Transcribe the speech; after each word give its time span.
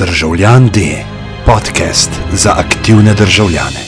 Državljan 0.00 0.68
D, 0.68 0.80
podcast 1.46 2.10
za 2.32 2.50
aktivne 2.56 3.14
državljane. 3.14 3.82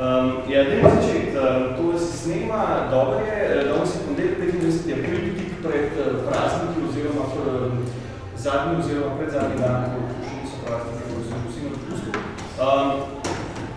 Um, 0.00 0.32
ja, 0.52 0.64
dajmo 0.64 0.88
začeti. 0.94 1.32
Um, 1.38 1.92
to 1.92 1.98
se 1.98 2.18
snema, 2.18 2.64
dobro 2.90 3.18
je, 3.18 3.64
danes 3.64 3.88
je 3.94 4.00
ponedeljek 4.06 4.38
25. 4.54 4.92
april, 4.92 5.18
tik 5.38 5.52
pred 5.62 5.92
uh, 5.96 6.06
prazniki 6.26 6.78
oziroma 6.88 7.24
um, 7.24 7.86
zadnji 8.36 8.76
oziroma 8.78 9.16
pred 9.16 9.30
zadnji 9.30 9.56
dan, 9.60 9.84
ko 9.92 9.98
še 10.26 10.34
niso 10.42 10.56
prazniki, 10.66 11.02
ko 11.08 11.14
vsi 11.20 11.60
na 11.64 11.70
dopustu. 11.74 12.10
Um, 12.64 12.88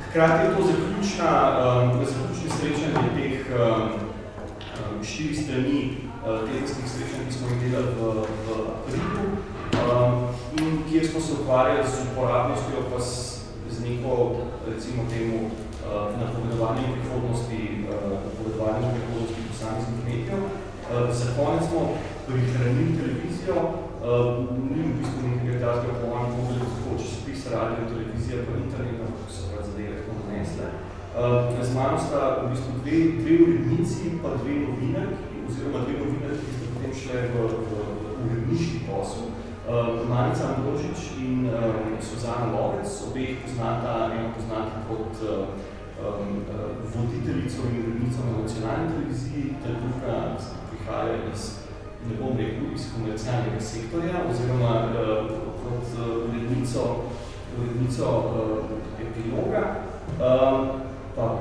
hkrati 0.09 0.45
je 0.45 0.51
to 0.55 0.61
zaključna, 0.71 1.31
um, 1.63 2.05
zaključni 2.11 2.47
srečanje 2.57 3.09
teh 3.15 3.39
um, 3.55 3.81
um, 4.81 5.03
štiri 5.03 5.35
strani 5.35 5.81
uh, 5.87 6.43
tedenskih 6.47 6.85
srečanj, 6.93 7.25
ki 7.27 7.33
smo 7.37 7.47
jih 7.47 7.59
delali 7.63 7.95
v, 7.99 8.01
v 8.45 8.61
aprilu. 8.75 9.10
Smo 11.11 11.21
se 11.21 11.33
ukvarjali 11.41 11.83
z 11.91 11.95
uporabnostjo, 12.07 12.79
pa 12.91 12.99
s, 13.07 13.11
z 13.73 13.75
neko, 13.85 14.11
recimo 14.71 14.99
temu, 15.13 15.37
uh, 15.43 15.51
napovedovanjem 16.21 16.89
prihodnosti, 16.95 17.61
uh, 17.73 18.15
napovedovanjem 18.27 18.85
prihodnosti 18.95 19.47
posameznih 19.49 20.01
medijev. 20.07 20.41
Uh, 20.43 20.51
za 21.19 21.27
konec 21.37 21.63
smo 21.69 21.81
prihranili 22.27 22.97
televizijo, 22.99 23.57
uh, 23.67 23.71
ni 24.71 24.79
v 24.87 24.91
bistvu 24.99 25.19
nekega 25.31 25.57
tazga 25.65 25.91
povanja, 26.01 26.29
mogli 26.37 26.57
tako 26.63 26.89
časopis, 27.01 27.41
radio, 27.55 27.81
televizija, 27.91 28.37
pa 28.45 28.51
internet, 28.63 28.97
ampak 29.05 29.27
so 29.35 29.41
prav 29.49 29.61
zadeve 29.67 29.93
tako 29.99 30.11
nanesle. 30.19 30.67
Uh, 30.71 31.65
z 31.67 31.69
mano 31.77 31.97
sta 32.05 32.21
v 32.39 32.43
bistvu 32.51 32.71
dve, 32.81 32.97
dve 33.19 33.33
urednici, 33.43 34.03
pa 34.23 34.29
dve 34.39 34.53
novinarki, 34.65 35.35
oziroma 35.47 35.79
dve 35.85 35.95
novinarki, 36.01 36.43
ki 36.47 36.55
sta 36.57 36.67
potem 36.73 36.93
šle 37.01 37.17
v, 37.31 37.35
v, 37.69 37.71
v 38.19 38.23
uredniški 38.23 38.79
posel. 38.87 39.40
Uh, 39.61 40.09
Manica 40.09 40.57
Androžič 40.57 41.21
in 41.21 41.45
um, 41.45 41.93
Suzana 42.01 42.49
Lovec, 42.49 42.89
obeh 43.05 43.45
poznata, 43.45 44.09
eno 44.09 44.33
poznata 44.33 44.81
kot 44.89 45.13
uh, 45.21 45.53
um, 46.01 46.41
uh, 46.49 46.81
voditeljico 46.89 47.69
in 47.69 47.77
urednico 47.85 48.19
na 48.25 48.41
nacionalni 48.41 48.89
televiziji, 48.89 49.53
ta 49.61 49.69
druga 49.69 50.37
prihaja 50.69 51.15
iz, 51.33 51.61
ne 52.09 52.13
bom 52.17 52.33
rekel, 52.37 52.73
iz 52.73 52.89
komercialnega 52.93 53.61
sektorja, 53.61 54.25
oziroma 54.29 54.73
uh, 54.89 55.29
kot 55.61 55.87
uh, 55.93 56.25
urednico, 56.25 56.81
urednico 57.53 58.05
uh, 58.09 58.65
epiloga. 58.97 59.63
Um, 60.17 60.81
pa, 61.15 61.37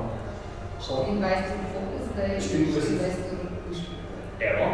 24 0.77 1.41
fokus, 1.73 2.05
zdaj 2.13 2.29
je 2.29 2.39
24 2.39 3.41
Evo. 4.41 4.67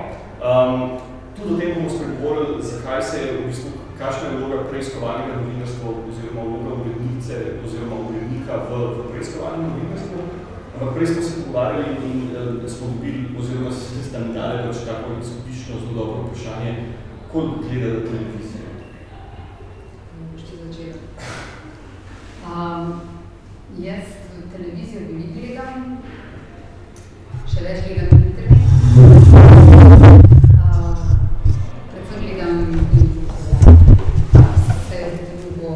Um, 0.44 1.17
tudi 1.38 1.53
o 1.53 1.57
tem 1.59 1.73
bomo 1.73 1.89
spregovorili, 1.89 2.63
zakaj 2.63 3.02
se 3.03 3.17
je 3.21 3.31
v 3.31 3.47
bistvu, 3.47 3.69
kakšna 3.99 4.30
je 4.30 4.38
vloga 4.38 4.63
preiskovalnega 4.69 5.33
novinarstva 5.41 5.88
oziroma 6.09 6.41
vloga 6.49 6.71
urednice 6.81 7.35
oziroma 7.66 7.95
urednika 8.09 8.53
v, 8.69 8.71
v 8.97 9.09
preiskovalnem 9.11 9.69
novinarstvu. 9.69 10.19
Ampak 10.73 10.93
prej 10.95 11.08
smo 11.08 11.21
se 11.23 11.33
pogovarjali 11.41 11.95
in 12.09 12.19
uh, 12.38 12.69
smo 12.69 12.88
dobili, 12.88 13.21
oziroma 13.39 13.71
se 13.71 14.19
mi 14.19 14.33
dali 14.33 14.67
pač 14.67 14.77
tako 14.85 15.08
izkupično 15.21 15.73
zelo 15.80 15.93
dobro 15.97 16.23
vprašanje, 16.27 16.71
koliko 17.31 17.55
gledate 17.61 18.02
televizijo? 18.09 18.67
Boš 20.33 20.41
ti 20.41 20.55
začela. 20.63 21.02
Um, 22.47 23.02
jaz 23.80 24.03
televizijo 24.53 25.02
veliko 25.09 25.33
gledam, 25.33 25.97
še 27.52 27.59
več 27.65 27.80
gledam 27.88 28.21
internet. 28.21 28.63
Um, 30.63 30.97
predvsem 31.91 32.19
gledam 32.23 32.58
vse 34.77 35.02
drugo 35.41 35.73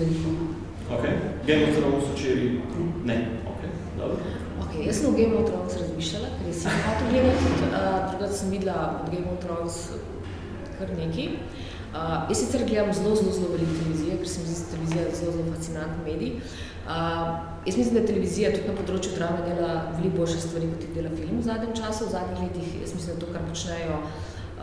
veliko. 0.00 0.30
Ok. 0.90 1.04
Game 1.46 1.64
of 1.64 1.76
Thrones 1.78 2.04
včeraj? 2.12 2.50
Ne. 3.04 3.16
Ok, 3.48 3.62
dobro. 3.98 4.18
Okay, 4.66 4.86
jaz 4.86 5.00
sem 5.00 5.08
o 5.08 5.16
Game 5.16 5.38
of 5.38 5.46
Thrones 5.48 5.78
razmišljala, 5.80 6.28
ker 6.40 6.54
sem 6.54 6.82
hotel 6.84 7.08
gledati, 7.14 7.52
uh, 7.70 8.10
drugače 8.10 8.36
sem 8.42 8.50
videla 8.52 8.78
od 9.04 9.14
Game 9.14 9.30
of 9.32 9.40
Thrones 9.44 9.78
kar 10.78 10.90
nekaj. 10.98 11.30
Uh, 11.88 12.28
jaz 12.28 12.42
sicer 12.42 12.66
gledam 12.68 12.92
zelo, 12.92 13.16
zelo, 13.16 13.32
zelo 13.32 13.48
veliko 13.54 13.78
televizije, 13.80 14.18
ker 14.20 14.28
se 14.28 14.42
mi 14.42 14.52
zdi 14.52 14.70
televizija 14.74 15.02
zelo, 15.16 15.32
zelo 15.32 15.54
fascinantni 15.54 16.04
medij. 16.04 16.34
Uh, 16.88 17.57
jaz 17.68 17.76
mislim, 17.76 17.94
da 18.00 18.06
televizija 18.06 18.50
tudi 18.54 18.68
na 18.68 18.74
področju 18.76 19.12
drame 19.16 19.42
dela 19.44 19.72
veliko 19.98 20.22
boljše 20.22 20.40
stvari, 20.40 20.70
kot 20.72 20.84
jih 20.86 20.92
dela 20.96 21.10
film 21.16 21.40
v 21.40 21.46
zadnjem 21.46 21.74
času, 21.76 22.06
v 22.06 22.14
zadnjih 22.14 22.42
letih. 22.46 22.68
Jaz 22.82 22.94
mislim, 22.96 23.16
da 23.16 23.24
to, 23.24 23.32
kar 23.34 23.44
počnejo, 23.48 23.98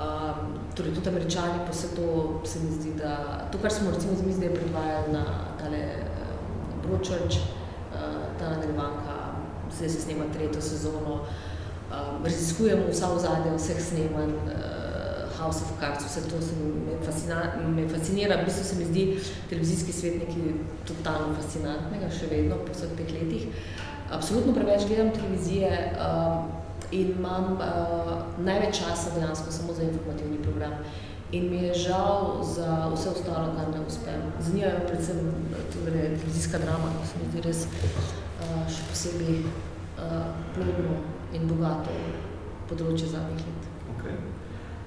um, 0.06 0.56
torej 0.78 0.96
tudi 0.98 1.12
američani, 1.14 1.60
pa 1.68 1.74
se 1.74 1.92
to, 1.96 2.08
se 2.50 2.64
mi 2.64 2.72
zdi, 2.74 2.96
da 3.00 3.18
to, 3.52 3.62
kar 3.62 3.74
smo 3.74 3.94
recimo 3.94 4.18
zdaj 4.18 4.38
zdaj 4.40 4.56
predvajali 4.58 5.14
na 5.14 5.26
tale 5.62 5.84
um, 6.02 6.80
Broadchurch, 6.86 7.38
uh, 7.38 8.24
ta 8.40 8.56
nadaljevanka, 8.56 9.20
zdaj 9.78 9.90
se 9.90 10.02
snema 10.08 10.26
tretjo 10.34 10.62
sezono, 10.62 11.20
um, 11.22 12.26
raziskujemo 12.26 12.90
vsa 12.90 13.12
ozadja 13.14 13.54
vseh 13.60 13.82
snemanj, 13.90 14.34
uh, 14.50 14.75
House 15.46 15.62
of 15.62 15.80
Cards, 15.80 16.06
vse 16.06 16.22
to 16.30 16.42
se 16.42 16.56
me, 16.56 16.98
fascina, 17.06 17.54
me 17.76 17.88
fascinira. 17.88 18.38
V 18.42 18.46
bistvu 18.46 18.64
se 18.64 18.76
mi 18.76 18.86
zdi 18.86 19.20
televizijski 19.50 19.94
svet 19.94 20.16
nekaj 20.20 20.54
totalno 20.88 21.36
fascinantnega, 21.38 22.10
še 22.10 22.30
vedno 22.32 22.58
po 22.66 22.74
vseh 22.74 22.96
teh 22.98 23.12
letih. 23.14 23.46
Absolutno 24.10 24.54
preveč 24.58 24.88
gledam 24.90 25.12
televizije 25.14 25.70
um, 26.02 26.48
in 26.92 27.12
imam 27.18 27.60
uh, 27.60 28.10
največ 28.46 28.80
časa 28.80 29.14
dejansko 29.14 29.52
samo 29.52 29.74
za 29.74 29.84
informativni 29.84 30.42
program. 30.48 30.74
In 31.32 31.50
mi 31.52 31.62
je 31.68 31.74
žal 31.74 32.42
za 32.42 32.90
vse 32.96 33.10
ostalo, 33.14 33.54
kar 33.58 33.70
ne 33.70 33.86
uspem. 33.86 34.26
Zanimajo 34.40 34.80
me 34.80 34.88
predvsem 34.88 35.22
tudi 35.74 35.92
televizijska 35.92 36.58
drama, 36.66 36.90
ki 36.98 37.08
se 37.12 37.22
mi 37.22 37.30
zdi 37.30 37.46
res 37.46 37.64
uh, 37.70 38.66
še 38.66 38.90
posebej 38.90 39.40
uh, 39.46 40.34
plodno 40.58 41.00
in 41.38 41.46
bogato 41.54 42.02
področje 42.70 43.14
zadnjih 43.14 43.46
let. 43.46 43.65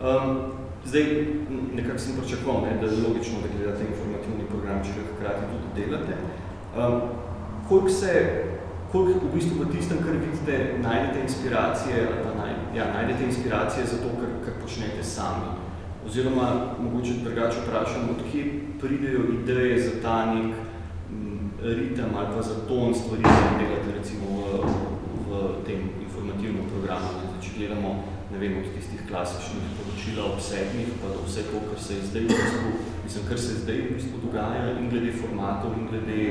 Um, 0.01 0.37
zdaj, 0.85 1.27
nekako 1.75 1.99
sem 1.99 2.17
pričakoval, 2.21 2.63
ne, 2.63 2.77
da 2.81 2.87
je 2.87 3.03
logično, 3.09 3.39
da 3.43 3.49
gledate 3.57 3.85
informativni 3.85 4.45
program, 4.51 4.85
če 4.85 4.91
ga 4.97 5.03
hkrati 5.11 5.49
tudi 5.53 5.69
delate. 5.81 6.15
Um, 6.79 7.01
koliko 7.69 7.91
se, 7.91 8.13
koliko 8.93 9.27
v 9.27 9.33
bistvu 9.35 9.65
v 9.65 9.73
tistem, 9.73 9.99
kar 10.05 10.15
vidite, 10.15 10.79
najdete 10.83 11.25
inspiracije, 11.27 12.07
ali 12.07 12.23
pa 12.25 12.35
naj, 12.39 12.53
ja, 12.79 12.87
najdete 12.95 13.25
inspiracije 13.25 13.87
za 13.87 13.99
to, 14.03 14.15
kar, 14.21 14.31
kar 14.45 14.55
počnete 14.63 15.03
sami? 15.03 15.51
Oziroma, 16.07 16.77
mogoče 16.79 17.19
drugače 17.25 17.67
vprašam, 17.67 18.11
odkje 18.15 18.45
pridejo 18.81 19.27
ideje 19.35 19.83
za 19.83 19.95
ta 20.03 20.35
nek 20.35 20.55
m, 21.11 21.51
ritem 21.63 22.15
ali 22.17 22.37
pa 22.37 22.43
za 22.43 22.55
ton 22.69 22.95
stvari, 22.95 23.23
ki 23.23 23.65
delate 23.65 23.99
recimo 23.99 24.27
v, 24.47 24.63
v 25.27 25.43
tem 25.67 25.91
informativnem 26.07 26.71
programu. 26.71 27.18
Zdaj, 27.39 27.51
če 27.53 27.59
gledamo 27.59 27.91
ne 28.33 28.39
vem, 28.41 28.55
od 28.59 28.73
tistih 28.75 29.03
klasičnih 29.07 29.67
poročila 29.79 30.25
ob 30.27 30.41
sedmih, 30.43 30.89
pa 30.99 31.13
do 31.13 31.21
vse 31.23 31.45
to, 31.47 31.61
kar 31.69 31.79
se 31.79 31.95
je 31.95 32.07
zdaj 32.09 32.25
v 32.25 32.35
bistvu, 32.35 32.71
mislim, 33.05 33.27
kar 33.29 33.39
se 33.39 33.59
zdaj 33.61 33.79
v 33.79 33.93
bistvu 33.95 34.23
dogaja 34.25 34.73
in 34.81 34.89
glede 34.91 35.13
formatov 35.21 35.77
in 35.79 35.87
glede 35.87 36.25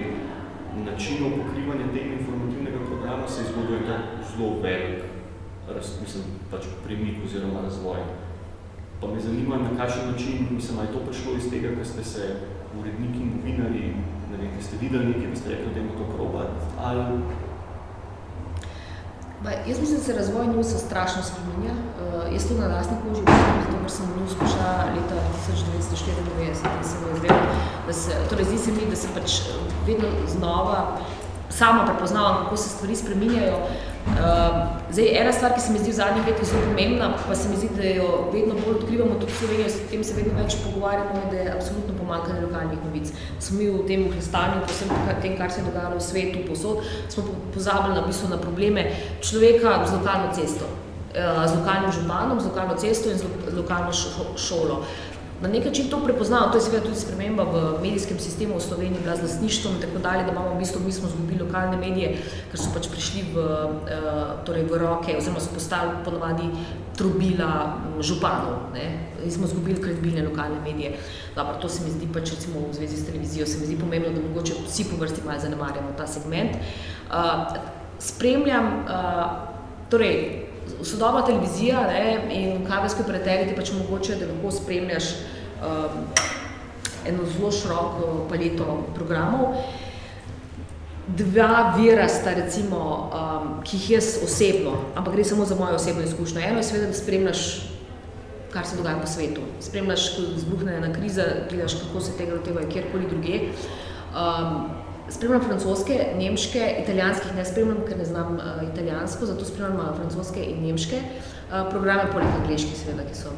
načinov 0.84 1.38
pokrivanja 1.38 1.88
tega 1.96 2.12
informativnega 2.18 2.84
programa 2.90 3.24
se 3.28 3.40
je 3.40 3.54
zgodil 3.54 3.88
to 3.88 4.02
zelo 4.34 4.52
velik, 4.66 5.08
raz, 5.72 5.96
mislim, 6.04 6.28
pač 6.52 6.68
premik 6.84 7.24
oziroma 7.24 7.64
razvoj. 7.64 8.04
Pa 9.00 9.08
me 9.08 9.24
zanima, 9.24 9.64
na 9.64 9.72
kakšen 9.80 10.12
način, 10.12 10.48
mislim, 10.52 10.84
je 10.84 10.92
to 10.92 11.08
prišlo 11.08 11.40
iz 11.40 11.48
tega, 11.48 11.72
ker 11.72 11.88
ste 11.88 12.04
se 12.04 12.32
uredniki 12.76 13.24
in 13.24 13.36
novinarji, 13.38 13.96
ne 14.28 14.44
vem, 14.44 14.60
ste 14.60 14.84
videli 14.84 15.16
nekaj, 15.16 15.36
ste 15.40 15.56
rekli, 15.56 15.72
da 15.72 15.88
to 16.04 16.14
probati, 16.18 16.72
ali 16.84 17.22
Ba, 19.44 19.50
jaz 19.52 19.80
mislim, 19.80 19.98
da 19.98 20.04
se 20.04 20.14
razvoj 20.14 20.48
njusa 20.48 20.78
strašno 20.78 21.22
spremenja. 21.24 21.74
Uh, 21.74 22.34
jaz 22.34 22.48
to 22.48 22.54
na 22.62 22.68
lastni 22.68 22.98
koži 23.04 23.20
vidim, 23.20 23.36
zato 23.66 23.78
ker 23.82 23.92
sem 23.92 24.06
njus 24.22 24.34
pošla 24.40 24.70
leta 24.96 25.16
1994 25.50 26.48
in 26.50 26.56
se 26.56 26.96
mi 27.02 27.10
je 27.10 27.18
zdelo, 27.20 27.40
da 27.88 27.94
se, 27.94 28.12
torej 28.30 28.46
zdi 28.46 28.58
se 28.58 28.72
mi, 28.72 28.90
da 28.90 28.96
se 28.96 29.08
pač 29.14 29.32
vedno 29.88 30.08
znova 30.28 30.98
sama 31.50 31.86
prepoznavam, 31.86 32.44
kako 32.44 32.58
se 32.58 32.70
stvari 32.70 32.96
spreminjajo. 32.96 33.58
Uh, 33.58 33.87
zdaj, 34.92 35.08
ena 35.22 35.34
stvar, 35.34 35.54
ki 35.54 35.62
se 35.62 35.72
mi 35.72 35.80
zdi 35.80 35.92
v 35.92 35.96
zadnjih 35.96 36.28
letih 36.28 36.48
zelo 36.48 36.62
pomembna, 36.66 37.10
pa 37.28 37.36
se 37.36 37.50
mi 37.50 37.58
zdi, 37.58 37.70
da 37.76 37.84
jo 37.84 38.08
vedno 38.34 38.56
bolj 38.56 38.76
odkrivamo 38.80 39.20
tudi 39.20 39.32
v 39.32 39.38
Sloveniji, 39.38 39.70
s 39.70 39.90
tem 39.92 40.04
se 40.04 40.16
vedno 40.18 40.34
več 40.38 40.58
pogovarjamo, 40.64 41.22
da 41.32 41.38
je 41.38 41.54
absolutno 41.54 41.94
pomankanje 42.00 42.42
lokalnih 42.46 42.80
novic. 42.86 43.12
Smo 43.40 43.60
mi 43.60 43.70
v 43.70 43.86
tem 43.88 44.08
stanju, 44.22 44.64
posebno 44.68 44.98
tem, 45.22 45.38
kar 45.38 45.52
se 45.52 45.62
je 45.62 45.68
dogajalo 45.70 46.00
v 46.00 46.08
svetu, 46.08 46.44
posod, 46.48 46.84
smo 47.10 47.24
pozabili 47.54 47.96
na, 47.96 48.06
bistvu, 48.08 48.32
na 48.34 48.42
probleme 48.42 48.90
človeka 49.22 49.84
z 49.86 50.00
lokalno 50.00 50.34
cesto, 50.34 50.66
uh, 50.70 51.44
z 51.46 51.60
lokalnim 51.60 51.92
županom, 51.92 52.40
z 52.40 52.52
lokalno 52.52 52.80
cesto 52.80 53.12
in 53.12 53.18
z, 53.18 53.24
lo 53.28 53.52
z 53.52 53.56
lokalno 53.62 53.94
šo 53.94 54.34
šolo. 54.38 54.82
Na 55.42 55.48
nek 55.48 55.66
način 55.66 55.90
to 55.90 56.00
prepoznamo, 56.04 56.48
to 56.52 56.58
je 56.58 56.62
seveda 56.62 56.86
tudi 56.86 57.00
sprememba 57.00 57.44
v 57.44 57.82
medijskem 57.82 58.20
sistemu 58.20 58.58
v 58.58 58.62
Sloveniji, 58.62 59.04
bila 59.04 59.16
z 59.16 59.22
lastništvom 59.22 59.76
in 59.76 59.82
tako 59.82 60.00
dalje, 60.00 60.24
da 60.24 60.32
imamo 60.32 60.56
v 60.56 60.60
bistvu, 60.60 60.82
mi 60.86 60.92
smo 60.92 61.08
izgubili 61.08 61.44
lokalne 61.44 61.78
medije, 61.78 62.18
ker 62.52 62.60
so 62.60 62.74
pač 62.74 62.90
prišli 62.90 63.22
v, 63.34 63.38
uh, 63.38 64.42
torej 64.46 64.66
v 64.66 64.80
roke 64.82 65.18
oziroma 65.18 65.40
so 65.40 65.54
postali 65.54 65.94
ponovadi 66.06 66.50
trobila 66.98 67.78
m, 67.86 68.02
županov, 68.02 68.74
ne, 68.74 69.14
in 69.24 69.32
smo 69.32 69.46
izgubili 69.46 69.82
kredibilne 69.82 70.26
lokalne 70.26 70.58
medije. 70.66 70.98
Dobro, 71.36 71.62
to 71.62 71.70
se 71.70 71.86
mi 71.86 71.94
zdi 71.94 72.10
pač 72.14 72.34
recimo 72.34 72.66
v 72.66 72.74
zvezi 72.74 72.98
s 72.98 73.06
televizijo, 73.06 73.46
se 73.46 73.60
mi 73.60 73.70
zdi 73.70 73.78
pomembno, 73.78 74.10
da 74.10 74.28
mogoče 74.28 74.58
vsi 74.66 74.90
po 74.90 74.98
vrsti 74.98 75.22
malo 75.26 75.40
zanemarjamo 75.40 75.94
ta 75.98 76.08
segment. 76.08 76.58
Uh, 76.58 77.46
spremljam, 78.00 78.66
uh, 78.90 79.26
torej, 79.90 80.47
sodobna 80.84 81.26
televizija 81.26 81.82
ne, 81.88 82.28
in 82.30 82.66
kabelski 82.66 83.02
operaterji 83.02 83.50
ti 83.50 83.56
pač 83.56 83.72
omogočajo, 83.72 84.20
da 84.20 84.30
lahko 84.32 84.52
spremljaš 84.52 85.10
um, 85.62 86.06
eno 87.08 87.26
zelo 87.34 87.52
široko 87.52 88.28
paleto 88.30 88.84
programov. 88.96 89.56
Dva 91.08 91.74
vira 91.78 92.08
sta 92.12 92.34
recimo, 92.36 92.80
um, 93.14 93.52
ki 93.64 93.78
jih 93.78 93.92
jaz 93.92 94.10
osebno, 94.24 94.74
ampak 94.96 95.14
gre 95.16 95.24
samo 95.24 95.46
za 95.46 95.56
mojo 95.56 95.76
osebno 95.76 96.04
izkušnjo. 96.04 96.42
Eno 96.42 96.60
je 96.60 96.64
seveda, 96.64 96.88
da 96.88 96.94
spremljaš, 96.94 97.44
kar 98.52 98.66
se 98.68 98.78
dogaja 98.78 99.00
po 99.00 99.08
svetu. 99.08 99.42
Spremljaš, 99.62 100.10
ko 100.16 100.26
zbuhne 100.38 100.76
ena 100.78 100.92
kriza, 100.94 101.24
gledaš, 101.50 101.78
kako 101.80 102.02
se 102.02 102.18
tega 102.18 102.36
lotevajo 102.36 102.68
kjerkoli 102.72 103.08
druge. 103.10 103.40
Um, 104.12 104.68
spremljam 105.10 105.42
francoske, 105.42 105.98
nemške, 106.18 106.64
italijanskih 106.84 107.36
ne 107.36 107.46
spremljam, 107.46 107.84
ker 107.88 107.98
ne 107.98 108.06
znam 108.06 108.36
uh, 108.36 108.64
italijansko, 108.74 109.26
zato 109.26 109.46
spremljam 109.46 109.80
uh, 109.80 109.96
francoske 109.96 110.44
in 110.44 110.64
nemške 110.66 111.00
uh, 111.02 111.70
programe, 111.70 112.10
poleg 112.12 112.28
angliških 112.42 112.78
seveda, 112.78 113.06
ki 113.08 113.16
so 113.16 113.34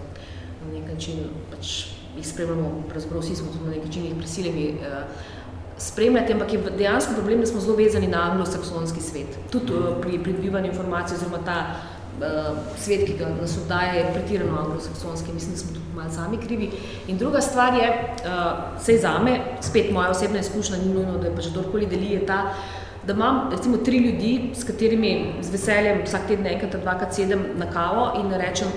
na 0.65 0.73
nek 0.73 0.89
način, 0.93 1.27
pač 1.51 1.75
jih 2.17 2.27
spremljamo, 2.27 2.71
pravzaprav 2.89 3.21
vsi 3.23 3.35
smo 3.35 3.53
tudi 3.53 3.69
na 3.69 3.75
nek 3.75 3.85
način 3.85 4.09
jih 4.09 4.17
prisiljeni 4.17 4.65
uh, 4.79 5.29
spremljati, 5.79 6.33
ampak 6.33 6.53
je 6.53 6.63
dejansko 6.77 7.13
problem, 7.15 7.39
da 7.39 7.47
smo 7.47 7.61
zelo 7.61 7.77
vezani 7.77 8.07
na 8.07 8.25
anglosaksonski 8.31 9.01
svet. 9.01 9.39
Tudi 9.51 9.73
uh, 9.73 9.95
pri 10.01 10.19
pridobivanju 10.23 10.73
informacij 10.73 11.15
oziroma 11.15 11.45
ta 11.45 11.61
uh, 11.69 11.88
svet, 12.77 13.05
ki 13.07 13.15
ga 13.19 13.29
nas 13.41 13.57
obdaja, 13.57 13.93
je 13.93 14.11
pretirano 14.13 14.57
anglosaksonski, 14.59 15.33
mislim, 15.33 15.51
da 15.51 15.57
smo 15.57 15.73
tudi 15.73 15.95
malo 15.95 16.11
sami 16.11 16.37
krivi. 16.37 16.71
In 17.07 17.17
druga 17.17 17.41
stvar 17.41 17.73
je, 17.73 17.89
uh, 18.25 18.81
sej 18.83 18.97
zame, 18.97 19.39
spet 19.61 19.91
moja 19.91 20.09
osebna 20.09 20.39
izkušnja, 20.39 20.77
ni 20.77 20.93
nujno, 20.93 21.17
da 21.17 21.27
je 21.27 21.35
pač 21.35 21.47
kdorkoli 21.51 21.87
deli, 21.87 22.13
je 22.13 22.25
ta, 22.25 22.53
da 23.07 23.13
imam 23.13 23.49
recimo 23.51 23.77
tri 23.77 23.97
ljudi, 23.97 24.51
s 24.53 24.63
katerimi 24.63 25.33
z 25.41 25.51
veseljem 25.51 26.03
vsak 26.05 26.27
teden 26.27 26.47
enkrat, 26.47 26.75
dvakrat 26.81 27.15
sedem 27.15 27.45
na 27.57 27.71
kavo 27.71 28.11
in 28.19 28.33
rečem, 28.37 28.67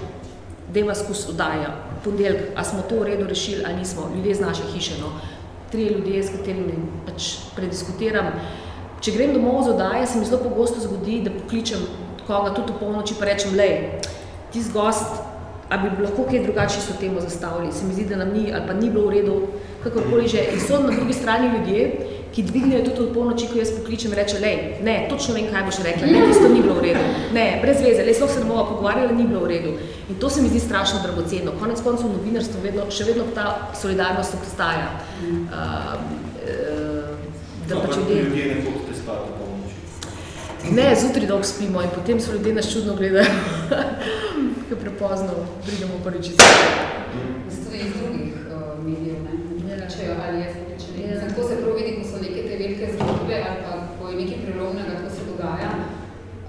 deva 0.73 0.94
skus 0.94 1.26
oddaja, 1.28 1.75
ponedeljek, 2.05 2.55
a 2.56 2.64
smo 2.64 2.82
to 2.88 3.00
v 3.00 3.11
redu 3.11 3.26
rešili 3.28 3.64
ali 3.67 3.76
nismo, 3.82 4.11
ljudje 4.17 4.35
z 4.35 4.40
naše 4.40 4.62
hiše, 4.75 5.00
no. 5.00 5.12
Trije 5.73 5.90
ljudje, 5.90 6.23
s 6.23 6.31
katerimi 6.31 6.75
pač 7.06 7.28
prediskutiram. 7.56 8.26
Če 9.00 9.12
grem 9.12 9.32
domov 9.35 9.62
z 9.64 9.73
oddaje, 9.73 10.06
se 10.06 10.19
mi 10.19 10.25
zelo 10.28 10.43
pogosto 10.44 10.81
zgodi, 10.81 11.23
da 11.25 11.32
pokličem 11.32 11.81
koga 12.27 12.55
tudi 12.55 12.73
v 12.73 12.81
polnoči 12.81 13.15
pa 13.19 13.29
rečem, 13.29 13.55
lej, 13.57 14.01
tis 14.53 14.71
gost, 14.73 15.21
a 15.73 15.79
bi 15.81 15.89
lahko 16.03 16.27
kaj 16.29 16.43
drugače 16.45 16.81
so 16.81 16.97
temo 17.01 17.21
zastavili, 17.21 17.73
se 17.73 17.87
mi 17.87 17.95
zdi, 17.95 18.05
da 18.05 18.17
nam 18.17 18.33
ni 18.33 18.53
ali 18.53 18.67
pa 18.67 18.73
ni 18.73 18.91
bilo 18.91 19.07
v 19.07 19.15
redu, 19.15 19.37
kakorkoli 19.85 20.29
že. 20.29 20.45
In 20.53 20.61
so 20.61 20.81
na 20.81 20.91
drugi 20.93 21.13
strani 21.13 21.49
ljudje, 21.55 21.87
ki 22.33 22.43
dvignejo 22.43 22.85
tudi 22.85 23.01
v 23.07 23.15
polnoči, 23.15 23.49
ko 23.49 23.59
jaz 23.59 23.73
pokličem, 23.77 24.13
reče, 24.17 24.39
lej, 24.41 24.57
ne, 24.85 25.07
točno 25.09 25.35
vem, 25.35 25.49
kaj 25.53 25.65
boš 25.69 25.81
rekla, 25.85 26.07
ne, 26.07 26.21
tisto 26.29 26.49
ni 26.49 26.63
bilo 26.63 26.75
v 26.75 26.87
redu, 26.89 27.05
ne, 27.33 27.47
brez 27.63 27.81
veze, 27.85 28.05
le, 28.05 28.15
se 28.15 28.45
bomo 28.45 28.65
pogovarjali, 28.69 29.17
ni 29.17 29.27
bilo 29.29 29.41
v 29.45 29.53
redu. 29.53 29.73
In 30.09 30.21
to 30.21 30.31
se 30.31 30.43
mi 30.43 30.49
zdi 30.49 30.61
strašno 30.61 31.01
dragoceno. 31.03 31.53
Konec 31.61 31.81
koncev 31.85 32.09
v 32.09 32.17
novinarstvu 32.17 32.63
vedno, 32.63 32.89
še 32.91 33.05
vedno 33.05 33.25
ta 33.35 33.69
solidarnost 33.77 34.35
obstaja. 34.41 34.89
Uh, 35.23 36.23
da 37.69 37.81
pač 37.81 37.97
ljudje... 37.97 38.23
ljudje 38.23 38.47
ne 38.47 38.55
hodite 38.65 38.95
spati 39.03 39.29
po 39.29 39.33
polnoči. 39.39 39.77
Ne, 40.77 40.97
zjutraj 41.01 41.27
dolgo 41.27 41.45
spimo 41.45 41.83
in 41.83 41.91
potem 41.95 42.21
so 42.21 42.33
ljudje 42.33 42.55
nas 42.55 42.73
čudno 42.73 42.95
gledajo, 42.97 43.25
ko 44.69 44.77
prepozno 44.81 45.33
pridemo 45.65 45.97
prvič 46.05 46.27
iz 46.27 46.37
Zato 47.51 47.75
je 47.77 47.81
iz 47.87 47.93
drugih 47.99 48.33
uh, 48.49 48.85
medijev, 48.85 49.19
ne? 49.27 49.35
Ja. 49.69 49.77
Vključujejo 49.77 50.15
ali 50.27 50.39
je 50.41 50.47
vključeni. 50.55 51.01
Ja. 51.09 51.21
Tako 51.29 51.49
se 51.49 51.55
prav 51.61 51.75
vidi, 51.77 51.91
ko 51.99 52.05
so 52.09 52.17
neke 52.25 52.41
te 52.47 52.55
velike 52.61 52.87
zgodbe 52.95 53.37
ali 53.49 53.59
pa 53.65 53.73
ko 53.99 54.09
je 54.09 54.17
nekaj 54.21 54.39
prelomnega, 54.45 54.95
ko 55.03 55.09
se 55.17 55.23
dogaja, 55.31 55.71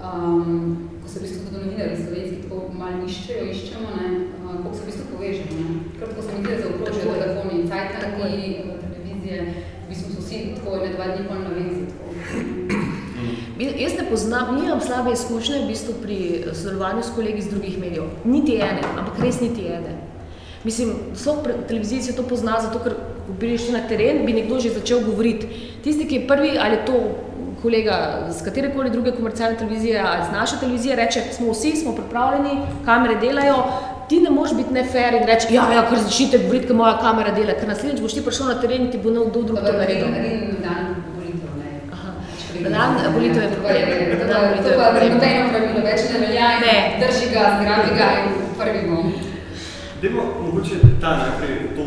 um, 0.06 0.88
ko 1.02 1.06
se 1.08 1.18
v 1.18 1.22
bistvu 1.22 1.40
tudi 1.44 1.56
novinarji 1.56 2.02
slovenski 2.04 2.36
tako 2.42 2.56
malo 2.80 2.98
iščejo, 3.08 3.44
iščemo, 3.54 3.88
ne? 3.98 4.08
Uh, 4.44 4.56
koliko 4.62 4.76
se 4.76 4.82
v 4.82 4.88
bistvu 4.88 5.04
povežemo, 5.12 5.52
ne? 5.60 5.74
Kratko 5.98 6.20
se 6.22 6.30
mi 6.32 6.40
zdi, 6.40 6.50
da 6.52 6.62
zaokrožijo 6.62 7.04
Tako 7.04 7.14
je. 7.14 7.20
telefoni 7.22 7.56
Tako 7.62 7.70
cajtani, 7.70 8.42
uh, 8.64 8.76
televizije, 8.84 9.38
v 9.84 9.86
bistvu 9.90 10.08
so 10.14 10.20
vsi 10.24 10.36
tako 10.56 10.70
ne 10.82 10.88
dva 10.96 11.06
dni 11.12 11.22
pol 11.28 11.40
na 11.46 11.52
vezi. 11.58 11.73
Ne 14.04 14.10
poznam, 14.10 14.56
nimam 14.60 14.80
slabe 14.80 15.12
izkušnje 15.12 15.62
v 15.62 15.68
bistvu 15.68 15.94
pri 16.02 16.16
eh, 16.36 16.54
sodelovanju 16.54 17.02
s 17.02 17.14
kolegi 17.16 17.38
iz 17.38 17.48
drugih 17.48 17.78
medijev. 17.78 18.04
Niti 18.24 18.56
ene, 18.56 18.82
ampak 18.98 19.22
res 19.22 19.40
niti 19.40 19.66
ene. 19.66 19.96
Mislim, 20.64 20.92
so 21.16 21.36
televiziji 21.68 22.02
se 22.02 22.16
to 22.16 22.22
pozna, 22.22 22.60
zato 22.60 22.78
ker 22.84 22.94
ko 23.26 23.34
šli 23.40 23.72
na 23.72 23.86
teren, 23.88 24.26
bi 24.26 24.32
nekdo 24.32 24.60
že 24.60 24.74
začel 24.74 25.00
govoriti. 25.04 25.48
Tisti, 25.84 26.08
ki 26.08 26.14
je 26.14 26.26
prvi, 26.28 26.58
ali 26.60 26.76
je 26.76 26.84
to 26.86 27.00
kolega 27.62 28.28
z 28.30 28.44
katerekoli 28.44 28.90
druge 28.90 29.12
komercialne 29.12 29.58
televizije 29.58 30.00
ali 30.00 30.24
z 30.28 30.32
naše 30.32 30.56
televizije, 30.60 30.96
reče, 30.96 31.20
smo 31.32 31.52
vsi, 31.52 31.76
smo 31.76 31.94
pripravljeni, 31.96 32.60
kamere 32.84 33.14
delajo, 33.20 33.56
ti 34.08 34.20
ne 34.20 34.30
moreš 34.30 34.56
biti 34.56 34.72
nefer 34.72 35.14
in 35.14 35.24
reči, 35.26 35.54
ja, 35.54 35.64
ja, 35.72 35.86
kar 35.88 35.98
začnite 35.98 36.38
govoriti, 36.38 36.66
ker 36.66 36.76
moja 36.76 36.98
kamera 37.00 37.32
dela, 37.32 37.56
ker 37.60 37.68
naslednjič 37.68 38.02
boš 38.04 38.18
ti 38.18 38.24
prišel 38.24 38.52
na 38.52 38.60
teren 38.60 38.84
in 38.86 38.90
ti 38.92 39.00
bo 39.00 39.10
nekdo 39.10 39.42
drug 39.42 39.64
to 39.64 39.72
naredil. 39.72 40.12
In 40.12 40.60
dan 40.64 40.92
volitev, 41.16 41.56
ne. 41.60 41.72
Aha. 41.92 42.12
Pač 42.20 42.44
Na 42.52 42.53
dan 42.70 43.12
volitev 43.14 43.42
je 43.42 43.50
problem. 43.56 43.84
Na 44.20 44.26
dan 44.32 44.42
volitev 44.48 44.64
To 44.64 44.70
je 44.72 44.78
pa 44.78 44.90
problem. 44.90 45.12
nobeno 45.14 45.44
pravilo 45.52 45.80
več 45.90 46.00
ne 46.10 46.16
velja, 46.24 46.46
in 46.56 46.60
Ne. 46.64 46.76
drži 47.00 47.26
ga, 47.34 47.42
zgrabi 47.60 47.90
ga 47.98 48.08
in 48.20 48.28
prvi 48.58 48.82
bom. 48.90 49.06
Dajmo 50.02 50.22
mogoče 50.42 50.76
ta 51.00 51.10
najprej 51.22 51.54
to, 51.76 51.86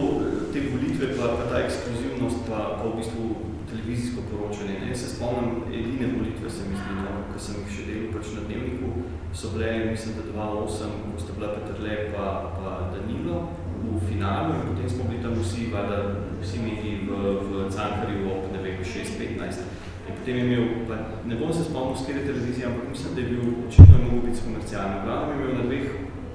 te 0.53 0.59
volitve, 0.71 1.05
pa, 1.17 1.25
pa 1.37 1.43
ta 1.51 1.57
ekskluzivnost, 1.65 2.39
pa, 2.49 2.59
pa 2.77 2.83
v 2.89 2.97
bistvu 2.99 3.23
televizijsko 3.69 4.19
poročanje. 4.29 4.75
Ne? 4.85 4.95
Se 4.95 5.07
spomnim, 5.13 5.49
edine 5.69 6.07
volitve 6.17 6.49
se 6.49 6.61
mi 6.69 6.75
zdi, 6.79 6.93
no, 7.03 7.11
ko 7.31 7.37
sem 7.39 7.55
jih 7.61 7.71
še 7.75 7.83
delal 7.87 8.09
pač 8.15 8.25
na 8.35 8.41
dnevniku, 8.47 8.89
so 9.37 9.53
bile, 9.53 9.69
mislim, 9.91 10.15
da 10.17 10.23
2008, 10.33 10.97
ko 11.13 11.17
sta 11.21 11.31
bila 11.37 11.49
Petrle 11.55 11.95
pa, 12.13 12.25
pa 12.57 12.69
Danilo 12.93 13.47
v 13.87 13.99
finalu 14.09 14.53
in 14.57 14.63
potem 14.67 14.89
smo 14.89 15.03
bili 15.09 15.21
tam 15.23 15.35
vsi, 15.37 15.69
vada, 15.73 15.99
vsi 16.41 16.57
mediji 16.59 17.05
v, 17.07 17.11
v 17.47 17.69
Cankarju 17.69 18.25
ob, 18.33 18.49
ne 18.53 18.59
vem, 18.63 18.81
6-15. 18.81 19.76
In 20.07 20.13
potem 20.19 20.35
je 20.37 20.43
imel, 20.45 20.65
pa 20.87 20.95
ne 21.27 21.35
bom 21.35 21.53
se 21.53 21.63
spomnil 21.67 21.95
s 21.95 22.05
kjere 22.05 22.25
televizije, 22.25 22.67
ampak 22.67 22.89
mislim, 22.89 23.15
da 23.15 23.21
je 23.21 23.27
bil 23.31 23.43
očitno 23.67 23.93
je 23.97 24.03
mogel 24.05 24.21
biti 24.29 24.45
komercialni. 24.47 25.03
Glavno 25.05 25.31
je 25.31 25.37
imel 25.37 25.55
na 25.59 25.65
dveh 25.69 25.87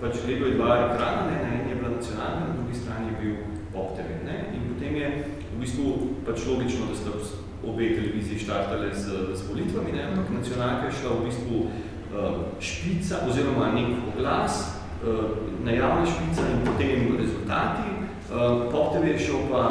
pač 0.03 0.19
gledal 0.27 0.49
je 0.51 0.59
dva 0.59 0.71
ekrana, 0.91 1.23
ne, 1.31 1.37
na 1.43 1.51
eni 1.55 1.71
je 1.71 1.79
bila 1.79 1.95
nacionalna, 1.95 2.41
na 2.49 2.55
drugi 2.57 2.75
strani 2.75 3.07
je 3.07 3.19
bil 3.23 3.35
Pop 3.73 3.95
TV. 3.97 4.19
Ne, 4.27 4.37
in 4.57 4.67
potem 4.75 4.97
je 4.99 5.09
v 5.55 5.61
bistvu 5.63 5.87
pač 6.27 6.43
logično, 6.51 6.91
da 6.91 6.99
sta 6.99 7.15
obe 7.63 7.95
televiziji 7.95 8.43
štartale 8.43 8.91
z, 8.91 9.31
z 9.39 9.47
volitvami, 9.47 9.95
ne, 9.95 10.03
ampak 10.11 10.35
nacionalka 10.35 10.91
je 10.91 10.97
šla 10.99 11.15
v 11.15 11.27
bistvu 11.29 11.57
uh, 11.63 12.43
špica 12.59 13.23
oziroma 13.31 13.71
nek 13.77 13.95
oglas, 14.11 14.59
uh, 15.07 15.39
najavna 15.63 16.03
špica 16.11 16.51
in 16.51 16.67
potem 16.67 17.15
rezultati. 17.23 17.87
Uh, 18.27 18.67
Pop 18.75 18.91
TV 18.97 19.15
je 19.15 19.31
šel 19.31 19.47
pa 19.47 19.63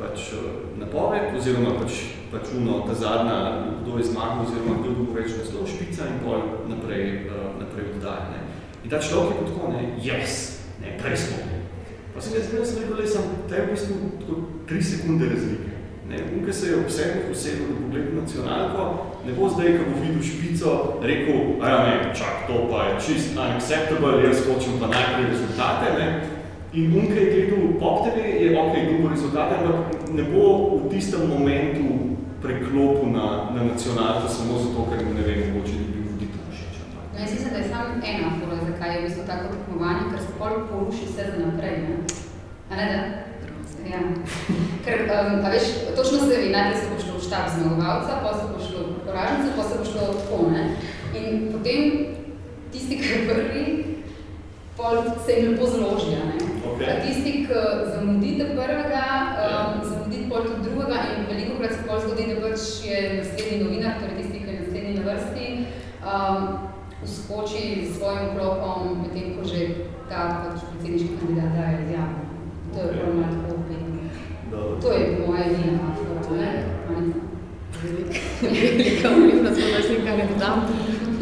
pač 0.00 0.32
napoved 0.80 1.36
oziroma 1.36 1.76
pač, 1.76 2.15
pač 2.30 2.52
uno, 2.58 2.82
ta 2.86 2.94
zadnja, 2.94 3.36
kdo 3.82 3.98
je 3.98 4.04
zmagal 4.10 4.42
oziroma 4.46 4.80
kdo 4.82 4.90
bo 4.98 5.14
več 5.14 5.36
naslov 5.38 5.68
špica 5.70 6.08
in 6.10 6.18
pol 6.24 6.66
naprej, 6.70 7.30
uh, 7.30 7.54
naprej 7.60 7.94
oddaja. 7.94 8.32
Ne. 8.34 8.40
In 8.84 8.90
ta 8.90 8.98
človek 9.02 9.30
je 9.30 9.38
kot 9.38 9.48
tako, 9.52 9.72
ne, 9.74 9.82
yes, 10.02 10.62
ne, 10.82 10.96
prej 10.98 11.16
smo. 11.26 11.38
Pa 12.14 12.22
sem 12.24 12.38
jaz, 12.38 12.48
jaz 12.48 12.70
sem 12.72 12.82
rekel, 12.82 12.96
da 12.96 13.06
sem 13.06 13.24
te 13.50 13.56
v 13.60 13.70
bistvu 13.72 13.96
tako 14.22 14.34
tri 14.68 14.82
sekunde 14.82 15.30
razlike. 15.30 15.72
Ne, 16.06 16.20
in 16.22 16.44
ko 16.46 16.52
se 16.54 16.70
je 16.70 16.76
ob 16.78 16.90
sedmih 16.90 17.30
usedel 17.34 17.66
na 17.66 17.80
pogled 17.82 18.14
nacionalko, 18.14 18.82
ne 19.26 19.32
bo 19.34 19.48
zdaj, 19.50 19.72
ko 19.74 19.88
bo 19.90 19.94
videl 19.98 20.22
špico, 20.22 20.70
rekel, 21.02 21.58
a 21.58 21.72
ja 21.72 21.78
ne, 21.82 21.94
čak, 22.14 22.46
to 22.46 22.62
pa 22.70 22.86
je 22.86 22.92
čist 23.02 23.34
unacceptable, 23.34 24.22
jaz 24.22 24.46
hočem 24.46 24.78
pa 24.78 24.86
najprej 24.92 25.30
rezultate, 25.34 25.86
ne. 25.98 26.08
In 26.76 26.94
on, 26.94 27.10
ki 27.10 27.18
je 27.18 27.26
gledal 27.32 27.74
Pop 27.80 28.06
TV, 28.06 28.22
je 28.38 28.54
ok, 28.54 28.74
dobil 28.86 29.10
rezultate, 29.10 29.58
ampak 29.58 30.14
ne 30.14 30.22
bo 30.30 30.44
v 30.78 30.94
tistem 30.94 31.26
momentu 31.26 32.05
preklopil 32.46 33.10
na, 33.10 33.50
na 33.54 33.60
nacionalko 33.70 34.28
samo 34.28 34.58
zato, 34.62 34.86
ker 34.90 35.02
ne 35.14 35.22
vem, 35.26 35.40
mogoče 35.52 35.74
bil 35.90 36.02
voditelj 36.10 36.44
všeč. 36.54 36.74
ali 36.82 36.90
pa. 36.94 37.00
No, 37.12 37.18
jaz 37.20 37.30
mislim, 37.34 37.50
da 37.52 37.58
je 37.58 37.68
samo 37.72 37.88
ena 38.12 38.28
fora, 38.38 38.56
zakaj 38.68 38.90
je 38.94 39.00
v 39.00 39.04
bistvu 39.06 39.22
tako 39.30 39.46
tekmovanje, 39.54 40.04
ker 40.10 40.20
se 40.24 40.32
pol 40.38 40.54
poruši 40.68 41.08
vse 41.10 41.24
za 41.30 41.36
naprej, 41.44 41.76
ne? 41.84 41.94
A 42.70 42.72
ne 42.78 42.86
da? 42.92 43.00
Ja. 43.92 44.00
Ker, 44.84 44.98
um, 45.14 45.44
a 45.46 45.48
veš, 45.54 45.66
točno 45.98 46.18
se 46.18 46.32
ve, 46.40 46.48
najprej 46.54 46.78
se 46.80 46.86
bo 46.92 47.02
šlo 47.02 47.18
v 47.18 47.26
štab 47.26 47.46
zmagovalca, 47.54 48.20
pa 48.22 48.30
se 48.38 48.44
bo 48.52 48.58
šlo 48.66 48.80
v 48.86 48.94
poraženca, 49.06 49.48
pa 49.56 49.62
se 49.68 49.78
bo 49.78 49.84
šlo 49.90 50.02
tako, 50.18 50.38
ne? 50.54 50.62
In 51.18 51.48
potem 51.52 51.80
tisti, 52.72 52.98
ki 53.00 53.08
je 53.12 53.20
prvi, 53.28 53.64
pol 54.76 55.02
se 55.26 55.32
jim 55.32 55.52
lepo 55.52 55.66
zloži, 55.74 56.18
a 56.20 56.24
ne? 56.30 56.38
Ok, 56.66 56.66
Okay. 56.76 56.92
A 56.92 57.00
Tisti, 57.00 57.32
ki 57.48 57.60
zamudite 57.88 58.44
prvega, 58.52 59.04
um, 59.40 59.80
zamudite 59.80 59.95
pol 60.36 60.44
tudi 60.44 60.68
drugega 60.68 60.98
in 61.16 61.24
veliko 61.30 61.58
krat 61.58 61.72
se 61.72 61.82
pol 61.88 62.00
zgodi, 62.00 62.26
da 62.28 62.40
pač 62.44 62.64
je 62.84 62.96
naslednji 63.16 63.58
novinar, 63.64 64.00
torej 64.00 64.16
tisti, 64.18 64.40
ki 64.42 64.50
je 64.52 64.60
naslednji 64.60 64.94
na 64.96 65.04
vrsti, 65.06 65.46
um, 66.12 66.42
uskoči 67.04 67.62
s 67.86 67.96
svojim 67.96 68.34
klopom, 68.36 68.98
medtem 69.02 69.36
ko 69.36 69.46
že 69.48 69.60
ta 70.10 70.26
pač 70.44 70.66
predsedniški 70.72 71.16
kandidat 71.20 71.56
daje 71.56 71.78
izjavo. 71.86 72.18
To 72.74 72.84
je 72.84 72.90
prav 72.98 73.14
malo 73.20 73.38
tako. 73.46 73.54
Dobro. 74.50 74.76
To 74.82 74.92
je 74.92 75.06
po 75.16 75.32
moje 75.32 75.46
edina 75.46 75.78
afora, 75.88 76.36
ne? 76.36 76.50
Velika 78.42 79.08
vplivna 79.08 79.50
zgodba, 79.56 79.80
s 79.82 79.88
tem, 79.88 80.04
kar 80.04 80.20
ne 80.20 80.28
dodam. 80.32 80.68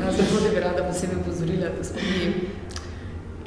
A, 0.03 0.11
Zato 0.13 0.43
da 0.45 0.51
bi 0.55 0.61
rada 0.61 0.85
posebej 0.85 1.23
upozorila, 1.23 1.71
da 1.79 1.85
smo 1.85 2.01
mi 2.11 2.51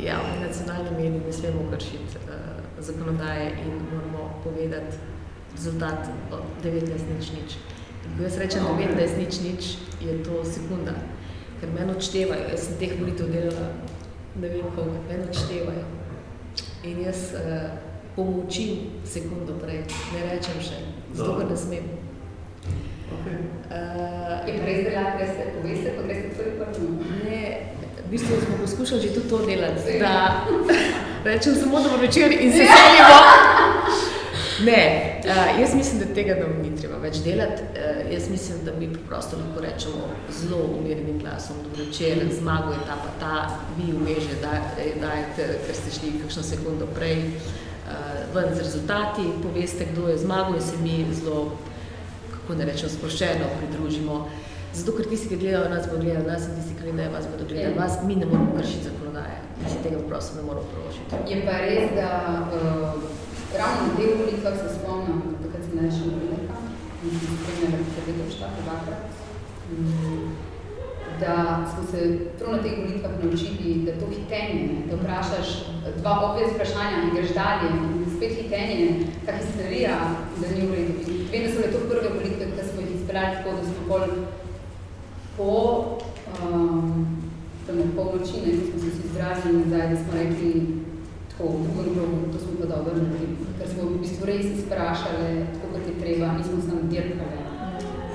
javni 0.07 0.39
nacionalni 0.47 0.91
mediji, 0.97 1.21
ne 1.27 1.33
smemo 1.33 1.67
kršiti 1.71 2.17
uh, 2.23 2.33
zakonodaje 2.79 3.51
in 3.65 3.71
moramo 3.91 4.41
povedati 4.43 5.16
rezultat 5.57 6.09
od 6.31 6.43
19 6.63 7.17
nič 7.17 7.25
nič. 7.33 7.49
In 8.05 8.17
ko 8.17 8.23
jaz 8.23 8.37
rečem 8.37 8.63
19 8.63 9.17
nič 9.17 9.33
nič, 9.41 9.63
je 10.01 10.13
to 10.23 10.45
sekunda, 10.45 10.93
ker 11.59 11.69
meni 11.73 11.91
odštevajo. 11.91 12.53
Jaz 12.53 12.69
sem 12.69 12.77
teh 12.77 12.93
volitev 12.99 13.33
delala, 13.33 13.73
ne 14.37 14.47
vem 14.47 14.69
koliko, 14.75 15.01
meni 15.09 15.25
odštevajo. 15.25 15.85
In 16.85 17.01
jaz 17.01 17.33
uh, 17.33 17.73
pomolčim 18.15 19.01
sekundo 19.05 19.57
prej, 19.57 19.83
ne 20.13 20.21
rečem 20.29 20.61
še, 20.61 20.77
zato 21.17 21.41
ker 21.41 21.49
ne 21.49 21.57
smem. 21.57 21.85
Okay. 23.17 23.39
Uh, 23.71 24.17
Je 24.47 24.53
pa 24.55 24.65
res, 24.67 24.79
da 24.85 24.91
lahko 24.95 25.17
greste, 25.17 25.43
poveste, 25.57 25.89
pa 25.97 26.01
greste 26.05 26.29
tvoj 26.37 26.49
prvi. 26.59 26.87
Ne, 27.25 27.41
v 28.05 28.09
bistvu 28.11 28.39
smo 28.45 28.55
poskušali 28.61 29.01
že 29.01 29.09
tudi 29.15 29.29
to 29.29 29.37
delati, 29.45 29.99
da 29.99 30.45
rečem 31.27 31.55
samo 31.55 31.81
dober 31.83 31.99
večer 32.05 32.31
in 32.31 32.51
se 32.51 32.63
selimo. 32.71 34.16
Ne, 34.65 35.21
uh, 35.25 35.59
jaz 35.61 35.75
mislim, 35.75 35.99
da 35.99 36.13
tega 36.13 36.35
nam 36.35 36.61
ni 36.61 36.77
treba 36.77 36.97
več 36.97 37.19
delati. 37.25 37.61
Uh, 37.61 38.13
jaz 38.13 38.29
mislim, 38.29 38.63
da 38.65 38.73
mi 38.79 38.93
preprosto 38.93 39.37
lahko 39.37 39.61
rečemo 39.61 40.09
zelo 40.39 40.63
umirjenim 40.79 41.19
glasom, 41.19 41.55
dobro 41.63 41.85
večer, 41.85 42.23
zmago 42.39 42.71
je 42.71 42.79
ta 42.87 42.97
pa 43.03 43.11
ta, 43.19 43.59
vi 43.77 43.91
vmeže 43.91 44.39
dajete, 44.41 45.47
ker 45.65 45.75
ste 45.75 45.93
šli 45.99 46.15
kakšno 46.23 46.43
sekundo 46.43 46.87
prej 46.95 47.21
uh, 47.27 48.33
ven 48.35 48.55
z 48.55 48.65
rezultati, 48.65 49.29
poveste, 49.43 49.85
kdo 49.93 50.07
je 50.09 50.17
zmagal 50.17 50.55
in 50.55 50.61
se 50.61 50.77
mi 50.81 51.05
zelo, 51.13 51.51
kako 52.31 52.57
ne 52.57 52.65
rečem, 52.65 52.89
sproščeno 52.89 53.53
pridružimo. 53.59 54.25
Zato, 54.73 54.97
ker 54.97 55.05
tisti, 55.09 55.29
ki 55.29 55.37
gledajo 55.41 55.69
nas, 55.69 55.85
bodo 55.89 56.01
gledali 56.03 56.27
nas 56.27 56.49
in 56.49 56.57
tisti, 56.57 56.75
ki 56.81 56.97
ne 56.97 57.09
vas, 57.13 57.29
bodo 57.29 57.45
gledali 57.45 57.75
Ja. 57.75 57.81
vas, 57.81 58.01
mi 58.03 58.15
ne 58.15 58.25
moramo 58.25 58.57
kršiti 58.57 58.89
zakonodaje. 58.89 59.37
Mi 59.61 59.69
si 59.69 59.77
tega 59.83 60.01
prosto 60.07 60.41
ne 60.41 60.43
moramo 60.49 60.67
proložiti. 60.73 61.21
Je 61.29 61.45
pa 61.45 61.57
res, 61.61 61.95
da 61.95 62.09
uh, 62.53 63.26
ravno 63.55 63.87
na 63.87 63.95
teh 63.97 64.11
volitvah 64.19 64.55
se 64.57 64.69
spomnim, 64.75 65.21
takrat 65.43 65.63
sem 65.67 65.91
še 65.91 66.09
novinarka 66.09 66.57
in 67.03 67.15
sem 67.21 67.37
spremljala 67.39 67.79
predsednikov 67.85 68.31
štaba 68.35 68.63
dvakrat, 68.65 69.01
mm, 69.71 70.27
da 71.21 71.35
smo 71.71 71.83
se 71.91 72.01
prav 72.39 72.55
na 72.55 72.61
teh 72.63 72.79
volitvah 72.81 73.13
naučili, 73.23 73.75
da 73.85 73.95
to 73.99 74.09
hitenje, 74.11 74.83
da 74.89 74.99
vprašaš 74.99 75.53
dva 75.99 76.15
obvez 76.29 76.51
vprašanja 76.55 77.03
in 77.03 77.13
greš 77.15 77.31
dalje 77.37 77.69
in 77.75 78.09
spet 78.15 78.33
hitenje, 78.41 78.89
ta 79.25 79.37
histerija, 79.39 79.97
da 80.41 80.51
ni 80.55 80.67
v 80.67 80.73
redu. 80.79 81.15
Vem, 81.31 81.45
da 81.45 81.53
so 81.53 81.61
bile 81.61 81.71
to 81.71 81.85
prve 81.89 82.09
volitve, 82.17 82.51
ki 82.55 82.67
smo 82.71 82.81
jih 82.81 82.95
izpeljali 82.95 83.37
tako, 83.37 83.55
da 83.57 83.63
smo 83.69 83.87
pol 83.87 84.03
po 85.37 85.53
um, 86.43 87.17
noči, 88.27 88.37
ne, 88.45 88.51
ko 88.57 88.65
smo 88.69 88.79
se 88.79 88.89
vsi 88.89 89.07
zbrali 89.11 89.57
nazaj, 89.57 89.89
da 89.89 89.95
smo 89.95 90.13
rekli 90.13 90.76
tako, 91.37 91.53
drugem 91.73 91.93
krogu, 91.93 92.17
to 92.33 92.39
smo 92.39 92.51
pa 92.59 92.65
dobro 92.65 92.93
naredili, 92.93 93.37
ker 93.59 93.67
smo 93.69 93.83
v 93.89 93.99
bistvu 94.01 94.25
res 94.25 94.45
izprašali, 94.45 95.45
tako 95.53 95.73
kot 95.73 95.87
je 95.87 95.99
treba, 95.99 96.33
nismo 96.33 96.61
samo 96.61 96.81
dirkali. 96.89 97.37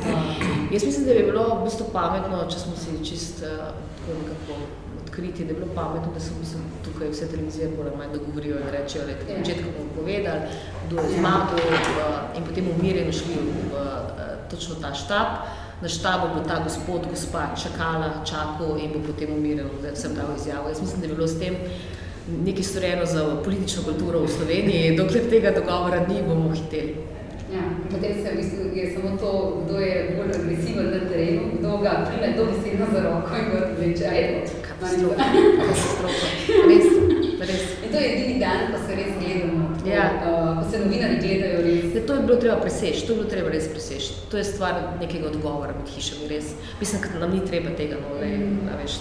Um, 0.02 0.68
Jaz 0.72 0.84
mislim, 0.84 1.06
da 1.06 1.12
bi 1.14 1.22
bilo 1.30 1.42
v 1.54 1.64
bistvu 1.64 1.86
pametno, 1.92 2.46
če 2.50 2.58
smo 2.58 2.72
si 2.76 2.98
čist 3.06 3.42
uh, 3.46 3.70
tako 3.98 4.18
nekako 4.18 4.58
odkriti, 5.02 5.44
da 5.44 5.50
je 5.52 5.58
bilo 5.60 5.70
pametno, 5.74 6.10
da 6.14 6.20
so 6.20 6.34
v 6.34 6.42
bistvu 6.42 6.60
tukaj 6.84 7.12
vse 7.14 7.28
televizije 7.30 7.70
bolj 7.76 7.94
manj 7.98 8.12
dogovorijo 8.18 8.58
in 8.58 8.70
rečejo, 8.74 9.06
da 9.06 9.12
Ja. 9.12 9.38
na 9.38 9.44
začetku 9.44 9.70
bomo 9.76 9.90
povedali, 9.96 10.40
kdo 10.86 10.96
je 11.00 11.08
zmagal 11.18 11.62
uh, 11.62 12.38
in 12.38 12.42
potem 12.48 12.70
umirjeno 12.74 13.12
šli 13.12 13.34
v 13.34 13.70
uh, 13.70 13.82
točno 14.50 14.74
ta 14.82 14.94
štab. 14.94 15.28
Na 15.82 15.88
štabu 15.88 16.28
bo 16.34 16.40
ta 16.46 16.60
gospod, 16.62 17.08
gospa 17.10 17.48
čakala, 17.58 18.22
čakal 18.24 18.78
in 18.78 18.92
bo 18.94 19.00
potem 19.06 19.32
umirjeno, 19.34 19.70
da 19.82 19.96
sem 19.96 20.14
dal 20.14 20.30
izjavo. 20.36 20.68
Jaz 20.68 20.80
mislim, 20.80 21.00
da 21.00 21.06
bi 21.06 21.14
bilo 21.14 21.26
s 21.26 21.38
tem 21.38 21.56
nekaj 22.44 22.62
storjeno 22.62 23.06
za 23.06 23.36
politično 23.44 23.82
kulturo 23.82 24.20
v 24.20 24.28
Sloveniji. 24.28 24.96
Dokler 24.96 25.30
tega 25.30 25.50
dogovora 25.50 26.06
ni, 26.08 26.22
bomo 26.28 26.50
hiteli. 26.54 26.94
Ja, 27.52 27.60
potem 27.90 28.14
se 28.14 28.30
v 28.32 28.36
bistvu 28.36 28.76
je 28.76 28.94
samo 28.94 29.16
to, 29.20 29.30
kdo 29.64 29.78
je 29.78 30.16
bolj 30.16 30.30
agresiven 30.38 30.86
na 30.90 31.00
terenu, 31.08 31.42
kdo 31.58 31.78
ga 31.78 32.08
prime 32.08 32.36
dobesedno 32.36 32.86
za 32.92 33.00
roko 33.02 33.36
in 33.36 33.50
ga 33.50 33.66
odvleče. 33.66 34.04
Evo, 34.04 34.38
Katastrofa. 34.68 35.24
Katastrofa. 35.60 36.26
Res, 36.70 36.86
res. 37.40 37.62
In 37.84 37.92
to 37.92 37.98
je 37.98 38.06
edini 38.12 38.38
dan, 38.40 38.72
ko 38.72 38.78
se 38.86 38.96
res 38.96 39.12
gledamo, 39.20 39.68
tako, 39.76 39.88
Ja. 39.90 40.04
uh, 40.24 40.64
ko 40.64 40.70
se 40.70 40.78
novinari 40.78 41.18
gledajo 41.20 41.60
res. 41.66 41.84
Ja, 41.94 42.06
to 42.06 42.14
je 42.14 42.22
bilo 42.22 42.36
treba 42.40 42.56
preseči, 42.56 43.06
to 43.06 43.12
je 43.12 43.18
bilo 43.18 43.28
treba 43.30 43.50
res 43.50 43.68
preseči. 43.68 44.14
To 44.30 44.36
je 44.40 44.44
stvar 44.44 44.74
nekega 45.00 45.26
odgovora 45.28 45.74
med 45.76 45.88
hišami, 45.92 46.28
res. 46.32 46.54
Mislim, 46.80 47.02
da 47.12 47.18
nam 47.26 47.36
ni 47.36 47.44
treba 47.46 47.76
tega, 47.76 48.00
no, 48.00 48.16
ne, 48.22 48.32
a 48.72 48.80
veš, 48.80 48.96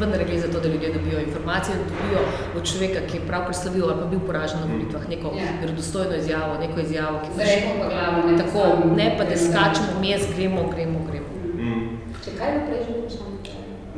vendar 0.00 0.24
gre 0.24 0.38
za 0.40 0.48
to, 0.52 0.60
da 0.60 0.68
ljudje 0.68 0.92
dobijo 0.92 1.18
informacije, 1.20 1.76
da 1.76 1.84
dobijo 1.92 2.20
od 2.56 2.62
človeka, 2.70 3.00
ki 3.08 3.16
je 3.16 3.26
prav 3.28 3.44
predstavil 3.44 3.84
ali 3.84 4.00
pa 4.00 4.06
bil 4.06 4.20
poražen 4.26 4.60
na 4.60 4.66
volitvah, 4.72 5.08
neko 5.08 5.28
Ja. 5.38 5.48
verodostojno 5.60 6.14
izjavo, 6.16 6.52
neko 6.60 6.80
izjavo, 6.80 7.16
ki 7.24 7.30
Z 7.36 7.38
rekom 7.50 7.74
pa 7.80 7.86
glavo, 7.94 8.18
ne 8.30 8.34
tako, 8.42 8.62
ne 8.96 9.08
pa 9.18 9.24
da 9.24 9.36
skačemo 9.36 9.90
vmes, 9.98 10.22
gremo, 10.36 10.62
gremo, 10.74 10.98
gremo. 11.08 11.28
Mm. 11.54 11.84
Če 12.24 12.30
kaj 12.38 12.48
bi 12.54 12.60
prej 12.68 12.80
želel 12.86 13.02
vprašanje? 13.02 13.26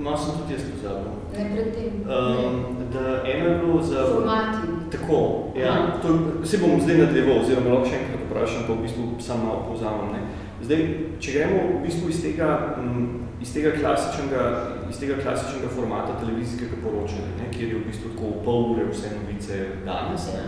No, 0.01 0.17
sem 0.17 0.33
tudi 0.39 0.53
jaz 0.57 0.63
pozabil. 0.73 1.13
Ne 1.37 1.45
predtem. 1.55 1.93
Um, 2.09 2.55
da 2.93 3.03
eno 3.33 3.45
je 3.49 3.57
bilo 3.59 3.83
za... 3.83 4.07
Formati. 4.13 4.67
Tako, 4.93 5.19
ja. 5.57 5.75
To, 6.03 6.09
se 6.45 6.59
bom 6.59 6.81
zdaj 6.81 6.97
nadaljeval, 6.99 7.43
oziroma 7.43 7.75
lahko 7.75 7.91
še 7.91 7.99
enkrat 8.01 8.23
vprašam, 8.27 8.63
pa 8.67 8.73
v 8.73 8.83
bistvu 8.87 9.03
samo 9.21 9.45
malo 9.45 9.61
povzamem. 9.69 10.09
Ne. 10.15 10.21
Zdaj, 10.65 10.81
če 11.21 11.33
gremo 11.37 11.59
v 11.75 11.83
bistvu 11.85 12.09
iz 12.09 12.23
tega, 12.25 12.49
mm, 12.81 13.05
iz 13.40 13.52
tega, 13.52 13.70
klasičnega, 13.80 14.42
iz 14.90 14.99
tega 15.00 15.16
klasičnega 15.23 15.68
formata 15.75 16.18
televizijskega 16.20 16.76
poročanja, 16.85 17.30
ne, 17.38 17.49
kjer 17.52 17.68
je 17.68 17.78
v 17.78 17.87
bistvu 17.87 18.12
tako 18.14 18.32
pol 18.44 18.73
ure 18.75 18.85
vse 18.90 19.14
novice 19.16 19.61
danes, 19.87 20.26
ne, 20.35 20.44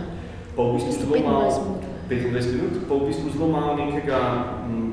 pa 0.55 0.67
v 0.67 0.77
bistvu 0.77 0.93
zelo 0.99 1.23
malo, 1.25 1.49
25 1.49 1.65
minut. 1.65 1.89
25 2.09 2.53
minut, 2.53 2.77
pa 2.89 2.95
v 2.95 3.07
bistvu 3.09 3.33
zelo 3.33 3.49
malo 3.49 3.73
nekega, 3.79 4.21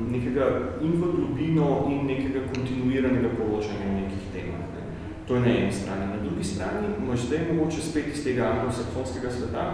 nekega 0.09 0.49
in 0.81 0.97
v 0.97 1.13
globino 1.13 1.69
in 1.93 2.05
nekega 2.09 2.47
kontinuiranega 2.49 3.35
poročanja 3.37 3.85
o 3.85 3.95
nekih 3.99 4.27
temah. 4.33 4.65
Ne. 4.73 4.83
To 5.27 5.37
je 5.37 5.41
na 5.45 5.53
eni 5.53 5.71
strani. 5.71 6.09
Na 6.09 6.17
drugi 6.23 6.43
strani 6.43 6.95
imaš 6.97 7.27
zdaj 7.29 7.45
mogoče 7.53 7.81
spet 7.81 8.07
iz 8.09 8.23
tega 8.23 8.49
anglosaksonskega 8.49 9.31
sveta, 9.31 9.65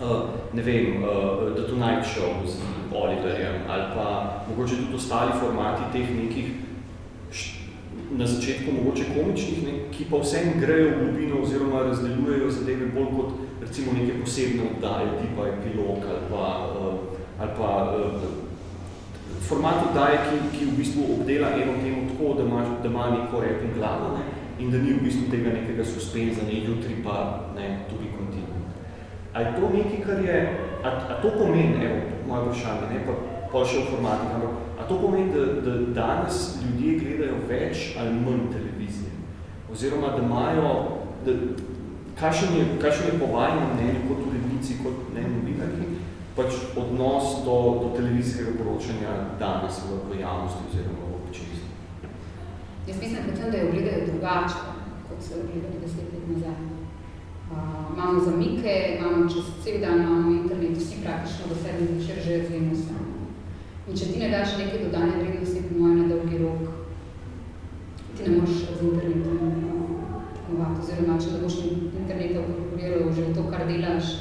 uh, 0.00 0.32
ne 0.56 0.62
vem, 0.62 1.04
uh, 1.04 1.52
The 1.52 1.68
Tonight 1.68 2.08
Show 2.08 2.40
z 2.48 2.56
Oliverjem 2.94 3.68
ali 3.68 3.84
pa 3.94 4.08
mogoče 4.48 4.76
tudi 4.76 4.94
ostali 4.94 5.32
formati 5.40 5.92
teh 5.92 6.08
nekih 6.10 6.63
na 8.18 8.26
začetku 8.26 8.72
mogoče 8.72 9.04
komičnih, 9.14 9.64
ne, 9.66 9.72
ki 9.90 10.06
pa 10.10 10.20
vsem 10.22 10.60
grejo 10.60 10.90
v 10.90 10.98
globino 11.02 11.42
oziroma 11.42 11.82
razdeljujejo 11.82 12.50
zadeve 12.50 12.86
bolj 12.94 13.10
kot 13.16 13.30
recimo 13.60 13.92
neke 13.92 14.20
posebne 14.20 14.62
oddaje, 14.70 15.08
tipa 15.20 15.48
epilog 15.48 15.98
ali 16.10 16.24
pa, 16.30 16.44
uh, 16.78 16.94
ali 17.40 17.50
pa 17.58 17.70
uh, 17.98 18.44
format 19.48 19.82
oddaje, 19.90 20.18
ki, 20.28 20.58
ki 20.58 20.64
v 20.70 20.76
bistvu 20.78 21.02
obdela 21.18 21.48
eno 21.58 21.74
temo 21.82 22.06
tako, 22.10 22.34
da 22.34 22.42
ima, 22.42 22.60
da 22.82 22.88
ima 22.88 23.10
neko 23.10 23.40
rep 23.40 23.64
in 23.64 23.74
glavo 23.78 24.16
ne, 24.16 24.24
in 24.58 24.70
da 24.70 24.78
ni 24.78 24.92
v 24.92 25.02
bistvu 25.04 25.30
tega 25.30 25.50
nekega 25.52 25.84
suspenza, 25.84 26.46
ne, 26.46 26.60
jutri 26.64 27.00
pa 27.04 27.16
ne, 27.56 27.84
tudi 27.90 28.12
kontinuum. 28.16 28.62
A 29.34 29.40
je 29.40 29.54
to 29.56 29.70
nekaj, 29.74 30.00
kar 30.06 30.24
je, 30.24 30.38
a, 30.84 30.88
a 31.10 31.18
to 31.22 31.34
pomeni, 31.38 31.84
evo, 31.84 31.98
moje 32.28 32.46
vprašanje, 32.46 32.92
ne, 32.92 33.02
pa, 33.06 33.18
pa 33.52 33.64
še 33.66 33.82
v 33.82 33.90
formatih, 33.90 34.38
ampak 34.38 34.63
a 34.84 34.88
to 34.88 35.00
pomeni, 35.00 35.32
da, 35.32 35.44
da 35.70 35.78
danes 35.94 36.56
ljudje 36.62 36.98
gledajo 36.98 37.36
več 37.48 37.96
ali 38.00 38.12
manj 38.12 38.50
televizije? 38.52 39.12
Oziroma, 39.72 40.10
da 40.16 40.22
imajo, 40.22 40.72
da, 41.24 41.32
kakšen 42.20 42.56
je, 42.58 42.64
kakšen 42.82 43.06
je 43.06 43.18
po 43.20 43.30
vajem 43.32 43.62
mnenju 43.74 44.02
kot 44.08 44.26
urednici, 44.28 44.76
kot 44.82 45.08
ne 45.14 45.24
novinarki, 45.28 45.88
pač 46.36 46.58
odnos 46.76 47.40
do, 47.46 47.56
do 47.80 47.88
televizijskega 47.96 48.58
poročanja 48.58 49.16
danes 49.40 49.80
v, 49.86 50.02
v 50.10 50.20
javnosti 50.20 50.68
oziroma 50.68 51.08
v 51.08 51.16
občinstvu. 51.22 51.72
Jaz 52.88 53.00
mislim 53.00 53.24
predvsem, 53.24 53.50
da 53.50 53.62
jo 53.62 53.72
gledajo 53.72 54.06
drugače, 54.10 54.60
kot 55.08 55.24
so 55.24 55.38
jo 55.38 55.48
gledali 55.48 55.80
deset 55.80 56.12
let 56.12 56.28
nazaj. 56.34 56.60
Uh, 57.54 57.56
imamo 57.94 58.20
zamike, 58.20 58.76
imamo 58.98 59.28
čez 59.32 59.48
cel 59.64 59.80
dan, 59.80 60.04
imamo 60.04 60.36
internet, 60.42 60.76
vsi 60.76 61.02
praktično 61.04 61.48
do 61.48 61.56
sedmi 61.62 61.88
zvečer 61.88 62.22
že 62.24 62.44
zvemo 62.48 62.74
se. 62.74 63.03
In 63.84 63.96
če 63.96 64.06
ti 64.12 64.20
ne 64.20 64.30
daš 64.32 64.56
neke 64.56 64.78
dodane 64.86 65.18
vrednosti, 65.18 65.66
po 65.68 65.80
mojem, 65.80 65.98
na 65.98 66.06
dolgi 66.08 66.38
rok, 66.40 66.62
ti 68.16 68.24
ne 68.24 68.36
moreš 68.38 68.62
z 68.78 68.86
internetom 68.88 69.42
uh, 69.42 70.14
tekmovati, 70.32 70.80
oziroma 70.80 71.18
če 71.20 71.34
ne 71.34 71.40
boš 71.42 71.58
interneta 71.68 72.44
uporabljal 72.44 73.12
že 73.12 73.34
to, 73.36 73.44
kar 73.52 73.66
delaš, 73.68 74.14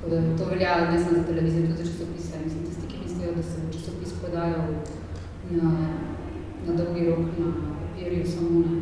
Tako 0.00 0.10
da 0.10 0.36
to 0.36 0.50
velja 0.50 0.90
ne 0.90 0.98
samo 0.98 1.16
za 1.16 1.24
televizijo, 1.24 1.66
tudi 1.66 1.84
za 1.84 1.90
časopise. 1.90 2.44
Mislim, 2.44 2.64
tisti, 2.66 2.86
ki 2.88 3.00
mislijo, 3.04 3.32
da 3.36 3.42
se 3.42 3.64
časopis 3.72 4.12
podajal 4.20 4.68
na, 5.50 5.72
na 6.66 6.76
dolgi 6.76 7.06
rok 7.06 7.18
na 7.38 7.52
papirju, 7.80 8.26
samo 8.26 8.60
ne, 8.60 8.80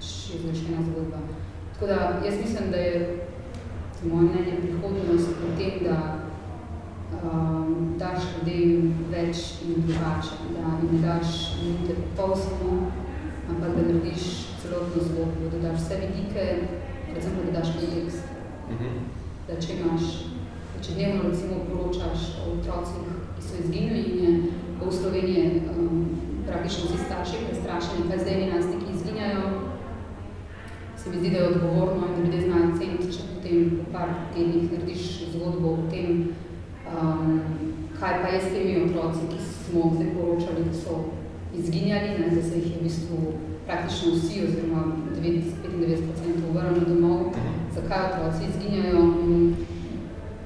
še 0.00 0.38
izvršena 0.38 0.82
zgodba. 0.90 1.22
Tako 1.72 1.86
da 1.86 2.22
jaz 2.26 2.38
mislim, 2.42 2.70
da 2.70 2.76
je 2.76 3.26
moje 4.04 4.28
mnenje 4.28 4.60
prihodnost 4.60 5.28
v 5.42 5.56
tem, 5.58 5.82
da 5.86 6.25
um, 7.12 7.94
daš 7.98 8.22
ljudem 8.34 8.94
več 9.10 9.42
in 9.66 9.86
drugače, 9.86 10.38
da 10.54 10.74
jim 10.82 11.02
daš 11.02 11.34
minute 11.62 11.96
pol 12.16 12.34
samo, 12.36 12.90
ampak 13.48 13.76
da 13.76 13.84
narediš 13.88 14.26
celotno 14.62 15.04
zgodbo, 15.08 15.50
da 15.52 15.68
daš 15.68 15.80
vse 15.80 16.00
vidike, 16.02 16.46
predvsem 17.10 17.38
da 17.44 17.58
daš 17.58 17.74
kontekst. 17.78 18.24
Mm 18.70 18.78
-hmm. 18.78 18.96
Da 19.48 19.60
če 19.60 19.72
imaš, 19.72 20.02
da 20.74 20.82
če 20.82 20.94
dnevno 20.94 21.28
recimo 21.28 21.54
poročaš 21.68 22.20
o 22.42 22.52
otrocih, 22.52 23.06
ki 23.36 23.42
so 23.42 23.54
izginili 23.62 24.00
in 24.00 24.24
je 24.24 24.32
v 24.80 24.92
Sloveniji 24.92 25.62
um, 25.78 26.06
praktično 26.46 26.84
vsi 26.84 27.04
starši 27.04 27.36
prestrašeni, 27.46 28.08
kaj 28.08 28.18
zdaj 28.18 28.40
nenastniki 28.40 28.92
izginjajo, 28.94 29.42
se 30.96 31.10
mi 31.10 31.18
zdi, 31.18 31.30
da 31.30 31.36
je 31.36 31.48
odgovorno 31.48 32.06
in 32.06 32.14
da 32.14 32.22
ljudje 32.22 32.40
znajo 32.40 32.78
ceniti, 32.78 33.12
če 33.12 33.22
potem 33.34 33.70
po 33.78 33.92
par 33.92 34.08
tednih 34.34 34.72
narediš 34.72 35.02
zgodbo 35.32 35.68
o 35.68 35.90
tem, 35.90 36.34
um, 36.92 37.40
kaj 38.00 38.22
pa 38.22 38.28
je 38.28 38.40
s 38.40 38.52
temi 38.52 38.82
otroci, 38.84 39.28
ki 39.30 39.38
smo 39.42 39.92
zdaj 39.94 40.10
poročali, 40.16 40.64
da 40.68 40.74
so 40.74 41.04
izginjali, 41.58 42.08
ne, 42.18 42.36
da 42.36 42.42
se 42.42 42.56
jih 42.56 42.70
je 42.70 42.78
v 42.78 42.82
bistvu 42.82 43.18
praktično 43.66 44.12
vsi 44.14 44.44
oziroma 44.44 44.82
95% 45.22 46.52
vrnili 46.54 46.86
domov, 46.86 47.32
zakaj 47.74 48.04
otroci 48.10 48.44
izginjajo 48.48 49.02
in 49.24 49.54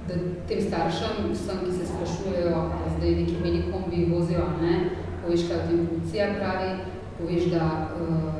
da 0.08 0.14
tem 0.48 0.60
staršem, 0.60 1.32
vsem, 1.32 1.58
ki 1.64 1.72
se 1.72 1.84
sprašujejo, 1.86 2.50
da 2.50 2.94
zdaj 2.96 3.10
neki 3.10 3.36
meni 3.42 3.62
kombi 3.72 4.08
vozijo, 4.12 4.46
ne, 4.62 4.74
poveš, 5.22 5.48
kaj 5.48 5.58
o 5.58 5.66
tem 5.68 5.86
policija 5.86 6.32
pravi, 6.38 6.70
poveš, 7.18 7.44
da 7.54 7.66
uh, 8.00 8.34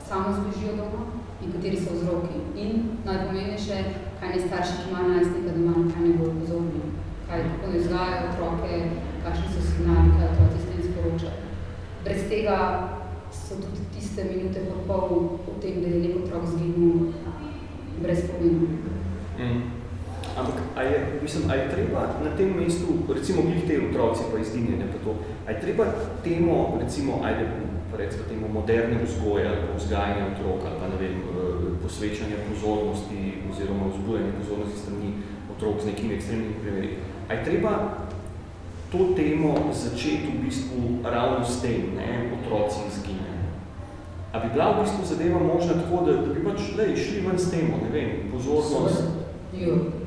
samo 0.09 0.29
zbežijo 0.37 0.77
doma 0.77 1.05
in 1.43 1.53
kateri 1.53 1.77
so 1.77 1.95
vzroki. 1.95 2.39
In 2.57 2.71
najpomembnejše, 3.05 3.85
kaj 4.21 4.29
ne 4.29 4.41
starši, 4.47 4.73
ki 4.79 4.91
imajo 4.91 5.09
najstnika 5.09 5.53
doma, 5.57 5.75
kaj 5.95 6.03
ne 6.09 6.13
bojo 6.19 6.33
pozorni, 6.41 6.83
kaj, 7.29 7.43
kako 7.51 7.73
ne 7.73 7.79
vzgajajo 7.79 8.29
otroke, 8.31 8.91
kakšni 9.25 9.49
so 9.55 9.61
signali, 9.69 10.15
kaj 10.19 10.29
otroci 10.33 10.59
s 10.63 10.69
tem 10.71 10.81
sporočajo. 10.89 11.39
Brez 12.05 12.29
tega 12.29 12.59
so 13.33 13.55
tudi 13.57 13.81
tiste 13.95 14.25
minute 14.25 14.61
pa 14.69 14.77
pol 14.87 15.39
o 15.49 15.61
tem, 15.61 15.83
da 15.83 15.89
je 15.89 16.01
nek 16.01 16.17
otrok 16.25 16.47
zginil 16.47 17.13
brez 18.03 18.21
pomenu. 18.29 18.69
Mm. 19.39 19.74
Ampak, 20.37 20.55
a 20.77 20.83
je, 20.83 21.19
mislim, 21.23 21.51
a 21.51 21.55
je 21.55 21.71
treba 21.71 22.01
na 22.25 22.37
tem 22.37 22.51
mestu, 22.59 22.87
recimo 23.15 23.43
glih 23.43 23.63
te 23.67 23.79
otroci 23.89 24.23
pa 24.33 24.39
izginjene 24.39 24.87
pa 24.93 24.99
to, 25.05 25.15
a 25.47 25.51
je 25.51 25.61
treba 25.61 25.85
temo, 26.25 26.79
recimo, 26.83 27.21
ajde, 27.25 27.47
recimo 27.99 28.23
temo 28.29 28.49
moderne 28.49 28.99
vzgoje 29.05 29.49
ali 29.49 29.79
vzgajanja 29.79 30.27
otroka, 30.35 30.69
pa 30.81 30.89
ne 30.89 30.97
vem, 31.01 31.15
eh, 31.15 31.83
posvečanja 31.83 32.37
pozornosti 32.51 33.33
oziroma 33.51 33.87
vzbujanja 33.95 34.33
pozornosti 34.41 34.79
strani 34.79 35.11
otrok 35.57 35.83
z 35.83 35.87
nekimi 35.87 36.15
ekstremnimi 36.15 36.55
primeri. 36.63 36.91
A 37.29 37.33
je 37.35 37.45
treba 37.45 37.73
to 38.93 38.99
temo 39.17 39.55
začeti 39.73 40.35
v 40.35 40.45
bistvu 40.45 40.99
ravno 41.05 41.47
s 41.47 41.63
tem, 41.63 41.95
ne, 41.97 42.31
otroci 42.35 42.77
izginjajo? 42.91 43.55
A 44.33 44.39
bi 44.39 44.49
bila 44.53 44.75
v 44.75 44.83
bistvu 44.83 45.05
zadeva 45.07 45.39
možna 45.39 45.73
tako, 45.73 46.05
da, 46.07 46.13
da 46.13 46.35
bi 46.35 46.45
pač 46.45 46.75
le, 46.77 46.97
šli 46.97 47.23
ven 47.23 47.39
s 47.39 47.51
temo, 47.51 47.79
ne 47.87 47.91
vem, 47.95 48.11
pozornost? 48.33 49.03
Jo. 49.55 50.04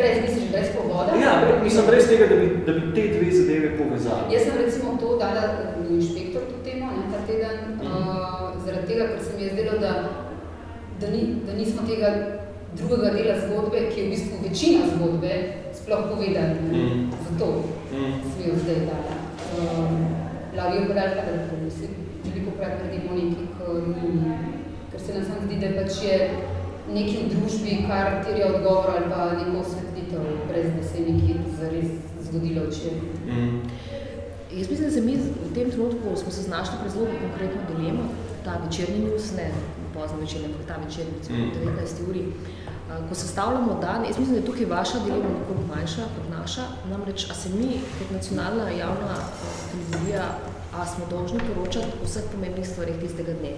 Brez, 0.00 0.16
misliš, 0.24 0.50
brez 0.52 0.68
povoda? 0.76 1.12
Ja, 1.24 1.32
mislim, 1.64 1.86
brez 1.86 2.08
tega, 2.08 2.26
da 2.26 2.36
bi, 2.40 2.46
da 2.66 2.72
bi 2.72 2.94
te 2.94 3.02
dve 3.14 3.32
zadeve 3.32 3.68
povezali. 3.78 4.32
Jaz 4.34 4.42
sem 4.44 4.54
recimo 4.64 4.96
to 5.00 5.08
dala 5.22 5.44
inšpektor 5.90 6.42
to 6.50 6.56
temo, 6.64 6.86
ne, 6.96 7.02
ta 7.12 7.18
teden, 7.26 7.56
mm. 7.74 7.86
uh, 7.86 8.64
zaradi 8.64 8.86
tega, 8.86 9.04
ker 9.10 9.20
se 9.24 9.36
mi 9.36 9.42
je 9.42 9.50
zdelo, 9.52 9.78
da, 9.84 9.92
da, 11.00 11.06
ni, 11.14 11.22
da 11.46 11.52
nismo 11.52 11.82
tega 11.90 12.10
drugega 12.78 13.10
dela 13.16 13.34
zgodbe, 13.44 13.78
ki 13.90 14.00
je 14.00 14.06
v 14.06 14.10
bistvu 14.14 14.36
večina 14.48 14.80
zgodbe, 14.94 15.32
sploh 15.78 16.04
povedali. 16.12 16.54
Mm. 16.70 17.10
Zato 17.26 17.46
mm. 17.92 18.14
sem 18.30 18.48
jo 18.48 18.54
zdaj 18.62 18.80
dala. 18.90 19.14
Um, 19.58 19.96
Lavijo 20.56 20.86
podali 20.88 21.12
kadarkoli, 21.18 21.70
se 21.70 21.86
veliko 22.24 22.50
krat 22.58 22.72
naredimo 22.80 23.12
nekaj, 23.14 23.50
ker 24.92 25.00
se 25.00 25.14
nam 25.14 25.24
sam 25.24 25.46
zdi, 25.46 25.60
da 25.62 25.68
pač 25.76 26.02
je 26.02 26.16
neki 26.94 27.16
v 27.16 27.28
družbi, 27.34 27.76
kar 27.86 28.18
terja 28.24 28.50
odgovor 28.50 28.90
ali 28.96 29.10
pa 29.10 29.30
neko 29.38 29.62
osvetlitev, 30.10 30.48
brez 30.48 30.66
da 30.76 30.88
se 30.88 30.98
je 30.98 31.12
nekaj 31.12 31.36
zares 31.60 31.90
zgodilo 32.22 32.62
včeraj. 32.70 33.00
Mm. 33.26 33.60
Jaz 34.52 34.70
mislim, 34.70 34.88
da 34.88 34.94
se 34.94 35.00
mi 35.00 35.16
v 35.16 35.54
tem 35.54 35.70
trenutku 35.70 36.16
smo 36.16 36.30
se 36.32 36.42
znašli 36.42 36.74
pred 36.80 36.92
zelo 36.92 37.06
konkretno 37.06 37.60
dilemo, 37.70 38.02
ta 38.44 38.60
večerni 38.66 38.98
news, 39.04 39.32
ne 39.36 39.50
pozno 39.94 40.18
večer, 40.20 40.44
ampak 40.44 40.66
ta 40.66 40.76
večer, 40.84 41.04
recimo 41.18 41.38
mm. 41.38 41.50
19. 42.04 42.10
uri, 42.10 42.24
ko 43.08 43.14
sestavljamo 43.14 43.78
dan, 43.80 44.04
jaz 44.04 44.18
mislim, 44.18 44.34
da 44.34 44.40
je 44.40 44.46
tukaj 44.46 44.66
vaša 44.66 44.98
dilema 45.04 45.28
nekoliko 45.38 45.74
manjša 45.74 46.02
kot 46.14 46.38
naša, 46.38 46.62
namreč, 46.90 47.30
a 47.30 47.34
se 47.34 47.48
mi 47.48 47.80
kot 47.98 48.10
nacionalna 48.10 48.70
javna 48.70 49.16
televizija, 49.70 50.24
a 50.76 50.86
smo 50.86 51.04
dolžni 51.10 51.38
poročati 51.54 51.86
o 52.02 52.04
vseh 52.04 52.22
pomembnih 52.32 52.68
stvarih 52.68 52.96
tistega 53.00 53.32
dne 53.32 53.54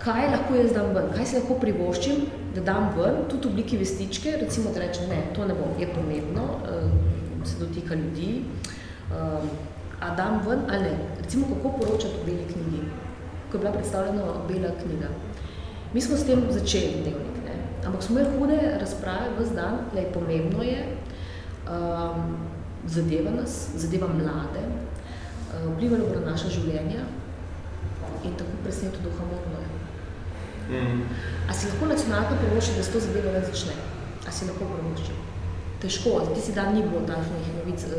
kaj 0.00 0.30
lahko 0.32 0.56
jaz 0.56 0.72
dam 0.72 0.94
ven, 0.96 1.10
kaj 1.12 1.26
si 1.28 1.36
lahko 1.36 1.56
privoščim, 1.60 2.22
da 2.54 2.62
dam 2.66 2.88
ven, 2.96 3.24
tudi 3.30 3.48
v 3.48 3.52
obliki 3.52 3.80
vestičke, 3.80 4.36
recimo, 4.40 4.72
da 4.74 4.84
rečem, 4.84 5.10
ne, 5.12 5.20
to 5.36 5.46
ne 5.46 5.56
bom, 5.58 5.74
je 5.78 5.88
pomembno, 5.92 6.46
uh, 6.64 7.44
se 7.46 7.58
dotika 7.60 7.98
ljudi, 7.98 8.30
uh, 9.12 9.44
a 10.00 10.14
dam 10.16 10.40
ven 10.46 10.64
ali 10.68 10.88
ne. 10.88 11.08
Recimo, 11.20 11.50
kako 11.52 11.74
poročati 11.82 12.22
v 12.22 12.26
beli 12.30 12.46
knjigi, 12.52 12.80
ko 13.50 13.56
je 13.56 13.60
bila 13.60 13.72
predstavljena 13.76 14.24
bela 14.48 14.70
knjiga. 14.82 15.10
Mi 15.92 16.00
smo 16.00 16.16
s 16.16 16.24
tem 16.24 16.46
začeli 16.50 17.02
dnevnik, 17.02 17.42
ne, 17.44 17.58
ampak 17.86 18.02
smo 18.02 18.18
imeli 18.18 18.38
hude 18.38 18.60
razprave 18.80 19.34
vse 19.38 19.54
dan, 19.58 19.84
le 19.94 20.06
pomembno 20.14 20.64
je, 20.64 20.86
um, 21.68 22.38
zadeva 22.86 23.34
nas, 23.36 23.66
zadeva 23.76 24.08
mlade, 24.08 24.64
uh, 24.64 25.68
vplivalo 25.74 26.08
bo 26.08 26.22
na 26.22 26.32
naša 26.32 26.48
življenja 26.56 27.04
in 28.24 28.34
tako 28.36 28.64
presneto 28.64 29.00
duha 29.04 29.24
morno 29.28 29.60
je. 29.60 29.79
Mm. 30.70 31.02
A 31.48 31.52
si 31.52 31.66
lahko 31.66 31.86
nacionalka 31.86 32.36
privošči, 32.38 32.76
da 32.76 32.82
se 32.82 32.92
to 32.92 33.00
zadeva 33.00 33.32
ne 33.32 33.42
začne? 33.44 33.72
A 34.28 34.32
si 34.32 34.46
lahko 34.46 34.64
privošči? 34.70 35.12
Težko, 35.82 36.20
ti 36.34 36.40
si 36.40 36.52
dan 36.52 36.74
ni 36.74 36.82
bilo 36.82 37.00
takšnih 37.08 37.48
novic, 37.56 37.84
uh, 37.84 37.92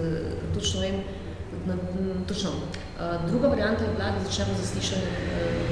točno 0.53 0.81
vem, 0.81 1.03
na, 1.65 1.75
na, 1.75 2.25
točno. 2.27 2.49
Uh, 2.51 2.62
druga 3.27 3.47
varianta 3.47 3.84
je 3.84 3.93
bila, 3.95 4.12
da 4.15 4.23
začnemo 4.23 4.53
zaslišanje 4.62 5.03
uh, 5.03 5.71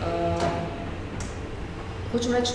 uh, 0.00 0.46
Hočem 2.12 2.32
reči, 2.32 2.52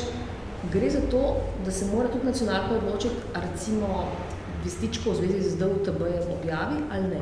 gre 0.72 0.90
za 0.90 1.02
to, 1.12 1.38
da 1.66 1.72
se 1.72 1.86
mora 1.86 2.10
tudi 2.10 2.26
nacionalka 2.26 2.76
odločiti, 2.76 3.16
recimo 3.36 4.08
vestičko 4.64 5.12
v 5.12 5.16
zvezi 5.16 5.50
z 5.50 5.58
DUTB-jem 5.58 6.32
objavi 6.40 6.78
ali 6.92 7.08
ne. 7.08 7.22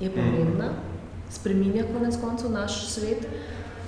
Je 0.00 0.10
pomembna, 0.10 0.72
spreminja 1.30 1.84
konec 1.92 2.16
koncev 2.20 2.50
naš 2.50 2.86
svet, 2.90 3.26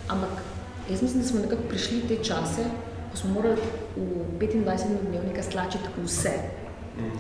Ampak 0.09 0.43
jaz 0.91 1.03
mislim, 1.03 1.23
da 1.23 1.29
smo 1.29 1.41
nekako 1.41 1.63
prišli 1.69 2.01
te 2.09 2.17
čase, 2.25 2.65
ko 3.11 3.17
smo 3.17 3.31
morali 3.31 3.61
v 3.97 4.39
25 4.41 5.09
dnevnika 5.11 5.43
stlačiti 5.43 5.89
vse. 6.05 6.33
Mm. 6.99 7.19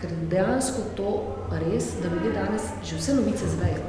Ker 0.00 0.10
dejansko 0.30 0.82
to 0.96 1.10
res, 1.50 1.84
da 2.02 2.08
ljudje 2.08 2.32
danes 2.32 2.62
že 2.84 2.96
vse 2.96 3.14
novice 3.14 3.48
zvejo. 3.48 3.82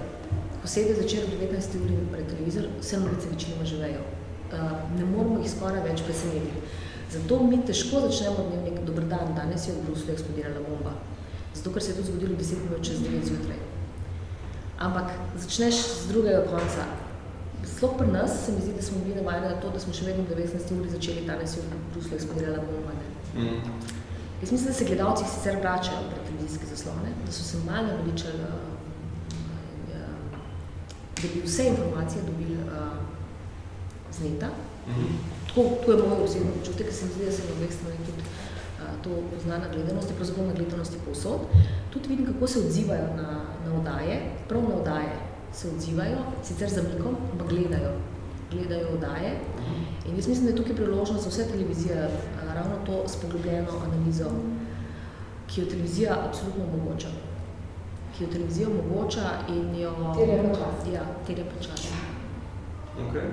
Ko 0.62 0.68
sedi 0.68 0.96
začer 0.96 1.28
v 1.28 1.40
19. 1.46 1.80
uri 1.84 1.98
pred 2.12 2.28
televizor, 2.32 2.70
vse 2.82 3.00
novice 3.00 3.30
večinoma 3.32 3.66
že 3.66 3.78
vejo. 3.78 4.04
Uh, 4.48 4.72
ne 5.00 5.06
moramo 5.06 5.40
jih 5.44 5.52
skoraj 5.52 5.84
več 5.84 6.02
preseneti. 6.08 6.62
Zato 7.12 7.44
mi 7.44 7.60
težko 7.66 8.02
začnemo 8.08 8.50
dnevnik, 8.50 8.80
dober 8.88 9.06
dan, 9.08 9.36
danes 9.36 9.68
je 9.68 9.74
v 9.74 9.84
Bruslju 9.88 10.14
eksplodirala 10.14 10.64
bomba. 10.64 10.96
Zato, 11.56 11.72
ker 11.72 11.84
se 11.84 11.92
je 11.92 11.98
to 11.98 12.04
zgodilo 12.04 12.36
10 12.36 12.64
minut 12.64 12.84
čez 12.84 13.00
9 13.00 13.28
zjutraj. 13.28 13.60
Ampak 14.80 15.12
začneš 15.38 15.76
z 15.76 16.08
drugega 16.12 16.44
konca, 16.52 16.86
Sploh 17.76 17.98
pri 17.98 18.08
nas 18.08 18.46
se 18.46 18.52
mi 18.52 18.62
zdi, 18.62 18.74
da 18.74 18.82
smo 18.82 18.98
bili 19.06 19.16
navajeni 19.16 19.48
na 19.48 19.62
to, 19.62 19.70
da 19.70 19.80
smo 19.80 19.94
še 19.94 20.06
vedno 20.06 20.24
v 20.24 20.36
19. 20.36 20.80
uri 20.80 20.90
začeli 20.90 21.26
danes 21.28 21.58
v 21.58 21.66
Bruslu 21.94 22.16
eksplodirala 22.18 22.64
bomba. 22.66 22.94
Mm. 23.36 23.60
Jaz 24.42 24.52
mislim, 24.52 24.68
da 24.68 24.74
se 24.74 24.86
gledalci 24.86 25.26
sicer 25.26 25.60
vračajo 25.62 26.10
pred 26.10 26.26
televizijske 26.30 26.66
zaslone, 26.72 27.14
da 27.26 27.32
so 27.32 27.44
se 27.44 27.58
malo 27.66 27.88
naveličali, 27.88 28.40
da 31.22 31.28
bi 31.34 31.42
vse 31.46 31.68
informacije 31.68 32.22
dobili 32.26 32.58
uh, 32.58 32.98
z 34.12 34.24
neta. 34.24 34.50
Mm. 34.88 35.16
To, 35.54 35.64
to 35.86 35.92
je 35.92 35.98
moj 35.98 36.24
osebno 36.24 36.52
občutek, 36.60 36.86
ker 36.88 36.96
se 36.96 37.06
mi 37.06 37.14
zdi, 37.14 37.26
da 37.26 37.32
se 37.32 37.48
na 37.48 37.56
obeh 37.58 37.74
straneh 37.74 38.00
tudi 38.06 38.22
uh, 38.22 38.92
to 39.04 39.22
pozna 39.34 39.58
na 39.58 39.68
gledanosti, 39.74 40.14
pravzaprav 40.14 40.48
na 40.48 40.54
gledanosti 40.54 40.98
povsod. 41.06 41.50
Tudi 41.94 42.10
vidim, 42.10 42.26
kako 42.26 42.48
se 42.48 42.60
odzivajo 42.60 43.08
na, 43.16 43.42
na 43.66 43.74
oddaje, 43.80 44.22
prav 44.48 44.62
na 44.70 44.76
oddaje 44.76 45.27
se 45.58 45.68
odzivajo, 45.76 46.18
sicer 46.44 46.70
za 46.70 46.82
mikom, 46.82 47.16
ampak 47.32 47.48
gledajo, 47.50 47.92
gledajo 48.52 48.88
oddaje. 48.94 49.32
In 50.08 50.16
jaz 50.16 50.28
mislim, 50.28 50.46
da 50.46 50.52
je 50.52 50.56
tukaj 50.56 50.76
priložnost 50.76 51.24
za 51.24 51.30
vse 51.30 51.48
televizije, 51.52 52.10
ravno 52.56 52.76
to 52.86 53.08
s 53.08 53.16
poglobljeno 53.22 53.72
analizo, 53.86 54.30
ki 55.48 55.62
jo 55.62 55.68
televizija 55.68 56.18
absolutno 56.28 56.64
omogoča. 56.64 57.08
Ki 58.18 58.24
jo 58.24 58.30
televizija 58.30 58.68
omogoča 58.70 59.26
in 59.50 59.76
jo... 59.82 59.92
Terja 60.18 60.44
pa 60.44 60.56
čas. 60.60 60.94
Ja, 60.94 61.04
terja 61.28 61.46
pa 61.46 61.64
čas. 61.64 61.88
Okay. 62.98 63.28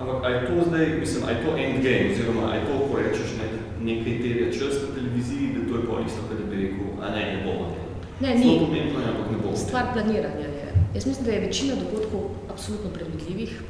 Ampak, 0.00 0.24
a 0.24 0.28
je 0.28 0.46
to 0.46 0.64
zdaj, 0.68 0.86
mislim, 1.00 1.24
a 1.26 1.30
je 1.30 1.44
to 1.44 1.50
endgame, 1.56 2.10
oziroma 2.12 2.42
a 2.50 2.54
je 2.54 2.62
to, 2.66 2.74
ko 2.88 2.98
rečeš, 2.98 3.30
ne, 3.40 3.46
nekaj 3.92 4.14
terja 4.22 4.52
čas 4.52 4.74
na 4.82 4.88
televiziji, 4.94 5.54
da 5.56 5.60
to 5.68 5.76
je 5.76 5.86
pa 5.88 6.00
isto, 6.06 6.20
kot 6.28 6.38
da 6.40 6.44
bi 6.50 6.56
rekel, 6.62 6.88
a 7.04 7.10
ne, 7.14 7.22
ne 7.32 7.38
bomo 7.44 7.64
delali. 7.72 7.94
Ne, 8.20 8.30
Zelo 8.38 8.52
ni. 8.52 8.58
pomembno 8.64 9.00
je, 9.00 9.06
ampak 9.12 9.26
ne 9.32 9.38
bomo 9.42 9.56
Stvar 9.56 9.92
planiranja 9.92 10.48
je. 10.56 10.59
Jaz 10.94 11.06
mislim, 11.06 11.26
da 11.26 11.32
je 11.32 11.40
večina 11.40 11.74
dogodkov 11.74 12.20
absolutno 12.50 12.90
predvidljivih. 12.90 13.62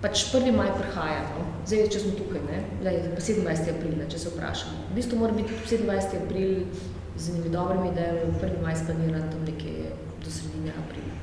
Pač 0.00 0.34
1. 0.34 0.56
maj 0.56 0.70
prihaja, 0.78 1.22
no? 1.34 1.44
zdaj, 1.66 1.88
če 1.90 2.00
smo 2.00 2.12
tukaj, 2.16 2.40
ne? 2.46 2.60
Lej, 2.86 3.00
pa 3.16 3.20
27. 3.20 3.72
april, 3.74 3.96
ne, 3.98 4.06
če 4.10 4.18
se 4.22 4.30
vprašamo. 4.30 4.84
V 4.90 4.94
bistvu 4.94 5.18
mora 5.18 5.34
biti 5.34 5.56
27. 5.66 6.22
april 6.22 6.52
z 7.18 7.32
enimi 7.32 7.50
dobrimi 7.50 7.90
idejami, 7.90 8.30
1. 8.40 8.62
maj 8.62 8.76
splaniran 8.78 9.26
tam 9.32 9.42
nekje 9.42 9.90
do 10.22 10.30
sredine 10.30 10.70
aprila. 10.84 11.18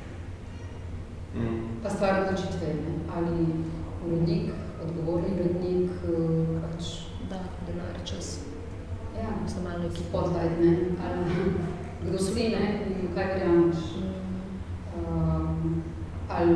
Mm. 1.35 1.61
Pa 1.83 1.89
stvar 1.89 2.19
odločitve, 2.25 2.75
ali 3.15 3.47
urednik, 4.05 4.51
odgovorni 4.83 5.33
urednik, 5.39 5.91
eh, 6.03 6.61
pač, 6.67 6.93
Da, 7.25 7.39
denar, 7.65 7.95
čas, 8.05 8.39
ja, 9.17 9.31
snemalno 9.49 9.87
ekipo. 9.87 10.03
spotlight, 10.09 10.59
ne, 10.61 10.77
ali 11.01 11.53
kdo 12.05 12.19
si, 12.21 12.49
ne, 12.53 12.65
in 12.85 13.15
kaj 13.15 13.25
verjameš. 13.33 13.94
Ali 16.35 16.55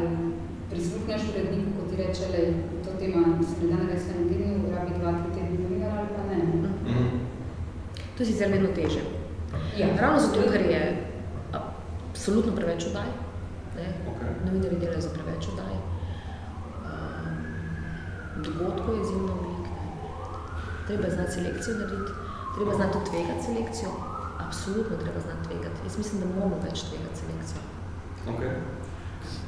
prisluhneš 0.70 1.22
uredniku, 1.30 1.70
ko 1.78 1.90
ti 1.90 1.96
reče, 1.96 2.24
le, 2.34 2.42
to 2.84 2.90
tema 3.00 3.22
se 3.48 3.66
ne 3.66 3.70
da 3.70 3.84
narediti 3.84 4.12
v 4.12 4.16
enem 4.16 4.30
tednu, 4.30 4.76
rabi 4.76 4.94
dva, 5.00 5.12
tri 5.12 5.30
tedne 5.36 5.58
novinar 5.64 5.98
ali 6.00 6.10
pa 6.16 6.24
ne. 6.30 6.36
Mm. 6.36 7.20
To 8.18 8.24
je 8.24 8.26
sicer 8.26 8.52
vedno 8.52 8.70
teže. 8.76 9.02
Ja. 9.78 9.88
Ravno 10.02 10.20
zato, 10.20 10.42
ker 10.52 10.62
je 10.62 10.82
absolutno 11.54 12.56
preveč 12.56 12.86
oddaj. 12.86 13.10
Ne? 13.78 13.88
Okay. 14.12 14.32
Novinarji 14.46 14.80
delajo 14.80 15.02
za 15.02 15.10
preveč 15.10 15.48
oddaj. 15.54 15.74
Um, 16.86 17.38
dogodkov 18.44 18.96
je 18.96 19.02
izjemno 19.02 19.34
veliko. 19.42 19.72
ne. 19.80 19.88
Treba 20.88 21.06
je 21.08 21.16
znati 21.16 21.32
selekcijo 21.32 21.78
narediti, 21.78 22.12
treba 22.56 22.76
znati 22.76 22.94
tudi 22.94 23.10
tvegati 23.12 23.46
selekcijo. 23.46 23.92
Absolutno 24.46 24.98
treba 25.04 25.20
znati 25.20 25.44
tvegati. 25.48 25.80
Jaz 25.86 25.98
mislim, 25.98 26.22
da 26.22 26.28
moramo 26.36 26.62
več 26.68 26.78
tvegati 26.90 27.20
selekcijo. 27.22 27.62
Okay. 28.32 28.79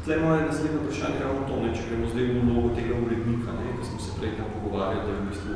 Tle 0.05 0.17
moje 0.17 0.45
naslednje 0.47 0.79
vprašanje 0.81 1.17
je 1.17 1.23
ravno 1.23 1.41
to, 1.47 1.55
ne, 1.63 1.69
če 1.75 1.81
gremo 1.87 2.07
zdaj 2.09 2.25
v 2.25 2.39
vlogo 2.47 2.69
tega 2.77 2.93
urednika, 3.05 3.49
ne, 3.59 3.65
ko 3.77 3.83
smo 3.89 3.99
se 4.01 4.11
prej 4.17 4.31
tam 4.37 4.47
pogovarjali, 4.55 5.05
da 5.05 5.11
je 5.11 5.19
v 5.19 5.27
bistvu 5.29 5.53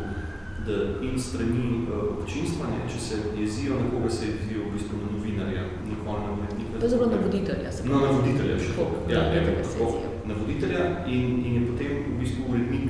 da 0.66 0.76
in 1.08 1.20
strani 1.20 1.86
uh, 1.86 2.18
občinstva, 2.18 2.68
ne, 2.74 2.80
če 2.90 3.00
se 3.08 3.16
jezijo 3.38 3.78
na 3.82 3.90
koga 3.92 4.10
se 4.10 4.26
jezijo 4.26 4.66
v 4.66 4.74
bistvu 4.74 4.98
na 5.02 5.10
novinarja, 5.14 5.64
nikoli 5.90 6.22
na 6.26 6.32
urednika. 6.38 6.80
To 6.80 6.86
je 6.86 6.90
zelo 6.90 7.10
na 7.14 7.18
voditelja. 7.26 7.72
se 7.72 7.88
No, 7.90 8.00
na 8.02 8.12
voditelja 8.12 8.58
še 8.60 8.72
to. 8.78 8.86
Ja, 9.10 9.22
ja, 9.34 9.44
se 9.64 9.78
tako, 9.78 9.90
jezijo. 9.92 10.14
na 10.30 10.38
voditelja 10.42 10.86
in, 11.06 11.26
in 11.46 11.54
je 11.58 11.66
potem 11.70 11.92
v 12.10 12.18
bistvu 12.22 12.48
urednik. 12.50 12.90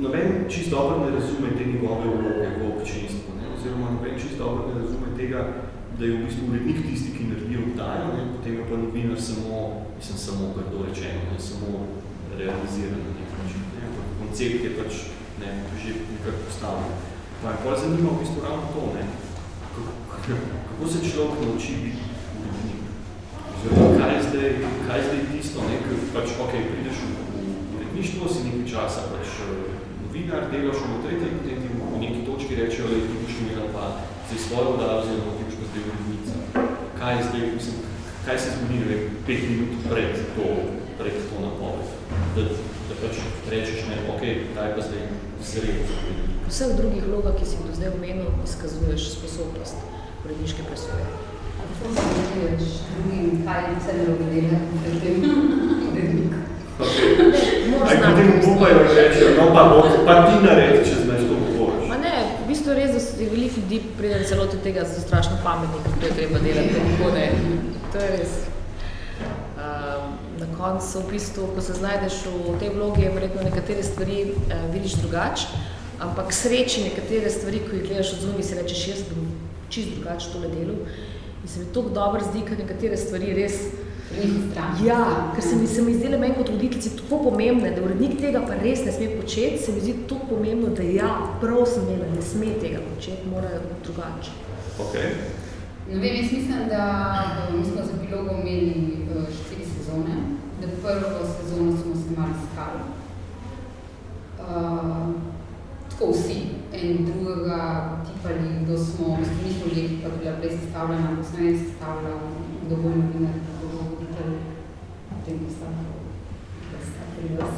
Noben 0.00 0.44
čist 0.48 0.70
dobro 0.70 0.98
ne 1.04 1.10
razume 1.16 1.54
te 1.56 1.64
njegove 1.64 2.04
vloge 2.04 2.48
v 2.58 2.72
občinstvu, 2.76 3.38
ne? 3.40 3.48
oziroma 3.56 3.94
noben 3.96 4.18
čist 4.20 4.36
dobro 4.38 4.68
ne 4.68 4.80
razume 4.80 5.14
tega, 5.16 5.46
da 5.98 6.04
je 6.04 6.12
v 6.12 6.24
bistvu 6.24 6.48
urednik 6.50 6.78
tisti, 6.86 7.10
ki 7.16 7.28
naredi 7.30 7.56
oddajo, 7.56 8.06
ne? 8.16 8.22
potem 8.36 8.54
je 8.58 8.64
pa 8.68 8.76
novinar 8.76 9.20
samo, 9.28 9.56
mislim, 9.96 10.16
samo 10.18 10.52
grdo 10.56 10.84
rečeno, 10.88 11.20
ne? 11.32 11.38
samo 11.40 11.68
realiziran 12.38 13.00
na 13.06 13.12
nek 13.18 13.30
način. 13.40 13.62
Ne? 13.74 13.80
Ampak 13.88 14.06
Koncept 14.20 14.64
je 14.64 14.70
pač 14.78 14.92
ne, 15.40 15.50
že 15.80 15.90
nekako 16.12 16.38
postavljen. 16.46 16.92
Pa 17.40 17.48
je 17.50 17.56
pa 17.64 17.72
zanima 17.80 18.10
v 18.12 18.20
bistvu 18.20 18.38
ravno 18.44 18.66
to, 18.74 18.82
ne? 18.96 19.04
Kako, 19.64 19.80
kako 20.68 20.84
se 20.92 20.98
človek 21.10 21.36
nauči 21.44 21.72
biti 21.84 22.04
urednik? 22.40 22.82
Oziroma, 23.52 23.88
kaj 24.00 24.12
je 24.16 24.22
zdaj, 24.28 24.48
kaj 24.86 24.98
je 24.98 25.06
zdaj 25.06 25.22
tisto, 25.32 25.58
ne, 25.68 25.76
ker 25.84 25.96
pač, 26.14 26.28
ok, 26.44 26.52
prideš 26.70 26.98
v, 27.04 27.08
uredništvo, 27.76 28.28
si 28.28 28.44
nekaj 28.46 28.66
časa 28.72 29.00
pač 29.12 29.28
eh, 29.48 29.48
novinar, 30.02 30.48
delaš 30.52 30.84
v 30.84 31.00
tretji, 31.04 31.32
potem 31.40 31.58
ti 31.64 31.68
v 31.72 31.96
neki 32.04 32.20
točki 32.28 32.52
rečejo, 32.60 32.92
da 32.92 33.00
ti 33.00 33.20
boš 33.22 33.34
imela 33.40 33.66
pa 33.72 33.84
zdaj 34.26 34.38
svojo 34.46 34.68
oddajo, 34.74 34.98
oziroma 35.00 35.32
pa 35.36 35.64
zdaj 35.70 35.82
urednica. 35.90 36.34
Kaj 36.98 37.12
je 37.16 37.22
zdaj, 37.28 37.42
mislim, 37.54 37.76
kaj 38.26 38.38
se 38.38 38.48
zgodi, 38.54 38.78
ne 38.90 38.96
pet 39.26 39.40
minut 39.50 39.72
pred 39.90 40.12
to, 40.36 40.46
pred 40.98 41.16
to 41.28 41.36
napoved, 41.46 41.88
da, 42.36 42.42
da 42.88 42.94
pač 43.02 43.14
rečeš, 43.50 43.80
ne, 43.88 43.96
ok, 44.12 44.22
ta 44.54 44.60
je 44.66 44.74
pa 44.74 44.82
zdaj 44.86 45.02
za 45.52 45.60
urednik. 45.60 46.36
V 46.46 46.76
drugih 46.80 47.04
vlogah, 47.08 47.34
ki 47.38 47.44
si 47.46 47.54
jih 47.56 47.66
do 47.66 47.72
zdaj 47.78 47.90
omenil, 47.98 48.30
izkazuješ 48.44 49.02
sposobnost 49.16 49.76
uredniške 50.24 50.62
presoje. 50.68 51.06
Kako 51.58 51.94
se 51.94 52.02
zavedeš 52.28 52.72
drugim, 52.90 53.44
kaj 53.46 53.62
vse 53.78 53.92
narobe 53.98 54.26
dela 54.34 54.58
pri 54.82 55.00
tem 55.02 55.16
uredniku? 55.92 56.38
Okay. 56.76 57.70
Moraš 57.70 57.90
Aj, 57.90 57.96
znati 57.96 58.12
potem 58.12 58.40
to 58.42 58.50
upajo 58.52 58.78
rečejo, 58.96 59.30
no 59.38 59.44
pa, 59.54 59.62
pa 60.06 60.14
ti 60.26 60.34
naredi, 60.46 60.78
če 60.88 60.94
znaš 61.04 61.22
to 61.28 61.34
govoriš. 61.42 61.88
Ma 61.88 61.96
ne, 61.96 62.16
v 62.44 62.48
bistvu 62.48 62.70
je 62.70 62.76
res, 62.76 62.90
da 62.92 63.00
se 63.00 63.05
veliko 63.18 63.60
ljudi 63.60 63.80
pride 63.98 64.24
celo 64.28 64.46
do 64.46 64.58
tega, 64.62 64.84
so 64.84 65.00
strašno 65.00 65.38
pametni, 65.44 65.80
kako 65.84 66.06
je 66.06 66.12
treba 66.16 66.38
delati, 66.38 66.74
kako 66.74 67.14
ne. 67.14 67.30
To 67.92 67.98
je 67.98 68.10
res. 68.16 68.34
Um, 69.56 70.12
na 70.38 70.46
koncu, 70.58 71.00
v 71.00 71.12
bistvu, 71.12 71.48
ko 71.54 71.60
se 71.60 71.72
znajdeš 71.72 72.20
v 72.26 72.58
tej 72.60 72.74
vlogi, 72.74 73.02
je 73.02 73.10
verjetno 73.10 73.42
nekatere 73.42 73.82
stvari 73.82 74.22
uh, 74.32 74.66
vidiš 74.72 74.98
drugače, 75.00 75.46
ampak 76.00 76.32
sreči 76.32 76.84
nekatere 76.84 77.30
stvari, 77.30 77.62
ko 77.64 77.76
jih 77.76 77.88
gledaš 77.88 78.12
od 78.12 78.20
zunaj, 78.26 78.42
si 78.42 78.60
rečeš, 78.60 78.86
jaz 78.88 79.02
bom 79.08 79.30
čisto 79.68 79.96
drugače 79.96 80.32
tole 80.32 80.52
delal. 80.52 80.84
In 81.42 81.48
se 81.48 81.60
mi 81.60 81.72
tako 81.72 81.88
dobro 81.88 82.20
zdi, 82.30 82.44
ker 82.44 82.58
nekatere 82.58 82.96
stvari 82.96 83.34
res. 83.34 83.60
Ja, 84.84 85.32
ker 85.34 85.42
se 85.42 85.56
mi, 85.56 85.66
se 85.66 85.82
mi 85.82 85.94
zdele 85.94 86.18
meni 86.18 86.34
kot 86.34 86.48
voditeljici 86.48 86.96
tako 86.96 87.18
pomembne, 87.24 87.72
da 87.74 87.82
urednik 87.82 88.20
tega 88.20 88.40
pa 88.46 88.54
res 88.62 88.84
ne 88.86 88.92
sme 88.94 89.08
početi, 89.20 89.58
se 89.58 89.72
mi 89.72 89.80
zdi 89.80 89.96
tako 90.08 90.36
pomembno, 90.36 90.70
da 90.76 90.82
ja, 90.82 91.10
prav 91.40 91.66
sem 91.66 91.88
imela, 91.88 92.06
ne 92.14 92.22
sme 92.22 92.54
tega 92.62 92.84
početi, 92.94 93.28
morajo 93.32 93.60
biti 93.64 93.88
drugače. 93.88 94.36
Okay. 94.84 95.10
Ne 95.90 95.98
vem, 96.00 96.16
jaz 96.16 96.32
mislim, 96.32 96.68
da 96.68 96.82
eh, 97.48 97.56
mi 97.56 97.64
smo 97.64 97.82
z 97.82 97.90
epilogom 97.96 98.40
imeli 98.40 99.06
eh, 99.10 99.26
štiri 99.38 99.66
sezone, 99.74 100.16
da 100.60 100.66
prvo 100.82 101.26
sezono 101.36 101.72
smo 101.82 101.94
se 101.94 102.20
malo 102.20 102.34
iskali. 102.42 102.82
Uh, 104.46 105.14
tako 105.90 106.12
vsi, 106.12 106.38
en 106.72 107.06
drugega 107.06 107.60
tipali, 108.06 108.48
kdo 108.62 108.78
smo, 108.78 109.06
v 109.16 109.18
bistvu 109.18 109.44
nismo 109.46 109.66
že 109.74 109.80
ekipa 109.84 110.08
bila 110.18 110.32
prej 110.40 110.50
sestavljena, 110.58 111.16
ko 111.16 111.22
smo 111.28 111.38
en 111.38 111.58
sestavljal, 111.58 112.18
kdo 112.66 112.76
bo 112.76 112.88
novinar, 112.88 113.34
bo 113.46 113.55
potem 115.26 115.38
postavljal, 115.44 115.92
da 116.72 116.78
sta 116.86 117.02
pri 117.16 117.36
vas. 117.36 117.54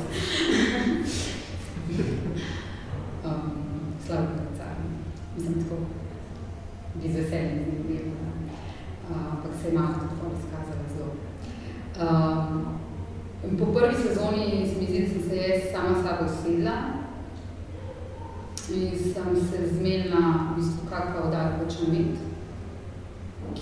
um, 3.24 3.50
Slavko 4.06 4.32
Kacarni, 4.32 4.90
mislim 5.36 5.54
tako, 5.62 5.76
bi 6.94 7.12
z 7.12 7.16
veseljem 7.16 7.64
zanimivo, 7.64 8.10
uh, 9.10 9.32
ampak 9.32 9.52
se 9.62 9.68
je 9.68 9.78
malo 9.78 9.94
tudi 9.94 10.20
pol 10.20 10.30
izkazala 10.38 10.84
zelo. 10.94 11.12
Um, 12.04 13.58
po 13.58 13.66
prvi 13.66 13.94
sezoni 13.94 14.66
se 14.68 14.80
mi 14.80 14.86
zdi, 14.86 15.00
da 15.00 15.08
sem 15.08 15.28
se 15.28 15.36
jaz 15.36 15.60
sama 15.72 16.02
sabo 16.02 16.24
usedla 16.30 16.76
in 18.74 18.98
sem 18.98 19.36
se 19.50 19.74
zmenila, 19.74 20.52
v 20.52 20.56
bistvu, 20.56 20.88
kakva 20.90 21.26
oddaja 21.26 21.58
hočem 21.58 21.94
imeti, 21.94 22.27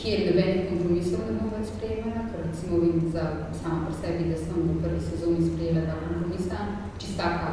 kjer 0.01 0.27
nobenih 0.27 0.69
kompromisov 0.69 1.25
ne 1.27 1.37
bom 1.39 1.53
več 1.55 1.71
sprejemala, 1.73 2.25
ker 2.31 2.45
recimo 2.47 2.81
vem 2.83 3.07
za 3.15 3.25
sama 3.61 3.87
pri 3.87 3.95
sebi, 4.01 4.29
da 4.31 4.37
sem 4.41 4.63
v 4.69 4.77
prvi 4.83 5.01
sezoni 5.01 5.47
sprejela 5.49 5.87
dva 5.87 5.97
kompromisa, 6.03 6.59
čisto 7.01 7.23
taka, 7.23 7.51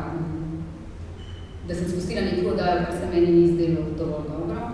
da 1.67 1.75
sem 1.75 1.89
spustila 1.89 2.25
neko 2.27 2.53
oddajo, 2.53 2.85
kar 2.85 2.97
se 2.99 3.11
meni 3.13 3.31
ni 3.31 3.47
zdelo 3.53 3.85
dovolj 3.97 4.29
dobro. 4.29 4.71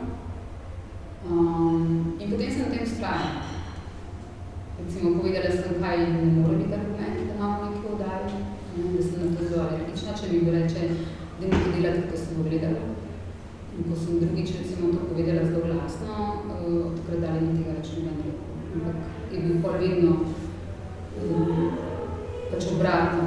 Um, 1.30 2.16
in 2.20 2.32
potem 2.32 2.52
sem 2.52 2.66
na 2.66 2.74
tem 2.74 2.84
ustrajala. 2.84 3.46
Recimo, 4.80 5.18
povedala 5.20 5.52
sem, 5.52 5.82
kaj 5.82 5.98
ne 6.10 6.30
more 6.40 6.56
biti 6.58 6.74
argument, 6.74 7.20
da 7.28 7.36
imamo 7.36 7.70
neki 7.70 7.92
oddaji, 7.94 8.46
ne, 8.78 8.94
da 8.96 9.04
sem 9.04 9.26
na 9.26 9.36
to 9.38 9.50
zelo 9.52 9.68
alergična, 9.68 10.18
če 10.18 10.32
mi 10.32 10.46
bo 10.48 10.56
reče, 10.56 10.88
da 11.42 11.46
mi 11.46 11.60
to 11.64 11.76
delate, 11.76 12.08
ko 12.10 12.24
sem 12.24 12.48
gledala. 12.48 12.89
In 13.78 13.84
ko 13.88 13.96
sem 13.96 14.20
drugič 14.20 14.50
recimo 14.60 14.92
to 14.92 15.00
povedala 15.10 15.46
zelo 15.46 15.62
glasno, 15.68 16.16
uh, 16.50 16.92
takrat 16.98 17.20
dalje 17.24 17.42
ni 17.46 17.52
tega 17.60 17.78
več 17.78 17.88
noben 17.96 18.18
rekel. 18.24 18.48
Ampak 18.70 18.98
je 19.32 19.38
bil 19.46 19.56
pol 19.64 19.76
vedno 19.82 20.12
um, 21.20 21.72
pač 22.52 22.68
obratno. 22.74 23.24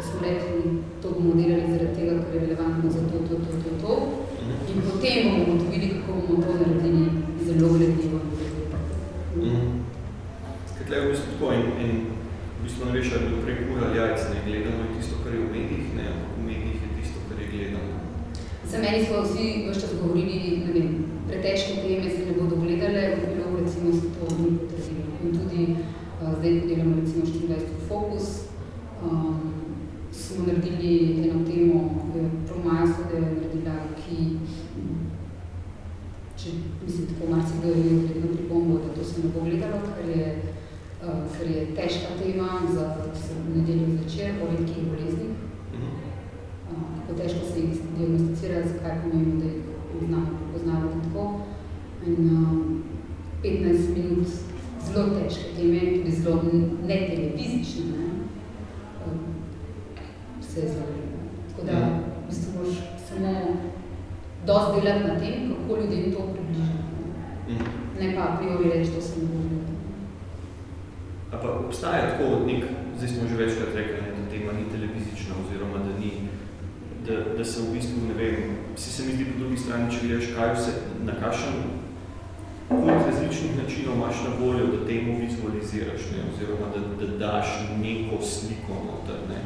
Smo 0.00 0.20
rekli, 0.24 0.78
to 1.02 1.14
bomo 1.16 1.32
delali 1.38 1.70
zaradi 1.72 1.96
tega, 1.96 2.14
ker 2.24 2.34
je 2.34 2.44
relevantno 2.44 2.90
za 2.90 3.02
to, 3.10 3.18
to, 3.28 3.34
to, 3.46 3.52
to, 3.64 3.70
to. 3.82 3.92
In 4.70 4.82
potem 4.86 5.18
bomo 5.26 5.42
ugotovili, 5.44 5.90
kako 5.96 6.18
bomo 6.18 6.42
to 6.44 6.52
naredili 6.60 7.04
zelo 7.44 7.68
iznajdljivo. 7.74 8.20
Mm. 9.36 9.84
Skratka, 10.70 10.94
je 10.94 11.02
v 11.06 11.10
bistvu 11.10 11.32
tako 11.32 11.52
in, 11.54 11.66
in 11.84 11.92
v 12.58 12.64
bistvu 12.64 12.86
ne 12.86 12.92
veš, 12.96 13.12
ali 13.16 13.30
je 13.30 13.42
prej 13.44 13.56
kura 13.66 13.86
ali 13.86 13.98
jajc, 13.98 14.20
ne 14.32 14.38
gledamo 14.46 14.82
je 14.82 14.94
tisto, 14.96 15.14
семейни 18.70 19.06
си 19.36 19.68
ще 19.74 19.86
сговорили 19.86 20.62
на 20.66 20.66
нали, 20.66 20.80
мен. 20.80 20.99
Se 60.50 60.60
zelo 60.60 60.86
Tako 61.48 61.62
da, 61.66 61.76
v 62.22 62.28
bistvu 62.28 62.50
moraš 62.56 62.76
samo 63.08 63.32
dosti 64.46 64.80
delati 64.80 65.04
na 65.08 65.14
tem, 65.20 65.38
kako 65.54 65.80
ljudem 65.80 66.12
to 66.12 66.20
približati. 66.32 66.90
Mm. 67.48 67.66
Ne 68.00 68.14
pa 68.14 68.22
a 68.22 68.36
priori 68.36 68.70
reči, 68.70 68.90
to 68.94 69.00
se 69.00 69.20
ne 69.20 69.26
bo 69.26 69.38
A 71.32 71.36
pa 71.42 71.48
obstaja 71.66 72.10
tako 72.10 72.46
nek, 72.46 72.64
zdaj 72.96 73.08
smo 73.08 73.28
že 73.28 73.36
večkrat 73.36 73.74
rekli, 73.74 74.00
da 74.16 74.30
tema 74.30 74.52
ni 74.52 74.72
televizična 74.74 75.34
oziroma 75.42 75.78
da 75.86 75.92
ni, 76.00 76.12
da, 77.06 77.34
da 77.38 77.44
se 77.44 77.60
v 77.62 77.72
bistvu, 77.74 78.08
ne 78.08 78.14
vem, 78.14 78.56
si 78.76 78.90
se 78.92 79.06
mi 79.06 79.12
zdi 79.12 79.24
po 79.24 79.38
drugi 79.38 79.56
strani, 79.56 79.92
če 79.92 80.06
gledaš, 80.06 80.26
kaj 80.36 80.54
vse, 80.54 80.72
na 81.06 81.14
kakšen 81.22 81.54
koliko 82.68 83.06
različnih 83.06 83.56
načinov 83.62 83.96
imaš 83.96 84.16
na 84.26 84.32
voljo, 84.40 84.66
da 84.66 84.86
temu 84.86 85.18
vizualiziraš, 85.20 86.02
ne, 86.12 86.20
oziroma 86.30 86.66
da, 86.74 87.06
da 87.06 87.16
daš 87.18 87.48
neko 87.82 88.22
sliko 88.22 88.74
noter, 88.86 89.18
ne. 89.30 89.40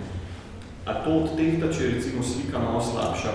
A 0.85 0.94
to 1.01 1.11
odtehta, 1.25 1.70
če 1.73 1.85
je 1.85 1.92
recimo 1.97 2.23
slika 2.23 2.59
malo 2.61 2.81
slabša, 2.81 3.33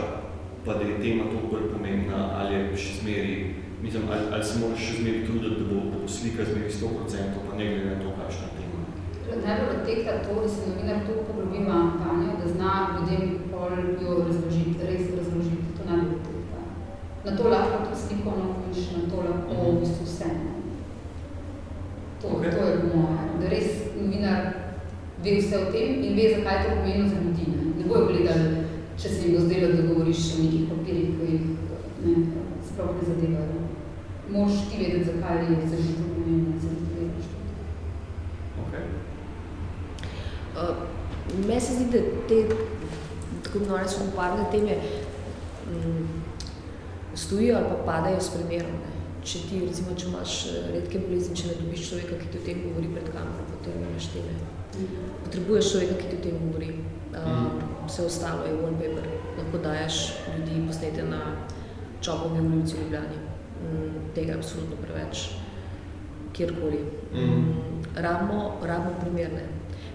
pa 0.66 0.74
da 0.78 0.86
je 0.86 1.00
tema 1.02 1.24
toliko 1.32 1.48
bolj 1.56 1.72
pomembna, 1.74 2.20
ali 2.38 2.56
je 2.56 2.78
še 2.78 2.92
zmeri, 3.00 3.38
mislim, 3.82 4.04
ali, 4.12 4.28
ali 4.34 4.44
se 4.46 4.60
moraš 4.62 4.84
še 4.86 4.98
zmeri 5.00 5.24
truditi, 5.26 5.56
da 5.58 5.66
bo, 5.72 5.86
da 5.90 6.02
bo 6.04 6.10
slika 6.18 6.46
zmeri 6.46 6.70
100%, 6.70 7.42
pa 7.48 7.58
ne 7.58 7.70
glede 7.72 7.96
na 7.96 7.98
to, 8.04 8.14
kakšna 8.20 8.52
tema. 8.58 8.84
Najbolj 9.46 9.74
odtekta 9.80 10.20
to, 10.28 10.36
da 10.44 10.50
se 10.50 10.68
novinar 10.68 11.02
to 11.08 11.18
poglobi 11.26 11.66
kampanjo, 11.66 12.38
da 12.44 12.54
zna 12.54 12.76
ljudem 12.94 13.26
pol 13.50 13.74
jo 14.04 14.20
razložiti, 14.28 14.86
res 14.92 15.10
razložiti, 15.18 15.74
to 15.78 15.90
najbolj 15.90 16.16
odtekta. 16.20 16.62
Na 17.26 17.36
to 17.38 17.50
lahko 17.50 17.82
to 17.90 18.00
sliko 18.04 18.38
noviš, 18.44 18.86
na 18.94 19.04
to 19.10 19.26
lahko 19.26 19.58
v 19.72 19.76
bistvu 19.82 20.06
vse. 20.06 20.32
To, 22.22 22.28
Okay. 22.28 22.52
to 22.52 22.64
je 22.68 22.80
moje, 22.94 23.28
da 23.42 23.50
res 23.50 23.70
novinar 23.96 24.59
ve 25.24 25.38
vse 25.38 25.58
o 25.58 25.72
tem 25.72 26.04
in 26.04 26.16
ve, 26.16 26.36
zakaj 26.36 26.58
je 26.58 26.64
to 26.64 26.76
pomembno 26.76 27.10
za 27.10 27.16
ljudi. 27.24 27.46
Ne, 27.52 27.64
ne 27.78 27.88
bojo 27.88 28.08
gledali, 28.08 28.66
če 28.98 29.10
se 29.10 29.22
jim 29.26 29.36
bo 29.36 29.46
zdelo, 29.46 29.74
da 29.74 29.88
govoriš 29.88 30.22
o 30.36 30.44
nekih 30.44 30.70
papirjih, 30.70 31.10
ki 31.20 31.32
jih 31.32 31.42
ne, 32.06 32.14
sploh 32.68 32.94
ne 32.96 33.08
zadevajo. 33.10 33.60
Moš 34.30 34.52
ti 34.70 34.84
vedeti, 34.84 35.06
zakaj 35.06 35.44
je 35.44 35.68
za 35.68 35.76
ljudi 35.76 35.96
to 35.98 36.08
pomembno, 36.16 36.60
za 36.62 36.68
ljudi 36.68 36.92
vedeš. 37.00 37.26
Okay. 38.64 38.86
Uh, 40.56 40.76
meni 41.48 41.62
se 41.62 41.74
zdi, 41.74 41.86
da 41.92 42.00
te 42.28 42.56
tako 43.44 43.58
imenovane 43.58 43.88
suhoparne 43.88 44.46
teme 44.52 44.76
um, 44.76 46.08
stojijo 47.16 47.58
ali 47.58 47.66
pa 47.70 47.92
padajo 47.92 48.22
s 48.22 48.30
primerom. 48.30 48.72
Ne. 48.72 48.96
Če 49.24 49.40
ti, 49.50 49.60
recimo, 49.68 49.96
če 50.00 50.08
imaš 50.08 50.34
eh, 50.48 50.68
redke 50.74 51.00
bolezni, 51.04 51.36
če 51.36 51.50
ne 51.50 51.56
dobiš 51.60 51.90
človeka, 51.90 52.20
ki 52.22 52.30
ti 52.32 52.40
o 52.40 52.46
tem 52.46 52.62
govori 52.64 52.88
pred 52.94 53.10
kamero, 53.12 53.44
potem 53.52 53.82
imaš 53.84 54.08
teme. 54.14 54.59
Potrebuješ 55.24 55.72
človeka, 55.72 55.98
ki 55.98 56.08
ti 56.08 56.16
o 56.16 56.24
tem 56.24 56.38
govori. 56.38 56.70
Um, 57.10 57.60
vse 57.88 58.06
ostalo 58.06 58.46
je 58.46 58.54
wallpaper. 58.54 59.08
Lahko 59.38 59.58
daješ 59.64 59.96
ljudi 60.38 60.68
posnete 60.68 61.04
na 61.04 61.22
čopovi 62.02 62.40
ulici 62.40 62.78
v 62.78 62.84
Ljubljani. 62.84 63.20
Um, 63.60 63.94
tega 64.16 64.32
je 64.32 64.38
absolutno 64.38 64.76
preveč. 64.82 65.30
Kjerkoli. 66.34 66.80
Um, 67.14 67.82
rabimo, 67.96 68.60
rabimo 68.64 68.94
primerne. 69.02 69.44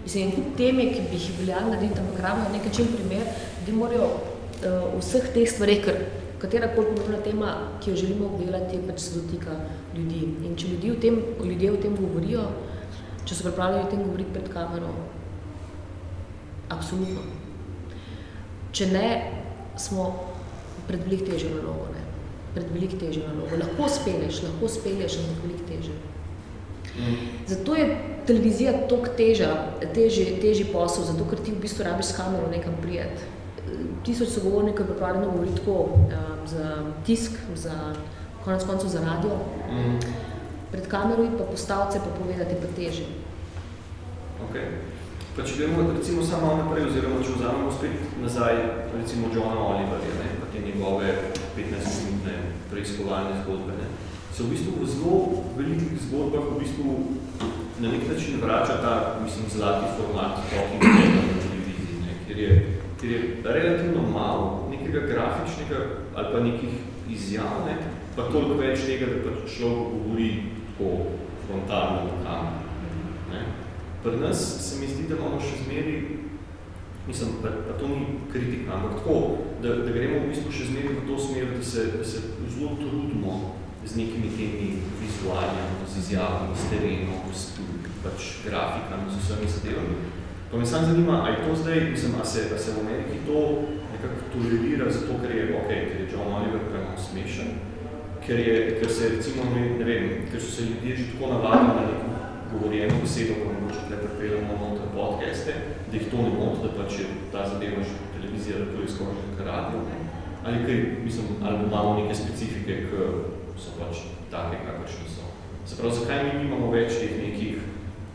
Mislim, 0.04 0.32
teme, 0.56 0.90
ki 0.92 1.06
bi 1.10 1.16
jih 1.16 1.30
veljali 1.38 1.70
narediti, 1.70 2.00
ampak 2.00 2.20
rabimo 2.20 2.50
nek 2.52 2.66
način 2.66 2.86
primer, 2.96 3.24
da 3.66 3.72
morajo 3.72 4.10
uh, 4.10 4.98
vseh 4.98 5.30
teh 5.32 5.48
stvareh, 5.48 5.80
ker 5.84 6.02
katera 6.42 6.68
koli 6.74 6.92
pomembna 6.92 7.22
tema, 7.24 7.54
ki 7.80 7.90
jo 7.90 7.96
želimo 7.96 8.26
obdelati, 8.26 8.82
pač 8.88 9.00
se 9.00 9.20
dotika 9.20 9.56
ljudi. 9.94 10.26
In 10.44 10.56
če 10.56 10.74
ljudi 10.74 10.90
o 10.90 11.00
tem, 11.00 11.20
ljudje 11.40 11.72
o 11.72 11.80
tem 11.80 11.96
govorijo, 11.96 12.44
če 13.24 13.34
so 13.34 13.46
pripravljeni 13.46 13.86
o 13.86 13.90
tem 13.90 14.02
govoriti 14.04 14.34
pred 14.34 14.48
kamero, 14.52 14.92
absolutno. 16.72 17.24
Če 18.74 18.88
ne, 18.90 19.08
smo 19.80 20.08
pred 20.88 21.04
veliko 21.06 21.30
težjo 21.30 21.52
nalogo, 21.54 21.92
ne. 21.94 22.02
Pred 22.54 22.72
veliko 22.74 22.98
težjo 23.00 23.28
nalogo. 23.28 23.60
Lahko 23.60 23.88
spelješ, 23.90 24.42
lahko 24.46 24.70
spelješ, 24.70 25.20
ampak 25.22 25.46
veliko 25.46 25.68
težje. 25.70 26.00
Zato 27.46 27.74
je 27.74 27.86
televizija 28.26 28.72
toliko 28.88 29.14
teža, 29.18 29.50
težji, 29.94 30.36
težji 30.42 30.68
posel, 30.72 31.06
zato 31.08 31.26
ker 31.30 31.40
ti 31.42 31.54
v 31.54 31.62
bistvu 31.64 31.86
rabiš 31.86 32.12
s 32.12 32.18
kamero 32.18 32.50
nekam 32.52 32.76
prijeti. 32.82 33.30
Tisoč 34.04 34.34
sogovornikov 34.36 34.84
je 34.84 34.92
pripravljeno 34.92 35.30
govoriti 35.32 35.56
tako, 35.56 35.78
um, 35.96 36.46
za 36.46 36.76
tisk, 37.06 37.40
za 37.56 37.74
konec 38.44 38.64
koncev 38.68 38.92
za 38.92 39.00
radio. 39.00 39.38
Mm. 39.70 39.98
Pred 40.74 40.90
kamero 40.90 41.22
pa 41.38 41.44
postavce 41.46 42.02
pa 42.02 42.10
povedati 42.18 42.58
pa 42.58 42.66
težje. 42.74 43.06
Okay. 44.50 44.82
Pa 45.36 45.42
če 45.46 45.54
gremo 45.58 45.84
recimo 45.94 46.22
samo 46.22 46.48
naprej, 46.58 46.88
oziroma 46.88 47.20
če 47.22 47.34
vzamemo 47.36 47.70
spet 47.70 48.18
nazaj 48.22 48.58
recimo 48.90 49.30
Johna 49.30 49.62
Oliverja, 49.66 50.14
ne, 50.18 50.32
pa 50.38 50.46
te 50.50 50.62
njegove 50.62 51.12
15-minutne 51.54 52.34
preiskovalne 52.70 53.36
zgodbe, 53.42 53.76
ne, 53.78 53.86
se 54.34 54.42
v 54.42 54.50
bistvu 54.50 54.74
v 54.80 54.88
zelo 54.90 55.18
velikih 55.54 55.94
zgodbah 56.08 56.48
v 56.50 56.58
bistvu 56.64 56.94
na 57.78 57.94
nek 57.94 58.08
način 58.10 58.42
vrača 58.42 58.80
ta, 58.82 58.94
mislim, 59.22 59.46
zlati 59.54 59.94
format 59.94 60.42
talking 60.50 60.82
head 60.82 61.14
na 61.18 61.38
televiziji, 61.38 62.00
ne, 62.02 62.18
ker 62.26 62.42
je, 62.42 62.50
ker 62.98 63.14
je 63.14 63.22
relativno 63.44 64.02
malo 64.10 64.66
nekega 64.74 65.06
grafičnega 65.06 65.86
ali 66.18 66.34
pa 66.34 66.42
nekih 66.50 66.74
izjav, 67.14 67.62
ne, 67.66 67.78
pa 68.18 68.26
toliko 68.30 68.58
več 68.58 68.86
tega, 68.90 69.10
da 69.14 69.22
pač 69.22 69.54
človek 69.54 69.94
govori 69.94 70.30
tako 70.74 71.14
frontalno 71.46 72.00
v 72.04 72.24
kameru. 72.24 72.62
Ne. 73.30 73.42
Pri 74.02 74.16
nas 74.20 74.38
se 74.60 74.80
mi 74.80 74.86
zdi, 74.86 75.08
da 75.08 75.16
imamo 75.16 75.40
še 75.40 75.62
zmeri, 75.64 76.18
mislim, 77.08 77.30
pa, 77.42 77.48
pa 77.48 77.78
to 77.78 77.88
ni 77.88 78.06
kritika, 78.32 78.74
ampak 78.74 78.98
tako, 78.98 79.38
da, 79.62 79.76
da 79.86 79.92
gremo 79.92 80.24
v 80.24 80.32
bistvu 80.32 80.52
še 80.52 80.70
zmeri 80.72 80.96
v 80.98 81.06
to 81.08 81.18
smer, 81.18 81.54
da 81.56 81.62
se, 81.62 81.86
da 81.96 82.04
se 82.04 82.20
zelo 82.56 82.74
trudimo 82.80 83.54
z 83.84 83.96
nekimi 83.96 84.32
temi 84.36 84.68
vizualijami, 85.00 85.88
z 85.88 85.98
izjavami, 85.98 86.56
s 86.56 86.68
terenom, 86.72 87.32
s 87.32 87.42
pač 88.04 88.28
grafikami, 88.44 89.12
z 89.12 89.20
vsemi 89.20 89.48
zadevami. 89.48 89.96
Pa 90.50 90.60
me 90.60 90.66
sam 90.66 90.84
zanima, 90.84 91.24
a 91.24 91.28
je 91.30 91.44
to 91.44 91.56
zdaj, 91.62 91.80
mislim, 91.90 92.12
a 92.20 92.24
se, 92.24 92.48
a 92.54 92.58
se 92.58 92.72
v 92.72 92.80
Ameriki 92.80 93.24
to 93.26 93.68
nekako 93.92 94.20
tolerira 94.32 94.90
zato, 94.90 95.20
ker 95.22 95.36
je, 95.36 95.44
ok, 95.56 95.68
ker 95.68 96.00
je 96.00 96.10
John 96.12 96.32
Oliver 96.32 96.60
premo 96.70 96.96
smešen, 96.96 97.73
ker, 98.26 98.38
je, 98.38 98.56
ker 98.80 98.90
se 98.90 99.08
recimo, 99.16 99.44
ne, 99.54 99.62
ne 99.78 99.84
vem, 99.84 100.08
ker 100.30 100.40
so 100.40 100.50
se 100.50 100.62
ljudje 100.68 100.96
že 100.96 101.04
tako 101.12 101.32
navadili 101.32 101.74
na 101.76 101.82
neko 101.86 102.14
govorjeno 102.52 102.94
besedo, 103.02 103.34
ko 103.40 103.52
mogoče 103.52 103.86
tle 103.88 103.96
prepeljamo 104.04 104.58
noter 104.60 104.88
podcaste, 104.94 105.52
da 105.90 105.96
jih 105.96 106.10
to 106.10 106.22
ne 106.22 106.32
moti, 106.38 106.62
da 106.64 106.70
pač 106.78 106.98
je 107.00 107.06
ta 107.32 107.48
zadeva 107.48 107.82
že 107.82 107.94
televizija, 108.16 108.58
da 108.58 108.66
to 108.72 108.82
je 108.82 108.88
skoraj 108.94 109.14
že 109.38 109.44
radio, 109.50 109.78
ne? 109.90 109.96
ali 110.44 110.64
kaj, 110.66 110.78
mislim, 111.04 111.26
ali 111.42 111.64
imamo 111.66 111.94
neke 112.00 112.14
specifike, 112.14 112.74
ki 112.88 113.04
so 113.58 113.76
pač 113.78 114.04
take, 114.30 114.60
kakršne 114.66 115.06
so. 115.14 115.28
Se 115.66 115.76
pravi, 115.76 115.94
zakaj 116.00 116.24
mi 116.24 116.44
nimamo 116.44 116.70
več 116.72 116.96
teh 117.00 117.16
nekih 117.20 117.60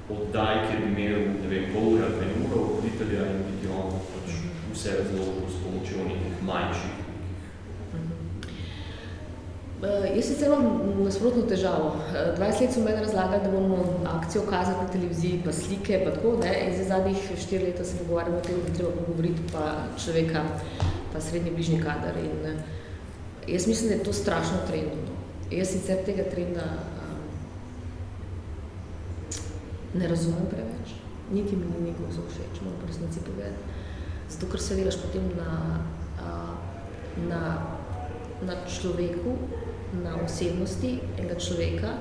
oddaj, 0.10 0.63
kjer 0.65 0.82
bi 0.86 0.89
imel, 0.93 1.22
ne 1.41 1.48
vem, 1.54 1.69
pol 1.74 1.93
ura 1.93 2.10
ali 2.10 2.17
pa 2.17 2.26
en 2.26 2.48
ura 2.48 2.63
voditelja 2.72 3.28
in 3.30 3.45
biti 3.50 3.69
on 3.74 3.93
pač 4.13 4.41
vse 4.74 4.98
razložil 4.98 5.50
s 5.50 5.62
pomočjo 5.63 6.06
nekih 6.10 6.41
manjših 6.50 7.09
jaz 9.88 10.26
sicer 10.26 10.48
imam 10.48 11.04
nasprotno 11.04 11.46
težavo. 11.48 11.88
Uh, 11.88 12.39
20 12.39 12.62
let 12.62 12.74
so 12.74 12.82
meni 12.84 13.00
razlagali, 13.00 13.44
da 13.44 13.52
bomo 13.52 13.78
akcijo 14.08 14.42
kazati 14.50 14.84
na 14.84 14.88
televiziji, 14.92 15.42
pa 15.46 15.54
slike, 15.54 16.02
pa 16.06 16.12
tako, 16.12 16.36
ne? 16.44 16.52
in 16.68 16.78
za 16.78 16.84
zadnjih 16.84 17.18
4 17.32 17.63
leta 17.63 17.86
se 17.86 17.98
pogovarjamo 17.98 18.38
o 18.38 18.42
tem, 18.42 18.58
da 18.68 18.74
treba 18.74 18.92
pogovoriti 18.92 19.42
pa 19.54 19.72
človeka, 20.04 20.44
ta 21.13 21.22
srednji 21.22 21.52
bližnji 21.52 21.80
kader. 21.82 22.18
In, 22.24 22.54
uh, 22.54 22.60
jaz 23.48 23.68
mislim, 23.68 23.89
da 23.89 23.96
je 23.96 24.04
to 24.04 24.13
strašno 24.13 24.58
trendno. 24.68 25.15
jaz 25.52 25.68
sicer 25.68 26.04
tega 26.06 26.24
trenda 26.30 26.62
um, 26.62 27.24
ne 30.00 30.08
razumem 30.08 30.46
preveč, 30.50 30.92
niti 31.32 31.56
mi 31.56 31.65
ni 31.65 31.89
nekaj 31.89 32.12
zelo 32.12 32.28
všeč, 32.30 32.62
moram 32.62 32.78
pa 32.82 32.88
resnici 32.88 33.20
povedati. 33.26 33.63
Zato, 34.30 34.52
ker 34.52 34.62
se 34.62 34.76
delaš 34.76 35.00
potem 35.02 35.26
na, 35.38 35.80
uh, 36.22 36.54
na, 37.30 37.42
na 38.46 38.56
človeku, 38.68 39.34
na 40.04 40.15
osebnosti 40.25 40.99
enega 41.17 41.39
človeka 41.39 41.97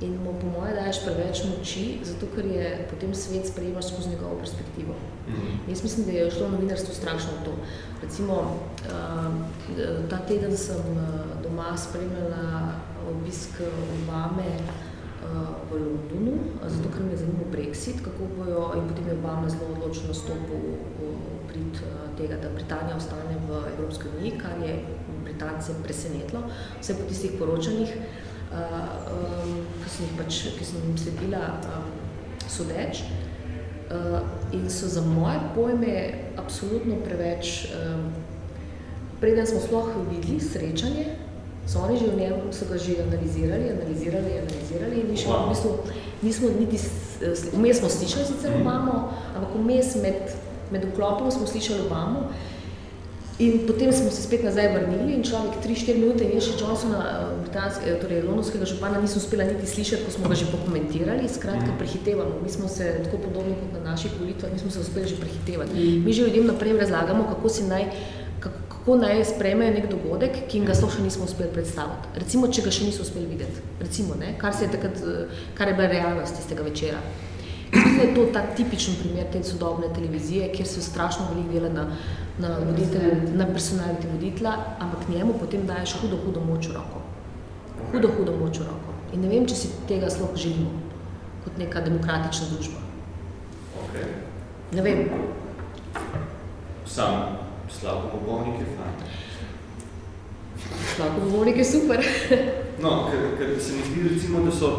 in 0.00 0.20
mu 0.20 0.36
po 0.36 0.46
moje 0.46 0.74
daješ 0.76 0.98
preveč 1.04 1.44
moči, 1.48 2.00
zato 2.04 2.28
ker 2.34 2.44
je 2.44 2.84
potem 2.90 3.14
svet 3.14 3.48
sprejemaš 3.48 3.88
skozi 3.88 4.08
njegovo 4.08 4.36
perspektivo. 4.38 4.94
Mhm. 5.28 5.70
Jaz 5.70 5.82
mislim, 5.82 6.06
da 6.06 6.12
je 6.12 6.30
šlo 6.30 6.48
novinarstvo 6.48 6.94
strašno 6.94 7.30
v 7.40 7.44
to. 7.44 7.52
Recimo, 8.02 8.34
uh, 8.34 9.32
ta 10.10 10.18
teden 10.28 10.56
sem 10.56 10.76
uh, 10.76 11.42
doma 11.42 11.76
spremljala 11.76 12.72
obisk 13.08 13.60
Obame 13.96 14.50
uh, 14.60 15.48
v 15.70 15.80
Londonu, 15.80 16.36
zato 16.66 16.88
ker 16.92 17.02
me 17.02 17.16
zanima 17.16 17.48
Brexit, 17.52 18.04
kako 18.04 18.28
bojo, 18.36 18.72
in 18.76 18.88
potem 18.88 19.06
je 19.08 19.18
Obama 19.18 19.48
zelo 19.48 19.72
odločno 19.72 20.08
nastopil 20.08 20.76
prid 21.48 21.80
tega, 22.16 22.36
da 22.42 22.48
Britanija 22.54 22.96
ostane 22.96 23.36
v 23.48 23.62
Evropski 23.76 24.08
uniji, 24.18 24.38
kar 24.38 24.60
je 24.62 24.84
Britance 25.36 25.72
presenetilo, 25.82 26.42
vse 26.80 26.94
po 26.94 27.04
tistih 27.08 27.30
poročanjih, 27.38 27.92
uh, 28.52 28.56
um, 29.12 29.58
ki 29.84 29.90
sem 29.90 30.06
jih 30.06 30.14
pač, 30.16 30.40
ki 30.56 30.64
sem 30.64 30.84
jim 30.84 30.96
sledila 30.98 31.42
um, 31.60 31.90
sodeč. 32.48 33.04
Uh, 33.86 34.18
in 34.52 34.70
so 34.70 34.88
za 34.88 35.00
moje 35.00 35.38
pojme 35.54 35.92
absolutno 36.36 36.96
preveč, 37.04 37.68
um, 37.76 38.08
preden 39.20 39.46
smo 39.46 39.60
sploh 39.60 39.92
videli 40.10 40.40
srečanje, 40.40 41.06
so 41.66 41.84
oni 41.84 41.98
že 41.98 42.10
v 42.10 42.18
njem, 42.18 42.34
so 42.50 42.66
ga 42.66 42.78
že 42.78 42.98
analizirali, 43.02 43.70
analizirali, 43.70 44.40
analizirali 44.40 45.04
in 45.04 45.14
še 45.16 45.28
v 45.28 45.48
bistvu 45.50 45.70
nismo 46.22 46.50
niti, 46.58 46.80
vmes 47.52 47.78
smo 47.78 47.88
slišali 47.90 48.26
sicer 48.26 48.54
Obamo, 48.60 49.12
ampak 49.34 49.54
vmes 49.54 49.96
med, 50.02 50.34
med 50.70 50.86
vklopom 50.92 51.30
smo 51.30 51.46
slišali 51.46 51.86
Obamo 51.86 52.30
in 53.38 53.66
potem 53.66 53.92
smo 53.92 54.10
se 54.10 54.22
spet 54.22 54.44
nazaj 54.44 54.68
vrnili 54.72 55.14
in 55.14 55.22
človek 55.22 55.60
3-4 55.64 55.98
minute 56.00 56.24
in 56.24 56.32
jaz 56.38 56.46
še 56.48 56.54
Johnsona, 56.60 57.00
britanske, 57.42 57.96
torej 58.00 58.22
londonskega 58.24 58.68
župana, 58.68 59.00
nisem 59.02 59.20
uspela 59.20 59.44
niti 59.44 59.68
slišati, 59.68 60.06
ko 60.06 60.14
smo 60.14 60.30
ga 60.32 60.38
že 60.40 60.48
pokomentirali, 60.52 61.28
skratka 61.28 61.76
prehitevamo. 61.78 62.40
Mi 62.42 62.50
smo 62.50 62.68
se 62.68 62.88
tako 63.04 63.20
podobni 63.26 63.58
kot 63.60 63.76
na 63.76 63.90
naših 63.90 64.16
volitvah, 64.20 64.52
mi 64.52 64.58
smo 64.58 64.70
se 64.70 64.80
uspeli 64.80 65.08
že 65.08 65.20
prehitevati. 65.20 65.84
Mi 66.06 66.12
že 66.12 66.22
ljudem 66.22 66.46
naprej 66.46 66.78
razlagamo, 66.80 67.28
kako 67.34 67.48
si 67.48 67.68
naj, 67.68 67.84
kako, 68.40 68.96
naj 68.96 69.24
sprejmejo 69.34 69.76
nek 69.76 69.90
dogodek, 69.90 70.42
ki 70.48 70.58
jim 70.58 70.66
ga 70.66 70.74
sploh 70.74 70.96
še 70.96 71.04
nismo 71.04 71.28
uspeli 71.28 71.52
predstaviti. 71.52 72.16
Recimo, 72.16 72.48
če 72.48 72.64
ga 72.64 72.72
še 72.72 72.88
niso 72.88 73.04
uspeli 73.04 73.28
videti. 73.28 73.64
Recimo, 73.84 74.16
ne, 74.16 74.32
kar, 74.40 74.56
se 74.56 74.64
je 74.64 74.72
takrat, 74.72 75.02
kar 75.54 75.68
je 75.68 75.76
bila 75.76 75.92
realnost 75.92 76.40
tistega 76.40 76.64
večera. 76.64 77.04
Mislim, 77.72 77.96
da 77.98 78.02
je 78.02 78.14
to 78.14 78.24
ta 78.32 78.42
tipičen 78.56 78.94
primer 79.00 79.26
te 79.32 79.42
sodobne 79.44 79.88
televizije, 79.94 80.52
kjer 80.54 80.68
se 80.68 80.82
strašno 80.82 81.26
veliko 81.32 81.52
dela 81.52 81.68
na, 81.74 81.86
na, 82.38 82.58
voditelj, 82.58 83.36
na 83.36 83.46
personaliti 83.46 84.08
voditla, 84.12 84.56
ampak 84.78 85.08
njemu 85.08 85.34
potem 85.40 85.66
daješ 85.66 85.96
hudo, 86.00 86.16
hudo 86.24 86.40
moč 86.40 86.68
v 86.68 86.76
roko. 86.76 87.02
Hudo, 87.92 88.08
hudo 88.18 88.36
moč 88.36 88.58
v 88.58 88.66
roko. 88.68 88.96
In 89.12 89.22
ne 89.24 89.28
vem, 89.28 89.46
če 89.46 89.54
si 89.56 89.72
tega 89.88 90.10
sploh 90.10 90.34
želimo 90.36 90.70
kot 91.44 91.58
neka 91.58 91.80
demokratična 91.80 92.50
družba. 92.52 92.82
Okay. 93.86 94.06
Ne 94.74 94.82
vem. 94.82 95.04
Sam 96.86 97.38
Slavko 97.70 98.18
Bobovnik 98.18 98.60
je 98.60 98.66
fajn. 98.76 98.94
Slavko 100.96 101.20
Bobovnik 101.20 101.56
je 101.56 101.64
super. 101.64 102.02
no, 102.84 103.08
ker, 103.10 103.28
ker 103.38 103.56
se 103.62 103.78
mi 103.78 103.88
zdi 103.90 104.08
recimo, 104.14 104.44
da 104.44 104.52
so 104.52 104.76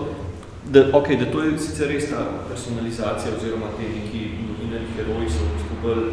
Da, 0.68 0.82
okay, 0.94 1.16
da 1.16 1.32
to 1.32 1.44
je 1.44 1.58
sicer 1.60 1.88
res 1.88 2.10
ta 2.10 2.26
personalizacija 2.50 3.32
oziroma 3.38 3.70
te 3.78 3.88
neki 3.88 4.24
novinari 4.50 4.90
heroji 4.98 5.30
so 5.32 5.46
bolj, 5.84 6.10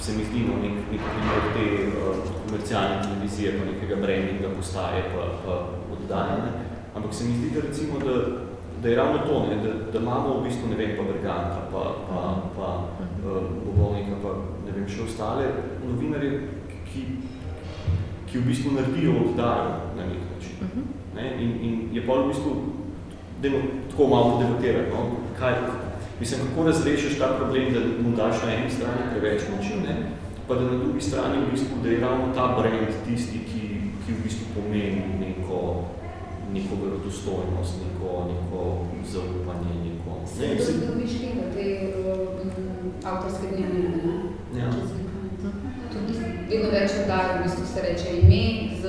se 0.00 0.12
mi 0.16 0.24
zdi, 0.24 0.44
no, 0.48 0.56
nek, 0.62 0.76
nek 0.92 1.04
primer 1.10 1.46
te 1.54 1.66
uh, 1.88 2.20
komercialne 2.46 3.02
televizije, 3.02 3.54
pa 3.58 3.68
nekega 3.70 4.00
brandinga 4.02 4.48
postaje, 4.56 5.02
pa, 5.14 5.28
pa 5.44 5.54
oddanja, 5.94 6.36
ne. 6.44 6.52
Ampak 6.94 7.14
se 7.14 7.24
mi 7.24 7.36
zdi, 7.38 7.50
da 7.54 7.60
recimo, 7.68 7.98
da, 7.98 8.16
da 8.82 8.88
je 8.88 8.96
ravno 8.96 9.18
to, 9.26 9.46
ne, 9.48 9.56
da, 9.64 9.72
da 9.92 9.98
imamo 9.98 10.38
v 10.38 10.44
bistvu, 10.48 10.68
ne 10.70 10.76
vem, 10.76 10.96
pa 10.96 11.08
Berganta, 11.12 11.68
pa, 11.72 11.84
pa, 12.08 12.22
pa 12.56 12.68
uh, 13.24 13.50
Bobovnika, 13.64 14.20
pa 14.22 14.36
ne 14.66 14.76
vem, 14.76 14.88
še 14.88 15.04
ostale 15.08 15.50
novinarje, 15.84 16.40
ki, 16.88 17.04
ki 18.26 18.38
v 18.38 18.46
bistvu 18.50 18.76
naredijo 18.76 19.20
oddajo 19.28 19.92
na 19.98 20.08
nek 20.08 20.32
način. 20.34 20.88
Ne, 21.16 21.30
in, 21.40 21.52
in 21.64 21.76
je 21.96 22.02
pa 22.04 22.20
v 22.20 22.32
bistvu 22.32 22.56
Dajmo 23.42 23.58
tako 23.90 24.06
malo 24.08 24.38
debatirati, 24.40 24.90
no? 24.90 25.10
Kaj, 25.38 25.52
mislim, 26.20 26.40
kako 26.42 26.66
razrešiš 26.66 27.18
ta 27.18 27.28
problem, 27.30 27.72
da 27.74 27.80
mu 28.02 28.16
daš 28.16 28.36
na 28.42 28.52
eni 28.52 28.70
strani 28.70 29.02
preveč 29.10 29.42
moči, 29.50 29.74
ne? 29.78 29.96
pa 30.48 30.54
da 30.54 30.60
na 30.62 30.78
drugi 30.78 31.00
strani 31.00 31.36
v 31.38 31.50
bistvu, 31.50 31.76
da 31.82 31.88
je 31.88 32.00
ravno 32.00 32.26
ta 32.34 32.46
brand 32.54 32.90
tisti, 33.06 33.38
ki, 33.40 33.62
ki 34.02 34.12
v 34.12 34.22
bistvu 34.22 34.46
pomeni 34.54 34.92
neko, 35.20 35.58
neko 36.52 36.72
verodostojnost, 36.82 37.74
neko, 37.80 38.08
neko 38.24 38.60
zaupanje, 39.06 39.74
neko... 39.84 40.10
Se 40.26 40.44
je 40.44 40.56
to 40.56 40.86
dobiš 40.86 41.12
tega, 41.14 41.44
te 41.54 41.64
um, 41.98 42.50
avtorske 43.04 43.46
dnevne, 43.48 43.80
ne? 43.96 44.14
Ja. 44.60 44.70
Tudi 45.92 46.12
vedno 46.48 46.70
več 46.70 46.90
oddajo, 46.96 47.32
v 47.32 47.42
bistvu 47.42 47.64
se 47.66 47.80
reče 47.82 48.08
ime 48.16 48.42
z 48.76 48.82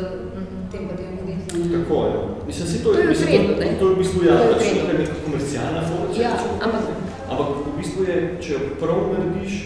tem 0.72 0.84
pa 0.86 0.94
tem 0.94 1.12
voditeljem. 1.18 1.74
Tako 1.76 1.98
je. 2.06 2.14
Mislim, 2.48 2.68
si 2.68 2.84
to, 2.84 2.94
To 2.94 3.00
je 3.00 3.08
v 3.08 3.18
trendu, 3.18 3.54
to, 3.54 3.60
ne? 3.60 3.70
to 3.80 3.86
je 3.86 3.96
v 3.96 3.98
bistvu, 3.98 4.20
ja, 4.24 4.36
To 4.36 4.44
je 4.44 4.48
v 4.48 4.54
pač 4.54 4.64
trendu. 4.64 4.84
neka 4.84 5.00
neka 5.02 5.16
komercialna 5.26 5.82
forma, 5.82 6.08
če 6.14 6.22
Ja, 6.22 6.32
rečemo. 6.32 6.54
ampak- 6.60 6.88
ampak 6.88 7.07
v 7.78 7.84
bistvu 7.84 8.06
je, 8.10 8.18
če 8.42 8.54
jo 8.56 8.60
prav 8.82 9.12
narediš, 9.14 9.58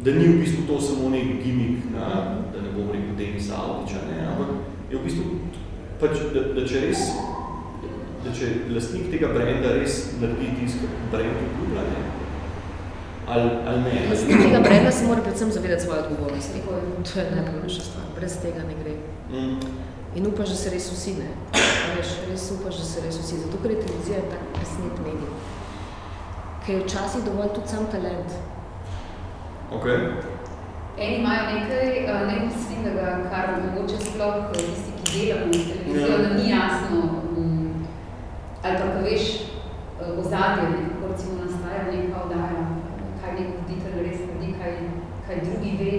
da 0.00 0.14
ni 0.16 0.24
v 0.24 0.38
bistvu 0.40 0.64
to 0.64 0.80
samo 0.80 1.10
nek 1.12 1.42
gimik 1.44 1.90
na, 1.92 2.08
da 2.48 2.62
ne 2.64 2.70
bom 2.72 2.88
rekel 2.94 3.12
Denisa 3.18 3.58
Avdiča, 3.60 4.06
ne, 4.08 4.22
ampak 4.24 4.54
je 4.88 4.96
v 4.96 5.02
bistvu, 5.04 5.24
pač, 6.00 6.22
da, 6.32 6.44
da 6.56 6.64
če 6.64 6.86
res, 6.86 7.02
da 8.24 8.32
če 8.32 8.52
lastnik 8.72 9.10
tega 9.12 9.34
brenda 9.34 9.74
res 9.76 9.98
naredi 10.22 10.54
tisk, 10.62 10.86
brend 11.12 11.42
obljublja, 11.44 11.84
ne, 11.90 12.06
ali, 13.28 13.52
ali 13.68 13.84
ne. 13.84 14.06
Lastnik 14.14 14.46
tega 14.46 14.62
brenda 14.64 14.94
se 14.94 15.10
mora 15.10 15.26
predvsem 15.26 15.52
zavedati 15.52 15.84
svoje 15.84 16.06
odgovornosti. 16.06 16.62
Tako 16.62 16.78
je. 16.78 17.04
To 17.04 17.20
je 17.20 17.26
najpomembnejša 17.34 17.82
stvar. 17.90 18.08
Brez 18.16 18.38
tega 18.40 18.64
ne 18.64 18.78
gre. 18.80 18.94
Mm. 19.28 19.60
In 20.16 20.30
upaš, 20.30 20.54
da 20.54 20.56
se 20.56 20.72
res 20.72 20.88
vsi 20.88 21.18
ne. 21.18 21.28
A 21.52 21.92
Veš, 21.98 22.14
res 22.30 22.48
upaš, 22.56 22.80
da 22.80 22.86
se 22.88 23.04
res 23.04 23.20
vsi. 23.20 23.42
Zato, 23.44 23.60
ker 23.60 23.74
je 23.76 23.82
televizija 23.84 24.24
tak 24.32 24.48
presnet 24.56 25.02
medij. 25.04 25.28
Ker 26.68 26.76
je 26.76 26.84
včasih 26.84 27.24
dovolj 27.24 27.48
tudi 27.56 27.68
sam 27.68 27.86
talent. 27.92 28.30
Ok. 29.72 29.86
Eni 30.98 31.14
imajo 31.16 31.42
nekaj 31.54 31.86
uh, 32.04 32.26
neposrednega, 32.28 33.12
kar 33.30 33.46
mogoče 33.62 33.96
sploh 34.04 34.34
eh, 34.52 34.58
tisti, 34.66 34.92
ki 34.98 35.06
delamo 35.14 35.52
s 35.54 35.64
televizijo, 35.70 36.08
Ja. 36.12 36.18
da 36.28 36.34
ni 36.34 36.50
jasno, 36.50 36.98
um, 37.36 37.86
ali 38.62 38.76
pa 38.80 38.86
ko 38.92 38.98
veš 39.06 39.24
uh, 39.40 40.18
ozadje, 40.20 40.68
ne, 40.70 40.82
kako 40.90 41.12
recimo 41.12 41.34
nastaja 41.44 41.82
neka 41.92 42.20
oddaja, 42.24 42.62
kaj 43.20 43.32
nek 43.38 43.48
voditelj 43.56 43.96
res 44.04 44.20
naredi, 44.26 44.52
kaj, 44.60 44.72
kaj 45.26 45.36
drugi 45.48 45.72
ve, 45.80 45.92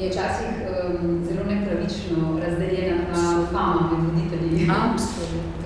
je 0.00 0.10
včasih 0.10 0.52
um, 0.66 1.24
zelo 1.28 1.44
nepravično 1.52 2.18
razdeljena 2.44 2.98
ta 3.14 3.22
fama 3.54 3.90
med 3.90 4.00
voditelji. 4.08 4.70
Absolutno. 4.84 5.61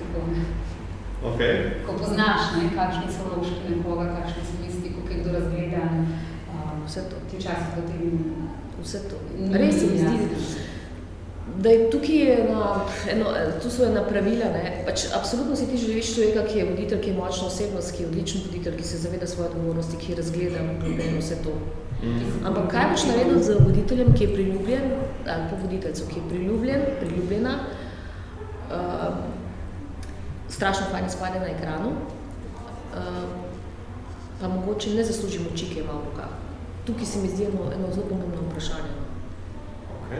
Tako. 1.21 1.33
Ok. 1.33 1.39
Ko 1.85 1.93
poznaš, 1.97 2.41
ne, 2.57 2.69
kakšni 2.75 3.07
so 3.09 3.25
vložki 3.25 3.75
nekoga, 3.75 4.05
kakšni 4.21 4.43
so 4.45 4.55
misli, 4.65 4.93
kako 4.95 5.13
je 5.13 5.19
kdo 5.21 5.31
razgledan, 5.33 6.07
um, 6.53 6.85
Vse 6.85 7.01
to. 7.09 7.15
ti 7.31 7.37
včasih 7.37 7.69
potem 7.75 8.01
Vse 8.83 8.99
to. 9.09 9.15
Res 9.51 9.79
se 9.79 9.85
mi 9.87 9.97
zdi, 9.97 10.17
da 11.57 11.69
je 11.69 11.89
tukaj 11.89 12.15
je 12.15 12.33
ena, 12.41 12.85
eno, 13.11 13.25
tu 13.63 13.69
so 13.69 13.85
ena 13.85 14.03
pravila, 14.03 14.45
ne. 14.53 14.83
Pač 14.85 15.07
absolutno 15.15 15.55
si 15.55 15.65
ti 15.67 15.77
želiš 15.77 16.13
človeka, 16.15 16.45
ki 16.45 16.59
je 16.59 16.65
voditelj, 16.69 17.01
ki 17.01 17.09
je 17.09 17.15
močna 17.17 17.47
osebnost, 17.47 17.95
ki 17.95 18.03
je 18.03 18.07
odličen 18.07 18.41
voditelj, 18.45 18.77
ki 18.77 18.83
se 18.83 18.97
zaveda 18.97 19.27
svoje 19.27 19.49
odgovornosti, 19.49 19.97
ki 19.97 20.11
je 20.11 20.17
razgledan, 20.17 20.69
globljen, 20.83 21.17
vse 21.17 21.35
to. 21.43 21.55
Mm. 22.03 22.45
Ampak 22.45 22.69
kaj 22.71 22.91
boš 22.91 23.07
naredil 23.09 23.41
z 23.41 23.57
voditeljem, 23.65 24.13
ki 24.13 24.23
je 24.23 24.33
priljubljen, 24.33 24.85
ali 25.25 25.49
pa 25.49 25.61
voditeljco, 25.61 26.05
ki 26.11 26.19
je 26.19 26.29
priljubljen, 26.29 26.81
priljubljena, 26.99 27.55
uh, 28.69 29.36
strašno 30.49 30.85
fajn 30.91 31.05
izpade 31.05 31.39
na 31.39 31.45
ekranu, 31.45 31.89
uh, 31.89 33.29
pa 34.41 34.47
mogoče 34.47 34.89
ne 34.89 35.03
zasluži 35.03 35.39
moči, 35.39 35.65
ki 35.65 35.79
je 35.79 35.83
ima 35.83 35.93
v 35.93 36.05
rokah. 36.05 36.29
Tukaj 36.85 37.05
se 37.05 37.19
mi 37.19 37.29
zdi 37.29 37.45
eno, 37.45 37.71
eno 37.75 37.93
zelo 37.93 38.07
pomembno 38.09 38.41
vprašanje. 38.49 38.93
Ok. 39.95 40.11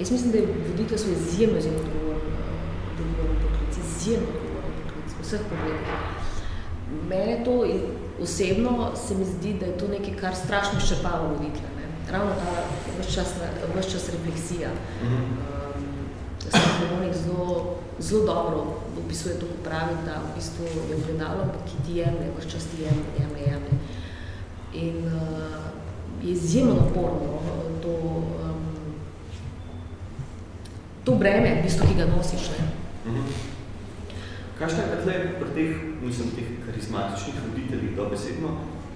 Jaz 0.00 0.10
mislim, 0.10 0.32
da 0.32 0.38
je 0.38 0.54
voditeljstvo 0.68 1.12
izjemno, 1.12 1.58
izjemno 1.58 1.80
odgovoren, 1.80 2.18
uh, 2.18 3.00
odgovoren 3.00 3.36
poklic, 3.42 3.84
izjemno 3.86 4.28
odgovoren 4.28 4.74
poklic, 4.86 5.16
vseh 5.22 5.40
pogledih. 5.50 5.88
Mene 7.08 7.44
to 7.44 7.64
osebno 8.22 8.90
se 8.96 9.14
mi 9.14 9.24
zdi, 9.24 9.54
da 9.60 9.66
je 9.66 9.78
to 9.78 9.88
nekaj, 9.88 10.16
kar 10.16 10.34
strašno 10.34 10.78
izčrpava 10.78 11.28
voditelja. 11.28 11.72
Ne? 11.76 12.12
Ravno 12.12 12.32
ta 12.34 12.62
ves 12.98 13.14
čas, 13.14 13.34
ves 13.74 13.92
čas 13.92 14.08
refleksija. 14.08 14.68
Mhm. 15.02 15.14
Um, 15.14 15.92
Lemonik 16.82 17.14
zelo, 17.14 17.76
zelo 17.98 18.24
dobro 18.24 18.64
opisuje 19.12 19.34
to, 19.36 19.46
ko 19.46 19.56
pravi, 19.64 19.94
da 20.08 20.24
v 20.24 20.32
bistvu 20.36 20.64
je 20.64 20.96
ogledalo, 20.96 21.44
ki 21.68 21.76
ti 21.84 21.92
jemlje, 22.00 22.32
vse 22.32 22.48
čas 22.48 22.64
ti 22.64 22.82
jemlje, 22.82 23.12
jemlje, 23.20 23.42
jemlje. 23.44 23.74
In 24.72 24.96
uh, 25.04 26.24
je 26.24 26.32
izjemno 26.32 26.74
naporno 26.74 27.44
to, 27.82 27.92
um, 27.92 28.64
to 31.04 31.14
breme, 31.14 31.60
v 31.60 31.62
bistvu, 31.62 31.92
ki 31.92 31.98
ga 32.00 32.06
nosiš. 32.08 32.48
Ne? 32.56 32.64
Mhm. 33.12 33.20
Kaj 34.58 34.68
šta 34.68 34.80
je 35.12 35.36
pri 35.40 35.50
teh, 35.54 35.76
mislim, 36.00 36.32
teh 36.32 36.48
karizmatičnih 36.66 37.34
voditeljih 37.48 37.96
dobesedno, 37.96 38.48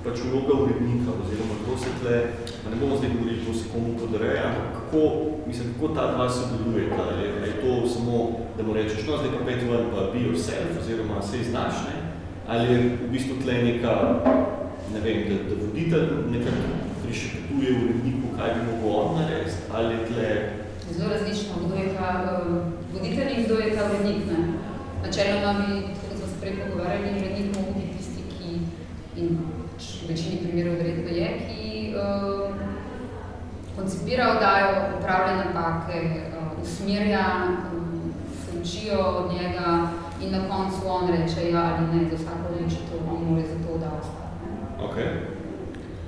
pač 0.07 0.23
vloga 0.23 0.55
urednika, 0.63 1.11
oziroma 1.23 1.55
kako 1.61 1.79
se 1.83 1.91
tle, 2.01 2.17
pa 2.63 2.71
ne 2.71 2.77
bomo 2.81 2.97
zdaj 2.97 3.11
govorili, 3.15 3.41
kako 3.43 3.55
se 3.59 3.65
komu 3.73 3.91
podreja, 4.01 4.43
ampak 4.49 4.69
kako, 4.79 5.01
mislim, 5.49 5.67
kako 5.75 5.89
ta 5.95 6.05
dva 6.15 6.27
sodelujeta, 6.31 7.01
ali 7.03 7.23
je 7.49 7.55
to 7.63 7.73
samo, 7.95 8.17
da 8.57 8.63
mu 8.63 8.73
rečeš, 8.79 9.01
no, 9.07 9.19
zdaj 9.19 9.33
pa 9.35 9.41
pet 9.47 9.61
ven, 9.71 9.87
pa 9.93 10.01
be 10.13 10.19
yourself, 10.27 10.71
oziroma 10.81 11.23
se 11.23 11.41
iznaš, 11.41 11.75
ne? 11.87 11.97
ali 12.49 12.73
je 12.73 12.79
v 13.03 13.09
bistvu 13.13 13.35
tle 13.43 13.55
neka, 13.69 13.95
ne 14.95 15.01
vem, 15.05 15.19
da, 15.29 15.37
da 15.49 15.55
voditelj 15.63 16.07
nekako 16.35 16.63
prišepetuje 17.03 17.71
uredniku, 17.83 18.27
kaj 18.37 18.55
bi 18.55 18.61
mogel 18.69 19.01
on 19.01 19.09
narediti, 19.19 19.59
ali 19.75 19.95
je 19.95 20.07
tle... 20.09 20.29
Zelo 20.97 21.11
različno, 21.11 21.53
kdo 21.67 21.75
je 21.75 21.89
ta 21.99 22.11
uh, 22.23 22.57
voditelj 22.95 23.31
in 23.35 23.45
kdo 23.45 23.55
je 23.59 23.75
ta 23.77 23.83
urednik, 23.91 24.23
ne? 24.31 24.39
Načeloma 25.03 25.53
bi, 25.61 25.71
tako 25.99 26.15
smo 26.19 26.27
se 26.31 26.37
prej 26.41 26.55
pogovarjali, 26.61 27.19
urednik 27.19 27.57
mogo 27.57 27.71
biti 27.75 27.97
tisti, 27.99 28.23
ki 28.33 28.51
in 29.21 29.29
v 29.79 30.09
večini 30.09 30.37
primerov 30.43 30.75
verjetno 30.81 31.11
je, 31.11 31.29
ki 31.47 31.95
uh, 31.95 32.55
koncipira 33.77 34.31
oddajo, 34.37 34.69
upravlja 34.99 35.35
napake, 35.45 36.01
uh, 36.33 36.63
usmerja, 36.63 37.27
um, 37.73 38.13
se 38.43 38.59
učijo 38.61 39.01
od 39.01 39.33
njega 39.33 39.89
in 40.23 40.33
na 40.33 40.41
koncu 40.49 40.77
on 40.89 41.09
reče 41.09 41.51
ja 41.51 41.77
ali 41.77 41.99
ne, 41.99 42.11
za 42.11 42.17
vsako 42.17 42.45
odločitev 42.55 42.99
on 43.11 43.25
mora 43.29 43.43
za 43.43 43.57
to 43.67 43.75
oddajo 43.75 44.01
stati. 44.03 44.37
Okay. 44.87 45.09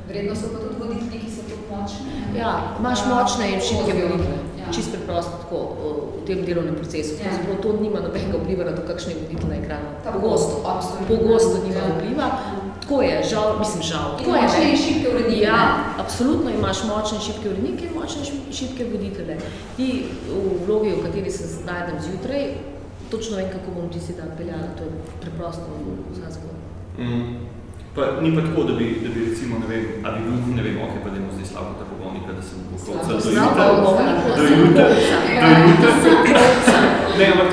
Vredno 0.08 0.34
so 0.36 0.46
pa 0.52 0.58
tudi 0.58 0.76
voditelji, 0.80 1.20
ki 1.20 1.30
so 1.30 1.42
tako 1.42 1.64
močni. 1.76 2.38
Ja, 2.38 2.52
imaš 2.80 2.98
močne 3.06 3.44
in 3.52 3.60
šibke 3.60 3.92
voditelje. 3.92 4.38
Ja. 4.60 4.72
Čisto 4.72 4.96
preprosto 4.96 5.32
tako 5.42 5.58
v 6.22 6.26
tem 6.26 6.44
delovnem 6.46 6.74
procesu. 6.74 7.14
Ja. 7.14 7.20
Pravzaprav 7.24 7.56
to 7.62 7.72
nima 7.82 8.00
nobenega 8.00 8.38
vpliva 8.42 8.64
na 8.64 8.72
to, 8.76 8.82
kakšen 8.88 9.10
je 9.12 9.16
voditelj 9.22 9.48
na 9.48 9.56
ekranu. 9.56 9.88
Pogosto, 10.12 10.54
absolutno. 10.72 11.16
pogosto 11.16 11.56
nima 11.66 11.80
Ja. 11.84 11.92
vpliva. 11.94 12.26
Tako 12.88 13.02
je, 13.02 13.22
žal, 13.30 13.58
mislim 13.58 13.82
žal. 13.82 14.08
In 14.12 14.24
Tako 14.24 14.36
je, 14.36 14.42
močne 14.42 14.60
ne. 14.64 14.70
in 14.70 14.76
šibke 14.76 15.08
urednike, 15.12 15.42
Ja, 15.44 15.56
ne? 15.60 16.02
absolutno 16.02 16.48
imaš 16.50 16.78
močne 16.88 17.18
in 17.18 17.24
šibke 17.26 17.46
urednike 17.52 17.84
in 17.84 17.92
močne 18.00 18.22
in 18.24 18.52
šibke 18.52 18.84
voditelje. 18.92 19.36
Ti 19.76 19.88
v 20.32 20.64
vlogi, 20.66 20.90
v 20.96 21.02
kateri 21.04 21.30
se 21.30 21.44
znajdem 21.46 22.00
zjutraj, 22.00 22.42
točno 23.10 23.36
vem, 23.36 23.48
kako 23.52 23.68
bom 23.76 23.90
tisti 23.92 24.12
dan 24.16 24.30
peljala. 24.38 24.72
To 24.78 24.82
je 24.84 24.90
preprosto 25.20 25.68
vsa 26.12 26.30
zgodba. 26.36 26.64
Mm. 26.98 27.36
Pa 27.94 28.02
ni 28.22 28.32
pa 28.36 28.40
tako, 28.40 28.64
da 28.64 28.72
bi, 28.80 28.86
da 29.04 29.08
bi 29.14 29.20
recimo, 29.28 29.58
ne 29.58 29.66
vem, 29.68 29.84
a 30.04 30.08
bi 30.10 30.20
bil, 30.24 30.56
ne 30.56 30.62
vem, 30.62 30.76
ok, 30.80 30.94
pa 31.04 31.10
dajmo 31.12 31.28
zdaj 31.36 31.46
Slavko 31.52 31.72
tako 31.82 31.94
bolnika, 32.02 32.32
da 32.32 32.42
sem 32.42 32.58
bo 32.72 32.76
kolca 32.84 33.08
do 33.12 33.28
jutra. 33.36 33.64
Do 34.36 34.44
jutra. 34.60 34.86
Do 34.88 36.08
jutra. 36.08 36.78
Ne, 37.18 37.26
ampak 37.32 37.48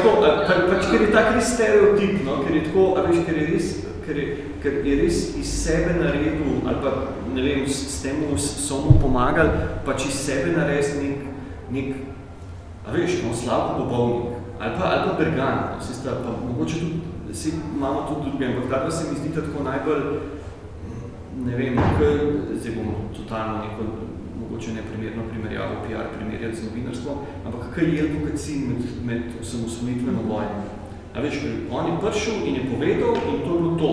tako, 0.48 0.62
pač, 0.72 0.84
ker 0.92 1.02
je 1.02 1.12
tak 1.12 1.28
res 1.36 1.48
stereotip, 1.56 2.24
no, 2.24 2.40
ker 2.46 2.56
je 2.56 2.64
tako, 2.70 2.84
a 2.96 3.00
veš, 3.08 3.20
ker 3.28 3.36
je 3.42 3.46
res, 3.52 3.68
ker 4.06 4.20
ker 4.62 4.86
je 4.86 4.96
res 5.02 5.18
iz 5.38 5.50
sebe 5.64 5.98
naredil, 6.00 6.62
ali 6.66 6.78
pa, 6.82 6.92
ne 7.34 7.42
vem, 7.42 7.66
s, 7.68 7.82
s 7.92 8.02
tem 8.04 8.22
so 8.38 8.82
mu 8.86 9.00
pomagali, 9.02 9.50
pač 9.86 10.08
iz 10.10 10.22
sebe 10.28 10.54
narediti 10.56 11.02
nek, 11.02 11.28
nek, 11.76 11.90
a 12.86 12.96
veš, 12.96 13.20
no, 13.26 13.34
Slavko 13.34 13.84
Bobovnik, 13.84 14.40
ali 14.60 14.78
pa, 14.78 14.84
ali 14.94 15.04
pa 15.10 15.18
Bergan, 15.20 15.62
no, 15.76 15.84
si 15.84 15.94
sta, 15.94 16.18
pa 16.24 16.34
mogoče 16.38 16.80
tudi, 16.80 17.02
si 17.36 17.52
imamo 17.52 18.08
tudi 18.10 18.32
druge, 18.32 18.48
ampak 18.48 18.70
ta 18.72 18.84
dva 18.86 18.92
se 18.92 19.12
mi 19.12 19.20
zdi 19.20 19.36
tako 19.36 19.66
najbolj, 19.68 20.06
ne 21.46 21.58
vem, 21.60 21.82
kaj, 22.00 22.16
zdaj 22.62 22.78
bomo 22.78 23.10
totalno 23.14 23.66
neko, 23.66 23.90
mogoče 24.40 24.74
neprimerno 24.74 25.28
primerjavo, 25.30 25.84
PR 25.84 26.10
primerjati 26.16 26.58
z 26.62 26.70
novinarstvom, 26.70 27.18
ampak 27.46 27.76
kaj 27.76 27.96
je 27.96 28.08
advokacij 28.08 28.58
med, 28.70 28.82
med 29.04 29.38
osamosvojitveno 29.42 30.26
vojno? 30.30 30.75
A 31.16 31.22
veš, 31.22 31.36
on 31.72 31.86
je 31.88 31.96
prišel 32.02 32.36
in 32.44 32.56
je 32.56 32.64
povedal 32.68 33.16
in 33.26 33.40
to 33.40 33.50
je 33.50 33.60
bilo 33.60 33.76
to. 33.78 33.92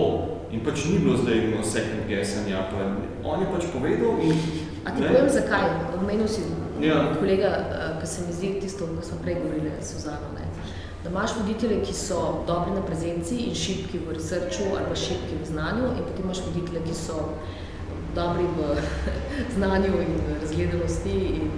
In 0.51 0.59
pač 0.59 0.85
ni 0.85 0.99
bilo 0.99 1.17
zdaj 1.17 1.49
no 1.49 1.63
second 1.63 2.03
guessanja, 2.05 2.67
pa 2.69 2.77
on 3.23 3.39
je 3.39 3.47
pač 3.49 3.63
povedal 3.71 4.19
in... 4.21 4.35
A 4.83 4.91
ti 4.91 5.01
ne, 5.01 5.07
povem 5.07 5.29
zakaj? 5.29 5.65
Omenil 5.95 6.27
si 6.27 6.41
Ja. 6.81 7.15
kolega, 7.15 7.47
eh, 7.47 8.01
ki 8.01 8.07
se 8.07 8.27
mi 8.27 8.33
zdi 8.33 8.59
tisto, 8.59 8.85
ko 8.85 9.01
smo 9.01 9.17
prej 9.17 9.35
govorili 9.35 9.71
s 9.79 9.93
Suzano, 9.93 10.35
ne? 10.35 10.43
da 11.03 11.09
imaš 11.09 11.31
voditelje, 11.37 11.81
ki 11.81 11.93
so 11.93 12.19
dobri 12.47 12.71
na 12.71 12.81
prezenci 12.81 13.35
in 13.37 13.55
šibki 13.55 13.99
v 13.99 14.13
researchu 14.13 14.63
ali 14.71 14.85
pa 14.89 14.95
šibki 14.95 15.35
v 15.35 15.45
znanju 15.45 15.83
in 15.89 16.03
potem 16.03 16.23
imaš 16.23 16.39
voditelje, 16.41 16.79
ki 16.81 16.95
so 16.95 17.17
dobri 18.15 18.43
v 18.45 18.59
znanju 19.55 19.93
in 19.97 20.11
razgledanosti 20.37 21.15
in 21.33 21.49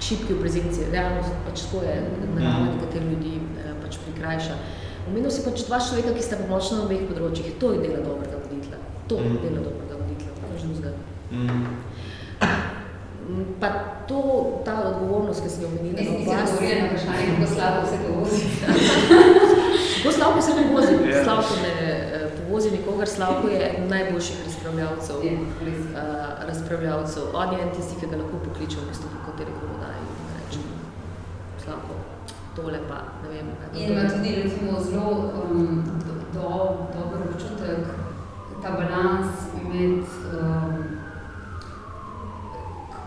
šibki 0.00 0.34
v 0.34 0.40
prezenci. 0.40 0.80
Realno 0.90 1.20
pač 1.46 1.62
to 1.70 1.80
je 1.80 1.94
narava 2.34 2.58
Mhm. 2.58 2.70
nekateri 2.72 3.04
ljudi 3.06 3.34
eh, 3.36 3.74
pač 3.82 3.96
prikrajša. 3.98 4.56
Omenil 5.04 5.30
si 5.30 5.42
pač 5.42 5.64
dva 5.64 5.78
človeka, 5.78 6.10
ki 6.10 6.22
sta 6.22 6.36
pa 6.36 6.46
močna 6.46 6.76
na 6.76 6.84
obeh 6.84 7.02
področjih. 7.04 7.56
To 7.56 7.72
je 7.72 7.78
dela 7.80 8.00
dobrega 8.00 8.36
voditelja. 8.38 8.78
To 9.08 9.14
je 9.16 9.24
Mhm. 9.24 9.38
dela 9.44 9.60
dobrega 9.62 9.94
voditelja. 9.94 10.32
Nič 10.46 10.62
drugega. 10.62 10.90
Mm. 11.30 11.66
Mm, 13.22 13.44
Pa 13.56 13.68
to, 14.04 14.18
ta 14.64 14.74
odgovornost, 14.84 15.40
ki 15.40 15.48
si 15.48 15.62
jo 15.62 15.68
omenila, 15.68 15.94
Jaz 15.94 16.06
na 16.06 16.14
oblast- 16.14 16.52
odgovorila 16.52 16.80
na 16.80 16.88
vprašanje, 16.88 17.24
kako 17.30 17.46
slabo 17.48 17.80
se 17.86 17.96
to 17.96 18.10
vozi. 18.12 18.42
Kako 20.02 20.12
Slavko 20.12 20.40
se 20.42 20.52
ne 20.52 20.64
vozi? 20.66 20.92
Ja. 21.06 21.24
Slavko 21.24 21.54
ne 21.56 21.72
eh, 21.78 22.26
povozi 22.36 22.70
nikogar, 22.70 23.08
Slavko 23.08 23.48
je 23.48 23.58
eden 23.60 23.88
najboljših 23.88 24.36
razpravljavcev. 24.44 25.16
Je, 25.22 25.32
res. 25.60 25.78
Uh, 25.78 25.98
razpravljavcev. 26.42 27.22
On 27.32 27.48
je 27.48 27.62
en 27.62 27.70
tisti, 27.70 27.94
ki 27.96 28.06
ga 28.06 28.16
lahko 28.16 28.36
pokliče 28.40 28.76
v 28.76 28.88
bistvu 28.88 29.06
po 29.08 29.20
kateri 29.24 29.52
vodaji 29.54 30.02
in 30.02 30.26
reče, 30.34 30.60
Slavko, 31.60 31.94
tole 32.56 32.80
pa, 32.88 32.98
ne 33.22 33.28
vem. 33.28 33.46
In 33.74 33.92
ima 33.92 34.00
je." 34.00 34.10
tudi 34.14 34.42
recimo 34.42 34.80
zelo 34.80 35.10
um, 35.10 35.84
do, 36.06 36.12
do, 36.34 36.48
dober 36.94 37.20
občutek, 37.28 37.80
ta 38.62 38.70
balans 38.70 39.30
med 39.72 39.98
um, 40.38 40.74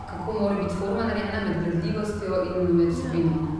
kako 0.09 0.39
mora 0.39 0.55
biti 0.55 0.75
forma 0.75 1.03
narejena 1.03 1.39
med 1.49 1.63
gledljivostjo 1.63 2.33
in 2.55 2.75
med 2.77 2.87
vsebino. 2.93 3.29
ne. 3.29 3.55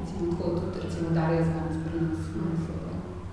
Recimo 0.00 0.32
tako 0.32 0.50
tudi 0.50 0.78
recimo 0.84 1.10
Darja 1.10 1.42
Zganc 1.44 1.74
pri 1.84 2.00
nas. 2.00 2.18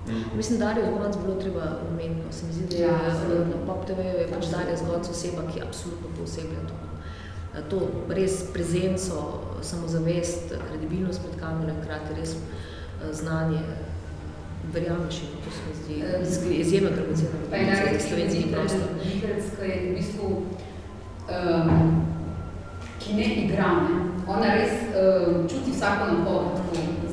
Mm. 0.07 0.37
Mislim, 0.37 0.59
da 0.59 0.69
je 0.69 0.91
zgodc 0.91 1.15
bilo 1.23 1.35
treba 1.41 1.63
omeniti. 1.91 2.21
no. 2.25 2.31
Se 2.31 2.45
mi 2.45 2.53
zdi, 2.53 2.65
da 2.69 2.75
je 2.75 2.81
Ja, 2.81 2.87
ja, 2.91 2.99
absolutno. 3.11 3.55
na 3.59 3.65
Pop 3.67 3.85
TV 3.85 3.99
je 3.99 4.27
pač 4.33 4.45
Darja 4.53 4.75
zgodc 4.77 5.09
oseba, 5.09 5.41
ki 5.53 5.61
absolutno 5.67 6.07
pooseblja 6.17 6.59
to. 6.69 6.84
Eh, 7.55 7.61
To 7.69 7.79
res 8.09 8.43
prezenco, 8.53 9.15
samozavest, 9.61 10.53
kredibilnost 10.69 11.21
pred 11.23 11.39
kamero, 11.39 11.69
in 11.71 11.81
hkrati 11.81 12.19
res 12.19 12.35
eh, 12.35 13.13
znanje. 13.13 13.59
Verjameš, 14.73 15.15
in 15.21 15.29
to 15.45 15.49
se 15.53 15.61
mi 15.67 15.73
zdi 15.77 15.95
Eh, 16.03 16.59
izjemno 16.61 16.89
dragoceno 16.89 17.29
Pa 17.49 17.55
je 17.55 17.65
za 17.99 18.07
slovenski 18.07 18.43
prostor. 18.51 18.81
Vikrec, 19.03 19.43
ki 19.55 19.65
je 19.69 19.75
v 19.83 19.95
bistvu, 19.95 20.27
um, 21.29 22.05
ki 22.99 23.13
ne 23.13 23.27
igra, 23.45 23.69
ne. 23.85 23.95
Ona 24.27 24.55
res 24.55 24.71
um, 24.89 25.45
čuti 25.49 25.71
vsako 25.71 26.11
napoved 26.11 26.57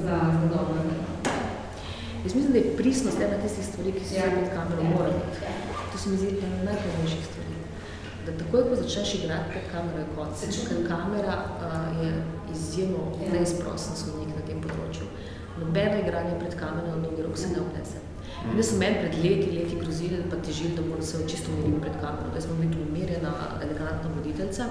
zelo, 0.01 0.18
zelo 0.32 0.49
dobro. 0.49 0.74
Jaz 2.24 2.34
mislim, 2.34 2.53
da 2.53 2.59
je 2.59 2.76
pristnost 2.76 3.20
ena 3.20 3.36
tistih 3.43 3.64
stvari, 3.66 3.93
ki 3.93 4.05
se 4.05 4.14
Ja. 4.16 4.24
ja. 4.24 4.30
pred 4.30 4.49
kamero 4.55 4.82
Ja. 4.82 4.90
mora 4.90 5.11
biti. 5.12 5.38
To 5.93 5.99
se 5.99 6.09
mi 6.11 6.16
zdi 6.16 6.28
ena 6.28 6.57
najpomembnejših 6.64 7.24
stvari. 7.30 7.52
Da 8.27 8.33
takoj, 8.39 8.62
ko 8.68 8.77
začneš 8.79 9.14
igrati 9.14 9.51
pred 9.51 9.64
kamero, 9.73 9.99
je 9.99 10.07
konc. 10.16 10.37
Se. 10.39 10.66
Ker 10.68 10.83
kamera 10.89 11.37
uh, 11.43 12.05
je 12.05 12.11
izjemno 12.53 12.99
Ja. 13.18 13.33
neizprosten 13.33 13.97
sodnik 13.97 14.31
na 14.37 14.45
tem 14.47 14.61
področju. 14.62 15.09
Nobeno 15.59 15.99
igranje 16.05 16.39
pred 16.39 16.55
kamero 16.61 16.95
na 16.97 17.03
dolgi 17.03 17.23
rok 17.27 17.39
se 17.39 17.51
ne 17.55 17.61
obnese. 17.64 18.02
In 18.51 18.57
da 18.57 18.62
so 18.62 18.76
meni 18.76 18.99
pred 18.99 19.14
leti, 19.22 19.51
leti 19.55 19.76
grozili, 19.78 20.18
pa 20.30 20.36
težili, 20.43 20.74
da 20.76 20.82
moram 20.82 21.03
se 21.03 21.18
čisto 21.30 21.53
umirim 21.53 21.80
pred 21.80 21.95
kamero, 22.01 22.30
da 22.34 22.40
smo 22.40 22.55
biti 22.59 22.78
umirjena, 22.88 23.32
elegantna 23.62 24.11
voditeljca. 24.16 24.66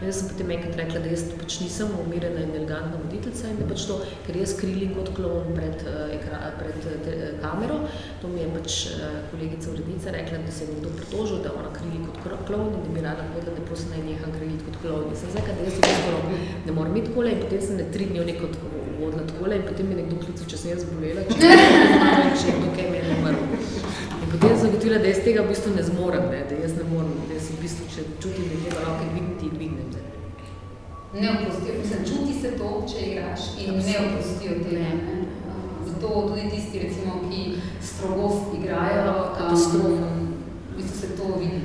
In 0.00 0.06
da 0.06 0.12
sem 0.12 0.28
potem 0.30 0.50
enkrat 0.54 0.78
rekla, 0.80 1.02
da 1.02 1.10
jaz 1.10 1.24
pač 1.40 1.58
nisem 1.60 1.90
umirjena 2.04 2.44
in 2.44 2.54
elegantna 2.54 3.00
voditeljca 3.02 3.50
in 3.50 3.58
da 3.60 3.66
pač 3.72 3.86
to, 3.90 3.98
ker 4.26 4.38
jaz 4.40 4.54
krilim 4.60 4.94
kot 4.94 5.10
klon 5.18 5.50
pred, 5.58 5.82
uh, 5.90 6.14
ekra, 6.14 6.38
pred 6.60 6.78
uh, 6.84 6.96
te, 7.02 7.16
uh, 7.16 7.34
kamero, 7.42 7.80
to 8.22 8.30
mi 8.30 8.44
je 8.44 8.52
pač 8.54 8.78
kolegica 9.32 9.74
urednica 9.74 10.14
rekla, 10.14 10.40
da 10.46 10.54
se 10.54 10.64
je 10.64 10.76
nekdo 10.76 10.94
pritožil, 11.00 11.42
da 11.42 11.54
ona 11.58 11.74
krili 11.74 12.04
kot 12.06 12.46
klon 12.46 12.72
in 12.72 12.86
da 12.86 12.94
bi 12.94 13.06
rada 13.08 13.26
povedala, 13.34 13.58
da 13.58 13.66
prosim 13.66 13.90
naj 13.96 14.06
neham 14.06 14.38
kriliti 14.38 14.70
kot 14.70 14.80
klon. 14.84 15.10
In 15.10 15.18
sem 15.18 15.34
rekla, 15.34 15.58
da 15.58 15.66
jaz 15.66 15.80
v 15.80 15.90
bistvu 15.90 16.40
ne 16.66 16.78
morem 16.78 16.94
biti 17.00 17.10
takole 17.10 17.34
in 17.34 17.42
potem 17.42 17.68
sem 17.68 17.82
ne 17.82 17.90
tri 17.90 18.06
dni 18.12 18.30
neko 18.32 18.54
vodila 19.06 19.24
takole 19.30 19.56
in 19.56 19.64
potem 19.68 19.86
mi 19.86 19.94
je 19.94 20.00
nekdo 20.02 20.16
klical, 20.24 20.48
če 20.50 20.56
sem 20.58 20.70
jaz 20.74 20.82
zbolela, 20.84 21.22
če 22.38 22.46
je 22.50 22.56
kdo 22.58 22.72
kaj 22.76 22.90
meni 22.92 23.14
umrl. 23.16 23.40
In 24.16 24.28
potem 24.32 24.50
sem 24.50 24.64
zagotovila, 24.66 24.98
da 24.98 25.12
jaz 25.12 25.22
tega 25.24 25.44
v 25.46 25.52
bistvu 25.52 25.74
ne 25.76 25.84
zmorem, 25.86 26.26
ne, 26.32 26.40
da 26.50 26.58
jaz 26.64 26.74
ne 26.80 26.86
morem, 26.90 27.14
da 27.28 27.38
jaz 27.38 27.48
v 27.54 27.60
bistvu, 27.62 27.88
če 27.94 28.06
čutim, 28.22 28.50
da 28.50 28.56
je 28.56 28.62
treba 28.66 28.84
roke 28.88 29.08
dvigniti, 29.12 29.52
dvignem. 29.54 29.88
Ne. 29.94 30.02
Ne 31.16 31.28
opustijo, 31.32 31.74
mislim, 31.80 32.00
čuti 32.04 32.32
se 32.42 32.50
to, 32.58 32.70
če 32.90 32.98
igraš 33.08 33.44
in 33.62 33.70
ne 33.70 33.78
Absolutno. 33.78 34.08
opustijo 34.18 34.56
tega. 34.66 34.80
Ne. 34.82 34.94
Ne. 35.06 35.22
zato 35.86 36.08
tudi 36.28 36.42
tisti, 36.52 36.78
recimo, 36.82 37.12
ki 37.30 37.44
strogost 37.80 38.50
igrajo, 38.58 39.14
Katastrofa. 39.38 40.10
um, 40.10 40.26
v 40.72 40.76
bistvu 40.76 40.98
se 41.00 41.08
to 41.16 41.30
vidi. 41.40 41.60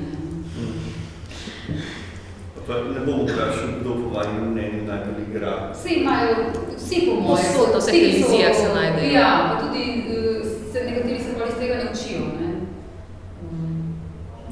Ne? 2.62 2.66
Pa 2.66 2.74
ne 2.94 3.00
bomo 3.06 3.22
vprašali, 3.24 3.72
kdo 3.80 3.90
po 3.94 4.18
vašem 4.18 4.50
mnenju 4.50 4.84
najbolj 4.86 5.22
igra. 5.30 5.72
Vsi 5.74 5.94
imajo, 5.94 6.34
vsi 6.76 6.96
po 7.06 7.14
mojem. 7.14 7.26
Povsod, 7.26 7.68
na 7.72 7.78
vseh 7.78 7.94
vsi, 7.94 8.00
ki 8.00 8.22
so- 8.22 8.28
televizijah 8.28 8.54
se 8.56 8.74
najdejo. 8.74 9.12
Ja, 9.12 9.30
pa 9.48 9.66
tudi 9.66 9.82
eh, 9.82 10.42
se 10.72 10.78
nekateri 10.84 11.18
se 11.18 11.30
bolj 11.38 11.48
iz 11.48 11.54
tega 11.54 11.74
ne 11.74 11.84
učijo. 11.92 12.20
Ne? 12.40 12.50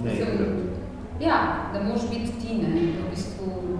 Ne, 0.04 0.14
igra. 0.14 0.46
Ja, 1.20 1.36
da 1.72 1.82
moraš 1.82 2.02
biti 2.10 2.32
ti, 2.40 2.54
ne, 2.54 2.68
da 2.68 3.06
v 3.06 3.10
bistvu 3.10 3.78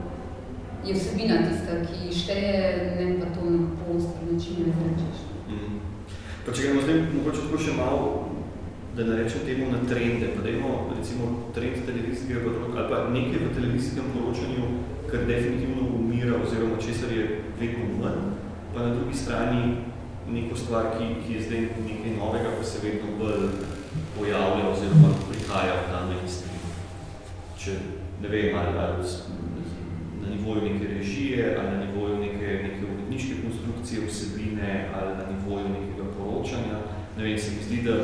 je 0.87 0.95
vsebina 0.95 1.37
tista, 1.49 1.73
ki 1.89 2.15
šteje, 2.15 2.61
ne 3.01 3.21
pa 3.21 3.27
to 3.35 3.51
na 3.51 3.59
ostri 3.97 4.25
način 4.33 4.53
izrečeš. 4.61 5.19
Mm. 5.49 5.79
Pa 6.47 6.53
če 6.53 6.63
gremo 6.63 6.81
zdaj 6.83 6.97
mogoče 7.15 7.41
tako 7.41 7.59
še 7.59 7.73
malo, 7.77 8.30
da 8.97 9.05
ne 9.05 9.17
rečem 9.17 9.41
temu 9.47 9.71
na 9.73 9.79
trende, 9.89 10.27
pa 10.37 10.43
dajmo 10.43 10.71
recimo 10.99 11.25
trend 11.55 11.77
televizijskega 11.87 12.41
poročanja 12.41 12.79
ali 12.81 12.89
pa 12.91 13.11
nekaj 13.11 13.39
v 13.47 13.55
televizijskem 13.55 14.05
poročanju, 14.15 14.65
kar 15.11 15.21
definitivno 15.27 15.83
umira 16.01 16.35
oziroma 16.45 16.77
česar 16.81 17.13
je 17.13 17.25
vedno 17.61 17.85
manj, 18.03 18.21
pa 18.75 18.83
na 18.83 18.95
drugi 18.95 19.15
strani 19.17 19.63
neko 20.31 20.57
stvar, 20.57 20.85
ki, 20.99 21.05
ki 21.23 21.35
je 21.35 21.43
zdaj 21.43 21.61
nekaj 21.61 22.13
novega, 22.19 22.51
pa 22.59 22.65
se 22.65 22.79
vedno 22.87 23.09
bolj 23.19 23.49
pojavlja 24.19 24.65
oziroma 24.73 25.11
prihaja 25.29 25.75
v 25.75 25.87
ta 25.91 25.99
mainstream. 26.07 26.61
Če 27.59 27.73
ne 28.23 28.29
vem, 28.29 28.55
ali, 28.57 29.05
s- 29.05 29.27
na 30.23 30.29
nivoju 30.35 30.63
neke 30.63 30.87
režije, 30.95 31.57
ali 31.59 31.69
na 31.71 31.85
nivoju 31.85 32.19
neke, 32.19 32.49
neke 32.67 32.83
uredniške 32.87 33.35
konstrukcije 33.45 34.07
vsebine, 34.07 34.71
ali 34.95 35.11
na 35.19 35.25
nivoju 35.33 35.67
nekega 35.69 36.07
poročanja. 36.19 36.79
Ne 37.17 37.25
vem, 37.25 37.39
se 37.39 37.51
mi 37.51 37.63
zdi, 37.67 37.83
da, 37.83 37.97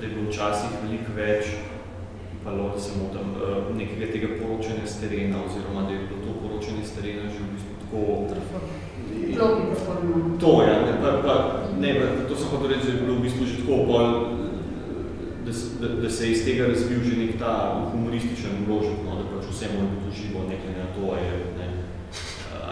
da 0.00 0.06
je 0.06 0.12
bilo 0.14 0.30
včasih 0.30 0.70
veliko 0.82 1.12
več, 1.16 1.44
pa 2.44 2.50
lahko 2.50 2.80
se 2.80 2.92
motam, 3.00 3.34
eh, 3.36 3.74
nekega 3.78 4.12
tega 4.12 4.28
poročanja 4.40 4.86
z 4.86 5.00
terena, 5.00 5.38
oziroma 5.46 5.86
da 5.88 5.92
je 5.92 6.06
bilo 6.08 6.20
to 6.26 6.32
poročanje 6.42 6.84
z 6.84 6.92
terena 6.96 7.30
že 7.30 7.38
v 7.40 7.50
bistvu 7.54 7.74
tako... 7.82 8.00
Vlogi 9.34 9.62
performa. 9.70 10.38
To, 10.40 10.50
ja, 10.62 10.76
ne, 10.86 10.92
pa, 11.02 11.10
pa, 11.24 11.34
ne, 11.80 11.90
pa, 11.98 12.06
to 12.28 12.36
sem 12.36 12.48
hotel 12.50 12.68
reči, 12.68 12.86
da 12.86 12.92
je 12.92 13.02
bilo 13.02 13.18
v 13.18 13.24
bistvu 13.26 13.46
že 13.46 13.60
tako 13.62 13.76
bolj, 13.90 14.10
da, 15.46 15.52
da, 15.80 15.88
da 16.02 16.08
se 16.10 16.26
je 16.26 16.32
iz 16.32 16.44
tega 16.44 16.66
razvil 16.66 17.00
že 17.04 17.16
nek 17.16 17.32
ta 17.38 17.54
humorističen 17.92 18.64
vložek, 18.66 18.98
no, 19.06 19.20
da 19.20 19.24
pač 19.30 19.48
vse 19.50 19.72
mora 19.74 19.88
biti 19.92 20.08
uživo, 20.12 20.44
nekaj 20.48 20.72
na 20.80 20.86
to, 20.96 21.04
je, 21.16 21.32
ne, 21.58 21.63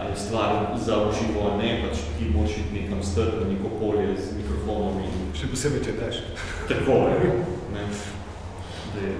je 0.09 0.15
stvar 0.25 0.77
za 0.85 0.97
uživo, 1.09 1.49
a 1.51 1.57
ne, 1.57 1.69
pač 1.83 2.03
ti 2.17 2.29
moraš 2.35 2.57
iti 2.57 2.81
nekam 2.81 3.03
strp 3.03 3.41
na 3.41 3.49
neko 3.51 3.69
polje 3.79 4.15
z 4.17 4.37
mikrofonom 4.37 4.99
in 5.03 5.23
Še 5.33 5.49
posebej, 5.49 5.81
če 5.85 5.93
daš. 5.97 6.19
tako 6.69 6.97
je. 7.09 7.31
Ne. 7.73 7.85
Da 8.93 8.99
je 9.01 9.13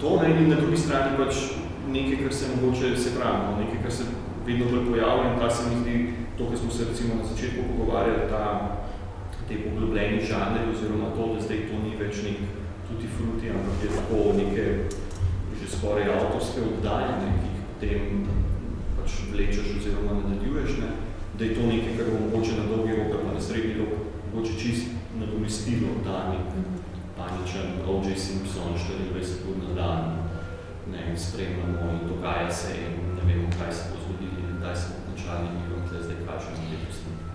to 0.00 0.16
ne, 0.22 0.28
in 0.36 0.50
na 0.52 0.58
drugi 0.60 0.76
strani 0.76 1.16
pač 1.16 1.40
nekaj, 1.88 2.18
kar 2.24 2.34
se 2.34 2.50
mogoče, 2.52 2.96
se 3.00 3.14
pravi, 3.16 3.40
no, 3.46 3.56
nekaj, 3.62 3.80
kar 3.82 3.92
se 3.92 4.04
vedno 4.46 4.68
bolj 4.70 4.84
pojavlja 4.90 5.30
in 5.30 5.38
ta 5.40 5.50
se 5.50 5.68
mi 5.68 5.80
zdi, 5.80 5.96
to, 6.38 6.48
kar 6.50 6.58
smo 6.58 6.70
se 6.70 6.88
recimo 6.90 7.14
na 7.14 7.24
začetku 7.30 7.64
pogovarjali, 7.70 8.28
ta, 8.30 8.44
te 9.48 9.58
poglobljeni 9.64 10.20
žanri 10.28 10.68
oziroma 10.72 11.12
to, 11.16 11.32
da 11.34 11.40
zdaj 11.46 11.66
to 11.70 11.80
ni 11.84 11.96
več 12.00 12.22
nek 12.24 12.44
tutti 12.88 13.08
frutti, 13.16 13.50
ampak 13.52 13.84
je 13.84 13.90
tako 13.96 14.22
neke 14.38 14.64
že 15.58 15.68
skoraj 15.76 16.10
avtorske 16.12 16.60
oddaje, 16.60 17.12
ne, 17.22 17.30
ki 17.40 17.50
potem 17.68 18.43
pač 19.04 19.28
vlečeš 19.32 19.66
oziroma 19.76 20.16
nadaljuješ, 20.16 20.78
ne, 20.80 20.90
da 21.38 21.44
je 21.44 21.54
to 21.54 21.62
nekaj, 21.68 21.92
kar 21.96 22.06
bo 22.08 22.18
mogoče 22.24 22.52
na 22.56 22.64
dolgi 22.70 22.92
rok 22.96 23.10
ali 23.12 23.24
pa 23.24 23.34
na 23.34 23.40
srednji 23.40 23.74
rok 23.78 23.92
mogoče 24.32 24.52
čist 24.58 24.86
nadomestilo 25.20 25.88
ta 26.04 26.32
nek 26.32 26.46
paničen 27.16 27.68
O.J. 27.86 28.16
Simpson 28.16 28.72
24 29.12 29.50
ur 29.50 29.56
na 29.64 29.74
dan, 29.80 30.00
ne, 30.92 31.18
spremljamo 31.18 31.92
in 31.92 32.08
dogaja 32.08 32.50
se 32.50 32.72
in 32.84 32.94
ne 33.16 33.22
vemo, 33.28 33.48
kaj 33.58 33.72
se 33.72 33.82
bo 33.90 33.96
zgodilo 34.04 34.38
in 34.40 34.56
kdaj 34.58 34.76
se 34.76 34.86
bo 34.90 34.96
končali 35.06 35.46
in 35.52 35.68
vam 35.72 35.88
tle 35.88 36.02
zdaj 36.02 36.16
te 36.16 36.24
posnetke. 36.26 36.64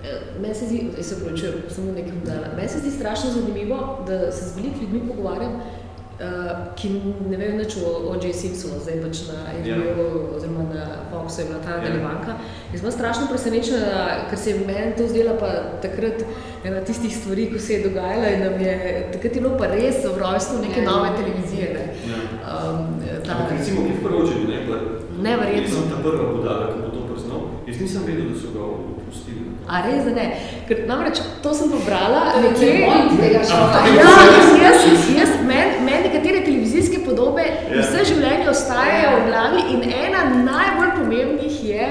Eh, 0.04 0.42
Meni 0.42 0.56
se 0.56 0.66
zdi, 0.66 1.04
se 1.04 1.20
pravičujem, 1.24 1.54
samo 1.70 1.92
nekaj 1.92 2.12
dodala. 2.12 2.48
Meni 2.56 2.70
se 2.70 2.80
zdi 2.80 2.92
strašno 2.92 3.30
zanimivo, 3.30 4.04
da 4.08 4.32
se 4.32 4.50
z 4.50 4.56
veliko 4.56 4.82
ljudmi 4.82 5.08
pogovarjam, 5.08 5.54
uh, 5.56 6.76
ki 6.76 6.90
ne 7.30 7.38
vejo 7.38 7.58
nič 7.58 7.78
o 7.78 8.12
O.J. 8.12 8.34
Simpsonu, 8.34 8.80
zdaj 8.84 9.02
pač 9.04 9.24
na 9.28 9.40
HBO 9.60 10.36
oziroma 10.36 10.64
na 10.74 10.86
Foxu 11.30 11.42
je 11.42 11.48
bila 11.48 11.60
ta 11.60 11.70
Ja. 11.70 11.78
nadaljevanka. 11.78 12.32
Jaz 12.74 12.82
sem 12.82 12.92
strašno 12.92 13.28
presenečena, 13.28 13.90
ker 14.30 14.38
se 14.38 14.50
je 14.50 14.58
meni 14.60 14.96
to 14.98 15.08
zdela 15.08 15.34
pa 15.34 15.50
takrat 15.82 16.24
ena 16.64 16.82
tistih 16.82 17.14
stvari, 17.14 17.52
ko 17.54 17.60
se 17.60 17.74
je 17.74 17.84
dogajala 17.84 18.28
in 18.28 18.40
nam 18.42 18.56
je, 18.60 18.76
takrat 19.14 19.36
je 19.36 19.42
bilo 19.42 19.58
pa 19.58 19.66
res 19.68 19.96
v 20.06 20.18
rojstvu 20.18 20.56
neke 20.60 20.82
Ja. 20.82 20.86
nove 20.86 21.10
televizije. 21.16 21.68
Ne? 21.70 21.84
Ja. 22.08 22.18
Um, 22.50 22.80
ta, 23.26 23.32
Ampak 23.34 23.52
recimo, 23.52 23.82
ki 23.84 23.94
v 23.94 24.04
poročanju, 24.04 24.48
ne, 24.48 24.58
pa 24.68 24.76
Neverjetno. 25.22 25.62
jaz 25.62 25.74
sem 25.74 25.90
ta 25.90 25.98
prva 26.02 26.26
budala, 26.34 26.66
ki 26.68 26.80
bo 26.80 26.90
to 26.90 27.02
priznal, 27.06 27.42
jaz 27.68 27.78
nisem 27.80 28.02
vedel, 28.06 28.26
da 28.26 28.36
so 28.36 28.48
ga 28.50 28.62
opustili. 28.98 29.40
A 29.70 29.82
res, 29.82 30.02
da 30.06 30.12
ne? 30.12 30.26
Ker 30.68 30.78
namreč 30.88 31.18
to 31.44 31.54
sem 31.54 31.70
pobrala 31.70 32.22
To 32.34 32.40
je 32.40 32.50
nekje. 32.50 32.86
point 32.86 33.12
tega 33.22 33.40
šova. 33.46 33.78
Ja, 33.86 34.10
jaz, 34.34 34.50
jaz, 34.62 34.80
jaz 35.18 35.30
meni 35.46 35.74
men 35.86 36.00
nekatere 36.04 36.42
televizijske 36.42 37.06
podobe 37.06 37.42
Ja. 37.42 37.54
yeah. 37.70 37.82
vse 37.86 38.00
življenje 38.06 38.50
ostajajo 38.50 39.10
v 39.18 39.26
glavi 39.28 39.62
in 39.74 39.82
ena 39.96 40.22
najbolj 40.44 40.92
pomembnih 40.98 41.64
je, 41.66 41.86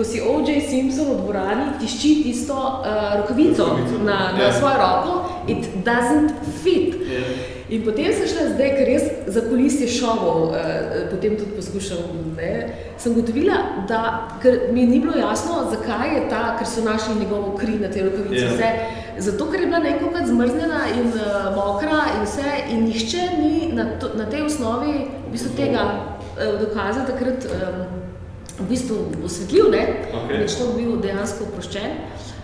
ko 0.00 0.04
si 0.04 0.16
O.J. 0.16 0.64
Simpson 0.64 1.12
v 1.12 1.20
dvorani 1.20 1.76
tišči 1.76 2.24
tisto 2.24 2.56
uh, 2.56 3.20
rokavico 3.20 3.68
Rokavico, 3.68 4.00
na, 4.00 4.32
na 4.32 4.48
ja. 4.48 4.52
svojo 4.52 4.76
roko, 4.80 5.12
it 5.44 5.84
doesn't 5.84 6.32
fit. 6.64 6.96
Ja. 7.04 7.20
In 7.70 7.84
potem 7.84 8.08
sem 8.08 8.24
šla 8.26 8.48
zdaj, 8.56 8.70
ker 8.80 8.88
jaz 8.88 9.04
za 9.30 9.44
kulisje 9.46 9.86
šovov, 9.86 10.56
eh, 10.56 11.04
potem 11.12 11.36
tudi 11.38 11.52
poskušam, 11.54 12.32
ne, 12.34 12.72
sem 12.98 13.14
gotovila, 13.14 13.84
da 13.86 14.00
ker 14.42 14.72
mi 14.72 14.88
ni 14.88 14.98
bilo 14.98 15.14
jasno, 15.14 15.68
zakaj 15.70 16.16
je 16.16 16.24
ta, 16.32 16.56
ker 16.58 16.66
so 16.66 16.82
našli 16.82 17.20
njegovo 17.20 17.54
kri 17.60 17.78
na 17.78 17.92
tej 17.92 18.08
rokavici, 18.08 18.42
Ja. 18.42 18.50
vse, 18.56 18.70
zato 19.28 19.46
ker 19.52 19.60
je 19.60 19.66
bila 19.66 19.78
nekako 19.78 20.26
zmrznjena 20.26 20.80
in 20.96 21.12
uh, 21.14 21.54
mokra 21.54 22.00
in 22.16 22.26
vse, 22.26 22.50
in 22.72 22.84
nihče 22.88 23.22
ni 23.38 23.70
na, 23.72 23.86
to, 24.00 24.10
na 24.16 24.26
tej 24.26 24.48
osnovi 24.48 25.06
v 25.28 25.32
bistvu 25.32 25.54
tega 25.56 25.84
uh, 25.84 26.58
dokaza 26.60 27.06
takrat 27.06 27.46
um, 27.46 27.99
v 28.58 28.66
bistvu 28.68 28.96
osvetlil, 29.24 29.70
ne, 29.70 29.84
da 30.12 30.34
je 30.34 30.48
človek 30.48 30.76
bil 30.76 31.00
dejansko 31.04 31.48
oproščen. 31.50 31.96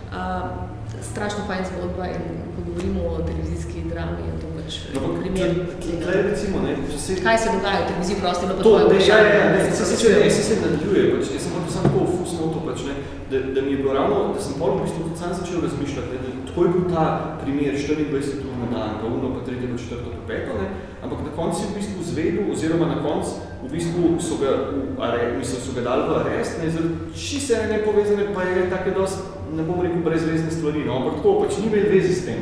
Uh, 0.06 0.66
strašno 1.02 1.44
fajn 1.48 1.64
zgodba 1.70 2.06
in 2.08 2.22
ko 2.54 2.62
govorimo 2.68 3.08
o 3.10 3.22
televizijski 3.22 3.82
drami, 3.90 4.22
je 4.28 4.40
to 4.40 4.55
pač 4.66 4.74
No, 4.94 4.98
pa 5.00 5.08
primer 5.22 5.50
tega. 5.78 6.10
recimo, 6.26 6.58
ne, 6.66 6.74
se... 6.98 7.14
Kaj 7.22 7.38
se 7.38 7.48
dogaja 7.54 7.86
v 7.86 7.88
televiziji, 7.88 8.16
prosti, 8.20 8.46
no 8.46 8.54
pa 8.58 8.62
To, 8.62 8.72
da, 8.90 8.94
ja, 8.98 9.18
ja, 9.22 9.44
ne, 9.54 9.60
se, 9.70 9.84
se, 9.84 9.96
se, 9.96 10.08
ne, 10.18 10.30
se, 10.30 10.42
se 10.42 10.54
nadaljuje, 10.60 11.04
pač, 11.14 11.30
jaz 11.34 11.42
sem 11.46 11.52
hotel 11.54 11.70
samo 11.70 11.86
tako 11.86 12.06
fusno 12.16 12.50
to, 12.50 12.60
pač, 12.66 12.78
ne, 12.88 12.94
da, 13.30 13.36
da 13.54 13.60
mi 13.62 13.70
je 13.74 13.78
bilo 13.78 13.94
ravno, 13.94 14.34
da 14.34 14.40
sem 14.42 14.58
pol 14.58 14.74
v 14.74 14.82
bistvu 14.82 15.06
tudi 15.06 15.18
sam 15.22 15.34
začel 15.38 15.62
razmišljati, 15.62 16.10
ne, 16.12 16.18
da 16.18 16.46
tako 16.50 16.60
je 16.66 16.70
bil 16.74 16.84
ta 16.90 17.04
primer 17.42 17.72
24 17.78 18.46
ur 18.50 18.56
na 18.62 18.66
dan, 18.74 18.90
pa 19.00 19.06
uno, 19.06 19.30
pa 19.36 19.40
tretje, 19.46 19.70
pa 19.70 19.78
četrto, 19.78 20.08
pa 20.10 20.22
peto, 20.26 20.58
ne, 20.58 20.66
ampak 21.02 21.18
na 21.22 21.32
koncu 21.38 21.62
je 21.62 21.68
v 21.70 21.76
bistvu 21.78 22.00
zvedel, 22.10 22.42
oziroma 22.50 22.86
na 22.90 22.98
koncu 23.02 23.30
v 23.62 23.70
bistvu 23.70 24.02
so 24.18 24.40
ga, 24.42 24.50
v 24.74 24.98
are, 25.02 25.34
mislim, 25.38 25.62
so 25.62 25.74
ga 25.78 25.86
dali 25.86 26.02
v 26.10 26.18
arest, 26.22 26.58
ne, 26.62 26.70
zaradi 26.70 26.94
čisto 27.14 27.54
ene 27.54 27.66
nepovezane, 27.76 28.30
pa 28.34 28.42
je 28.46 28.66
take 28.72 28.90
dosti, 28.98 29.22
ne 29.54 29.62
bom 29.62 29.78
rekel, 29.82 30.02
brezvezne 30.06 30.50
stvari, 30.50 30.86
no, 30.86 30.98
ampak 30.98 31.20
tako, 31.20 31.38
pač 31.44 31.58
ni 31.62 31.70
imel 31.70 31.86
vezi 31.92 32.14
s 32.14 32.26
tem, 32.26 32.40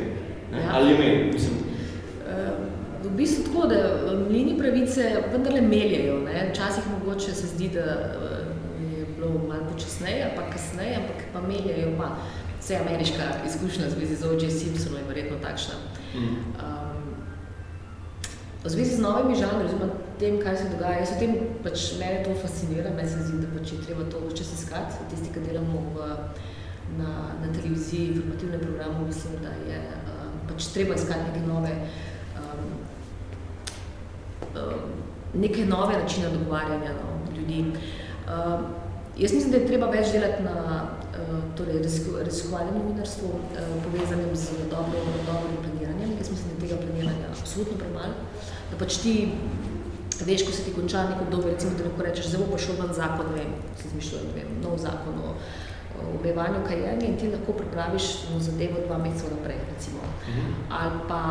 ne, 0.53 0.61
Ja. 0.63 0.79
ali 0.79 0.89
je 0.89 0.95
imel, 0.95 1.33
mislim, 1.33 1.53
Eh, 1.55 1.64
V 3.15 3.17
bistvu 3.17 3.43
tako, 3.47 3.67
da 3.71 3.77
mlini 4.27 4.57
pravice 4.59 5.05
vendarle 5.31 5.61
meljejo. 5.61 6.17
Ne? 6.25 6.49
Včasih 6.49 6.83
mogoče 6.91 7.31
se 7.31 7.47
zdi, 7.47 7.69
da 7.69 7.79
eh, 7.79 8.97
je 8.97 9.05
bilo 9.15 9.29
malo 9.47 9.69
počasneje 9.71 10.23
ali 10.23 10.33
pa 10.35 10.49
kasneje, 10.51 10.95
ampak 10.95 11.23
pa 11.33 11.41
meljejo 11.41 11.93
pa. 11.97 12.09
Vse 12.59 12.75
ameriška 12.75 13.23
izkušnja 13.47 13.87
v 13.87 13.89
zvezi 13.93 14.15
z 14.15 14.23
O.J. 14.25 14.49
Simpsonom 14.49 14.99
je 14.99 15.07
verjetno 15.07 15.37
takšna. 15.41 15.73
mm, 16.15 16.19
Um, 16.19 17.15
v 18.65 18.69
zvezi 18.69 18.95
z 18.95 18.99
novimi 18.99 19.35
žanri, 19.37 19.65
oziroma 19.65 19.93
tem, 20.19 20.39
kaj 20.41 20.57
se 20.57 20.69
dogaja, 20.73 20.99
jaz 20.99 21.11
o 21.15 21.19
tem 21.19 21.35
pač 21.63 21.93
mene 21.99 22.23
to 22.25 22.33
fascinira, 22.41 22.89
meni 22.89 23.09
se 23.09 23.21
zdi, 23.23 23.37
da 23.43 23.47
pač 23.53 23.71
je 23.71 23.81
treba 23.85 24.03
to 24.09 24.19
včas 24.27 24.49
iskati, 24.59 24.97
tisti, 25.11 25.29
ki 25.33 25.39
delamo 25.45 25.83
v, 25.95 26.09
na, 26.97 27.37
na 27.41 27.53
televiziji, 27.53 28.07
informativnem 28.15 28.59
programu, 28.59 29.05
mislim, 29.05 29.37
da 29.45 29.53
je 29.69 29.79
um, 30.09 30.35
pač 30.49 30.67
treba 30.73 30.97
iskati 30.97 31.29
neke 31.29 31.45
nove, 31.47 31.71
um, 31.71 32.14
neke 35.33 35.65
nove 35.65 35.97
načine 36.01 36.29
dogovarjanja 36.29 36.91
no, 36.93 37.37
ljudi. 37.37 37.59
Um, 37.61 38.65
jaz 39.17 39.33
mislim, 39.33 39.51
da 39.51 39.57
je 39.57 39.67
treba 39.67 39.89
več 39.89 40.11
delati 40.11 40.43
na 40.43 40.55
uh, 40.83 41.55
torej 41.57 41.81
razisko- 41.83 42.17
raziskovalnem 42.23 42.77
novinarstvu, 42.77 43.27
uh, 43.27 43.83
povezanem 43.83 44.35
z 44.35 44.69
dobro, 44.71 45.03
dobrim 45.27 45.57
planiranjem. 45.63 46.17
Jaz 46.17 46.31
mislim, 46.31 46.53
da 46.53 46.67
tega 46.67 46.81
planiranja 46.81 47.31
absolutno 47.39 47.77
premalo. 47.77 48.13
Da 48.71 48.79
pač 48.79 48.97
ti 49.03 49.15
veš, 50.25 50.45
ko 50.47 50.51
se 50.51 50.63
ti 50.63 50.73
konča 50.73 51.03
neko 51.09 51.27
obdobje, 51.27 51.53
recimo, 51.53 51.77
da 51.77 51.83
lahko 51.89 52.03
rečeš, 52.03 52.37
bo 52.37 52.47
pa 52.51 52.57
šel 52.57 52.79
ven 52.79 52.93
zakon, 52.93 53.31
ne 53.35 53.43
vem, 53.43 53.53
si 53.79 53.87
izmišljam, 53.87 54.29
ne 54.29 54.33
vem, 54.39 54.53
nov 54.63 54.77
zakon 54.79 55.19
o, 55.19 55.33
omejevanju 56.19 56.63
kajenja 56.67 57.07
in 57.07 57.17
ti 57.19 57.29
lahko 57.31 57.53
pripraviš 57.59 58.07
no, 58.31 58.39
zadevo 58.39 58.83
dva 58.87 58.97
meseca 58.97 59.35
naprej, 59.35 59.59
recimo. 59.73 59.99
Ali 60.69 61.03
pa, 61.07 61.21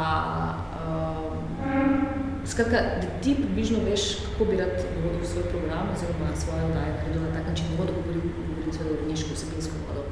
um, 0.85 2.24
skratka, 2.47 2.79
da 3.03 3.07
ti 3.23 3.35
približno 3.35 3.79
veš, 3.85 4.03
kako 4.25 4.51
bi 4.51 4.57
rad 4.57 4.75
vodil 5.05 5.27
svoj 5.27 5.45
program 5.53 5.89
oziroma 5.95 6.37
svoje 6.37 6.65
oddaje 6.65 6.93
naredil 6.97 7.23
na 7.23 7.33
tak 7.37 7.49
način, 7.49 7.67
vodo 7.79 7.93
govoril, 7.99 8.23
govoril 8.49 8.73
seveda 8.73 8.95
uredniško, 8.95 9.35
vsebinsko 9.35 9.77
vodo. 9.89 10.03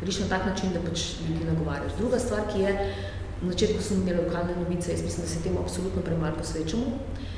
Vidiš 0.00 0.20
na 0.20 0.28
tak 0.28 0.46
način, 0.46 0.72
da 0.74 0.80
pač 0.86 1.00
ljudi 1.28 1.44
nagovarjaš. 1.44 1.92
Druga 1.98 2.18
stvar, 2.18 2.46
ki 2.52 2.60
je, 2.60 2.72
na 3.42 3.52
začetku 3.52 3.82
smo 3.82 3.96
imeli 3.96 4.24
lokalne 4.24 4.56
novice, 4.56 4.92
jaz 4.92 5.02
mislim, 5.02 5.26
da 5.26 5.32
se 5.32 5.42
temu 5.42 5.60
absolutno 5.60 6.02
premalo 6.02 6.36
posvečamo. 6.38 6.86
Uh, 6.86 7.29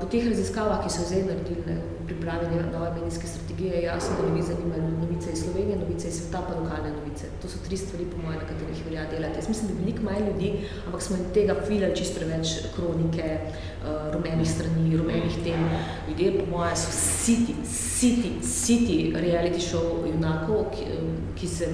po 0.00 0.06
teh 0.10 0.24
raziskavah, 0.26 0.82
ki 0.82 0.90
so 0.90 1.04
zdaj 1.06 1.28
naredili 1.28 1.62
ne, 1.66 1.76
v 2.02 2.06
pripravi 2.08 2.46
nove 2.72 2.88
medijske 2.96 3.26
strategije, 3.26 3.74
je 3.74 3.82
jasno, 3.82 4.16
da 4.18 4.28
ljudi 4.28 4.42
zanimajo 4.42 4.88
novice 5.00 5.32
iz 5.32 5.42
Slovenije, 5.44 5.76
novice 5.78 6.08
iz 6.08 6.16
sveta, 6.18 6.40
pa 6.48 6.54
lokalne 6.60 6.90
novice. 6.90 7.30
To 7.42 7.48
so 7.48 7.58
tri 7.66 7.76
stvari, 7.76 8.04
po 8.10 8.18
mojem, 8.22 8.40
na 8.40 8.48
katerih 8.48 8.84
velja 8.84 9.04
delati. 9.10 9.38
Jaz 9.38 9.48
mislim, 9.48 9.68
da 9.68 9.74
veliko 9.80 10.02
manj 10.02 10.26
ljudi, 10.26 10.52
ampak 10.86 11.02
smo 11.02 11.16
in 11.16 11.30
tega 11.34 11.54
filali 11.66 11.96
čist 11.96 12.18
preveč 12.18 12.54
kronike, 12.76 13.38
uh, 13.38 14.14
rumenih 14.14 14.50
strani, 14.50 14.96
rumenih 14.96 15.36
tem. 15.44 15.68
Ljudje, 16.08 16.32
po 16.38 16.46
mojem, 16.56 16.76
so 16.76 16.90
siti, 16.92 17.54
siti, 17.64 18.32
siti 18.42 18.98
reality 19.14 19.62
show 19.62 20.02
junakov, 20.10 20.66
ki, 20.74 20.90
ki 21.38 21.48
se 21.48 21.70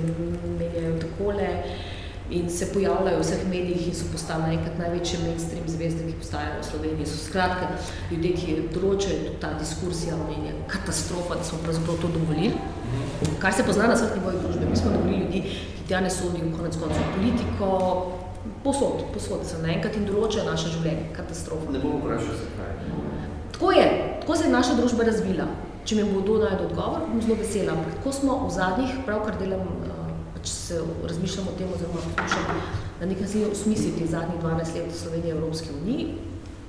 menjajo 0.59 0.99
takole 1.01 1.49
in 2.31 2.51
se 2.51 2.73
pojavljajo 2.73 3.19
v 3.19 3.23
vseh 3.23 3.43
medijih 3.49 3.89
in 3.89 3.95
so 3.95 4.07
postali 4.13 4.43
naenkrat 4.43 4.79
največje 4.79 5.19
mainstream 5.25 5.67
zvezde, 5.67 6.07
ki 6.07 6.19
postajajo 6.23 6.61
v 6.61 6.67
Sloveniji. 6.71 7.07
So 7.07 7.19
skratka 7.25 7.69
ljudje, 8.11 8.33
ki 8.39 8.57
določajo 8.75 9.19
tudi 9.25 9.41
ta 9.43 9.51
diskurs 9.59 10.05
javno 10.07 10.31
in 10.37 10.47
je 10.47 10.55
katastrofa, 10.71 11.41
da 11.41 11.45
smo 11.45 11.59
pravzaprav 11.65 11.99
to 12.03 12.13
dovolili. 12.15 12.55
Kar 13.43 13.55
se 13.55 13.67
pozna 13.67 13.91
na 13.91 13.99
vseh 13.99 14.15
nivojih 14.19 14.43
družbe. 14.45 14.71
Mi 14.71 14.77
smo 14.77 14.95
dovolili 14.95 15.25
ljudi, 15.25 15.43
ki 15.77 15.87
tja 15.91 16.01
ne 16.01 16.11
sodijo 16.11 16.53
konec 16.57 16.79
koncev 16.79 17.15
politiko, 17.17 17.71
posod, 18.65 19.05
posod 19.15 19.47
se 19.47 19.59
naenkrat 19.65 19.97
in 19.99 20.07
določajo 20.07 20.47
naše 20.47 20.71
življenje. 20.77 21.11
Katastrofa. 21.17 21.75
Ne 21.75 21.83
bom 21.83 21.99
vprašal, 21.99 22.39
zakaj. 22.45 22.77
Tako 23.57 23.73
je, 23.77 23.89
tako 24.23 24.37
se 24.37 24.47
je 24.47 24.53
naša 24.55 24.79
družba 24.79 25.09
razvila. 25.11 25.49
Če 25.85 25.97
mi 25.97 26.05
bo 26.07 26.21
kdo 26.23 26.39
najdel 26.45 26.69
odgovor, 26.69 27.09
bom 27.09 27.21
zelo 27.25 27.37
vesela. 27.41 27.75
Ampak 27.75 27.99
tako 27.99 28.13
smo 28.15 28.37
v 28.45 28.53
zadnjih, 28.55 28.95
pravkar 29.09 29.41
delam 29.41 29.67
pač 30.41 30.49
se 30.49 30.81
razmišljam 31.05 31.49
o 31.49 31.59
tem, 31.59 31.69
oziroma 31.75 32.01
poskušam 32.01 32.61
na 33.01 33.07
nek 33.07 33.21
način 33.21 33.53
usmisliti 33.53 34.07
zadnjih 34.07 34.43
12 34.43 34.75
let 34.75 34.93
v 34.93 34.99
Sloveniji 34.99 35.31
Evropske 35.31 35.69
uniji. 35.83 36.15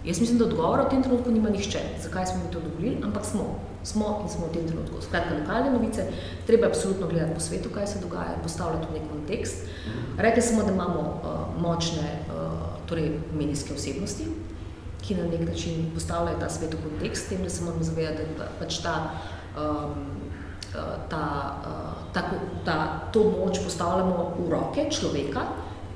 Jaz 0.03 0.19
mislim, 0.19 0.37
da 0.37 0.45
odgovora 0.45 0.83
v 0.83 0.89
tem 0.89 1.03
trenutku 1.03 1.31
nima 1.31 1.49
nihče, 1.49 1.79
zakaj 2.03 2.25
smo 2.25 2.43
mi 2.43 2.51
to 2.51 2.59
dovolili, 2.59 2.97
ampak 3.03 3.25
smo. 3.25 3.59
Smo 3.83 4.19
in 4.23 4.29
smo 4.29 4.45
v 4.45 4.53
tem 4.53 4.67
trenutku. 4.67 5.01
Skratka, 5.01 5.37
lokalne 5.39 5.71
novice, 5.71 6.05
treba 6.47 6.67
absolutno 6.67 7.07
gledati 7.07 7.33
po 7.33 7.39
svetu, 7.39 7.69
kaj 7.69 7.87
se 7.87 7.99
dogaja, 8.01 8.37
postavljati 8.43 8.87
v 8.89 8.93
nek 8.93 9.07
kontekst. 9.09 9.63
Rekli 10.17 10.41
smo, 10.41 10.63
da 10.63 10.73
imamo 10.73 11.01
uh, 11.01 11.61
močne 11.61 12.19
uh, 12.27 12.81
torej 12.85 13.19
medijske 13.33 13.73
osebnosti, 13.73 14.27
ki 15.01 15.15
na 15.15 15.25
nek 15.29 15.47
način 15.49 15.89
postavljajo 15.93 16.39
ta 16.39 16.49
svet 16.49 16.73
v 16.73 16.83
kontekst, 16.83 17.29
tem, 17.29 17.41
da 17.43 17.49
se 17.49 17.63
moramo 17.63 17.83
zavedati, 17.83 18.37
da 18.37 18.49
pač 18.59 18.81
ta 18.81 18.97
um, 19.57 20.21
ta, 21.09 21.55
ta, 22.13 22.21
ta, 22.65 23.09
to 23.13 23.23
moč 23.39 23.59
postavljamo 23.63 24.33
v 24.39 24.49
roke 24.49 24.87
človeka 24.91 25.41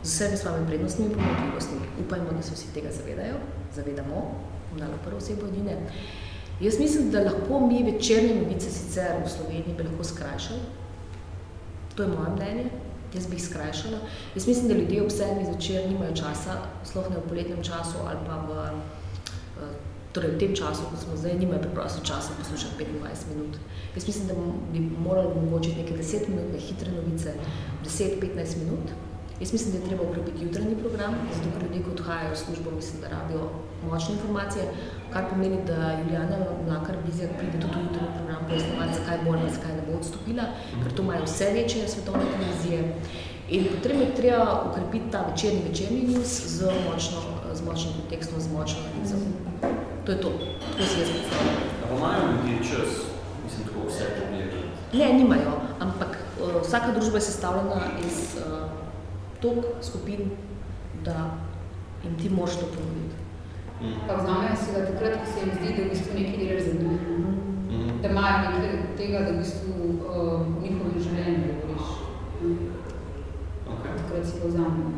z 0.03 0.09
vsemi 0.09 0.37
svojimi 0.37 0.67
prednostnimi 0.67 1.11
in 1.11 1.17
pomankljivostmi. 1.17 1.77
Upajmo, 2.05 2.31
da 2.37 2.41
se 2.41 2.53
vsi 2.53 2.73
tega 2.73 2.91
zavedajo, 2.91 3.35
zavedamo, 3.75 4.21
dala 4.77 4.97
prvo 5.05 5.17
osebo 5.17 5.47
edine. 5.47 5.77
Jaz 6.61 6.79
mislim, 6.79 7.11
da 7.11 7.23
lahko 7.23 7.59
mi 7.67 7.83
večerne 7.83 8.35
novice 8.35 8.71
sicer 8.71 9.23
v 9.25 9.29
Sloveniji 9.29 9.75
bi 9.77 9.83
lahko 9.83 10.03
skrajšali. 10.03 10.59
To 11.95 12.03
je 12.03 12.09
moje 12.09 12.29
mnenje. 12.35 12.65
Jaz 13.13 13.27
bi 13.27 13.35
jih 13.35 13.43
skrajšala. 13.43 13.97
Jaz 14.35 14.47
mislim, 14.47 14.67
da 14.67 14.73
ljudje 14.73 15.03
ob 15.03 15.11
sedmi 15.11 15.45
zvečer 15.45 15.89
nimajo 15.89 16.15
časa, 16.15 16.57
sploh 16.83 17.09
ne 17.09 17.17
v 17.17 17.29
poletnem 17.29 17.63
času 17.63 18.03
ali 18.07 18.19
pa 18.27 18.39
v, 18.47 18.69
torej 20.15 20.31
v 20.31 20.39
tem 20.39 20.51
času, 20.55 20.87
ko 20.87 20.95
smo 20.95 21.17
zdaj, 21.19 21.35
nimajo 21.35 21.59
preprosto 21.67 21.99
časa 21.99 22.31
poslušati 22.39 22.79
25 22.79 23.35
minut. 23.35 23.59
Jaz 23.95 24.07
mislim, 24.07 24.27
da 24.27 24.33
bi 24.71 24.79
morali 24.79 25.27
omogočiti 25.27 25.83
neke 25.83 25.93
10 25.99 26.29
minutne 26.29 26.59
hitre 26.59 26.91
novice, 26.91 27.33
10-15 27.83 28.63
minut. 28.63 28.95
Jaz 29.39 29.53
mislim, 29.53 29.71
da 29.71 29.77
je 29.77 29.87
treba 29.87 30.03
ukrepiti 30.03 30.43
jutranji 30.43 30.75
program, 30.75 31.13
zato 31.35 31.47
ker 31.53 31.67
ljudje, 31.67 31.83
ko 31.83 31.91
odhajajo 31.91 32.33
v 32.33 32.37
službo, 32.37 32.71
mislim, 32.71 33.01
da 33.01 33.07
rabijo 33.07 33.49
močne 33.89 34.15
informacije, 34.15 34.63
kar 35.13 35.23
pomeni, 35.29 35.59
da 35.67 35.99
Julijana 35.99 36.37
Mlakar 36.67 36.95
Bizjak 37.05 37.35
pride 37.37 37.59
tudi 37.59 37.75
v 37.75 37.83
jutranji 37.83 38.15
program 38.17 38.47
pojasnovati, 38.47 38.97
zakaj 38.99 39.17
bo 39.25 39.31
ali 39.31 39.51
zakaj 39.51 39.75
ne 39.75 39.83
bo 39.87 39.97
odstopila, 39.99 40.45
ker 40.83 40.91
to 40.95 41.03
imajo 41.03 41.23
vse 41.27 41.51
večje 41.53 41.87
svetovne 41.87 42.25
televizije. 42.31 42.79
In 43.49 43.67
potrebno 43.75 44.03
je 44.03 44.15
treba 44.15 44.63
ukrepiti 44.69 45.11
ta 45.11 45.25
večerni 45.29 45.61
večerni 45.67 46.01
news 46.07 46.31
z, 46.55 46.71
močno, 46.87 47.19
z 47.53 47.61
močnim 47.67 47.93
kontekstom, 47.99 48.39
z 48.41 48.47
močno 48.53 48.79
novico. 48.87 49.84
To 50.05 50.11
je 50.11 50.17
to, 50.17 50.29
to 50.77 50.83
si 50.85 50.99
jaz 50.99 51.09
predstavljam. 51.09 51.55
A 51.83 51.87
pa 51.89 51.95
imajo 51.97 52.21
ljudje 52.31 52.57
čas, 52.69 52.89
mislim, 53.43 53.67
tako 53.67 53.87
vse 53.87 54.05
pogledati? 54.19 54.57
Ne, 54.93 55.13
nimajo, 55.13 55.53
ampak 55.79 56.17
uh, 56.41 56.61
vsaka 56.61 56.91
družba 56.91 57.17
je 57.17 57.21
sestavljena 57.21 57.81
iz 58.05 58.37
uh, 58.37 58.69
tok 59.41 59.65
skupin, 59.81 60.29
da 61.05 61.31
in 62.03 62.15
ti 62.21 62.29
moraš 62.29 62.55
to 62.55 62.65
ponuditi. 62.65 63.17
Mm. 63.81 64.07
Pa 64.07 64.13
vzamejo 64.15 64.55
si 64.55 64.71
ga 64.73 64.85
takrat, 64.85 65.17
ko 65.19 65.25
se 65.25 65.39
jim 65.39 65.51
zdi, 65.57 65.73
da 65.77 65.83
v 65.83 65.89
bistvu 65.89 66.19
nekaj 66.19 66.37
delaš 66.45 66.63
za 66.63 66.73
njih. 66.73 67.01
Mm. 67.69 68.01
Da 68.01 68.09
imajo 68.09 68.37
nekaj 68.45 68.79
tega, 68.97 69.19
da 69.19 69.31
v 69.31 69.37
bistvu 69.37 69.73
uh, 69.73 70.41
v 70.41 70.61
njihovem 70.63 70.99
življenju 71.05 71.53
govoriš. 71.61 71.87
Mm. 72.41 72.57
Okay. 73.73 73.97
Takrat 73.97 74.25
si 74.25 74.39
ga 74.39 74.53
vzamejo. 74.53 74.89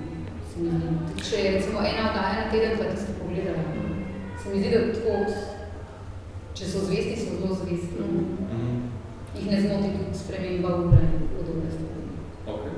Se. 0.52 1.30
Če 1.30 1.44
je 1.44 1.52
recimo 1.52 1.80
ena 1.80 2.10
oddaja 2.10 2.34
na 2.44 2.52
teden, 2.52 2.78
pa 2.78 2.92
ti 2.92 3.02
ste 3.02 3.14
pogledali. 3.22 3.97
Se 4.44 4.50
mi 4.50 4.60
zdi, 4.60 4.70
da 4.70 4.94
tako, 4.94 5.14
če 6.54 6.66
so 6.66 6.80
zvesti, 6.86 7.16
so 7.18 7.38
zelo 7.40 7.56
zvesti. 7.56 7.96
Mm. 8.00 8.26
Mm. 8.52 8.78
Jih 9.36 9.48
ne 9.52 9.62
zmoti 9.62 9.90
tudi 9.96 10.18
sprememba 10.18 10.76
ure 10.76 11.02
in 11.04 11.28
podobne 11.34 11.72
stvari. 11.72 12.06
Okay. 12.48 12.76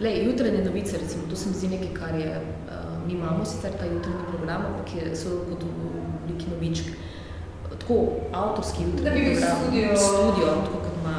Lej, 0.00 0.24
jutranje 0.24 0.64
novice, 0.64 0.98
recimo, 0.98 1.22
to 1.30 1.36
se 1.36 1.48
mi 1.48 1.54
zdi 1.54 1.68
nekaj, 1.68 1.92
kar 1.94 2.14
je, 2.18 2.30
uh, 2.34 2.72
mi 3.06 3.12
imamo 3.12 3.44
sicer 3.44 3.72
ta 3.78 3.84
jutranji 3.86 4.24
program, 4.30 4.62
ampak 4.66 4.94
je 4.94 5.16
so 5.16 5.42
kot 5.50 5.62
v 5.62 5.90
obliki 6.22 6.50
novičk. 6.50 6.84
Tako, 7.74 7.94
avtorski 8.32 8.82
jutranji 8.82 9.04
Da 9.04 9.10
bi 9.10 9.20
bil 9.20 9.40
program, 9.40 9.56
studio. 9.60 9.96
studio, 9.96 10.46
tako 10.64 10.78
kot 10.78 10.94
ima. 11.02 11.16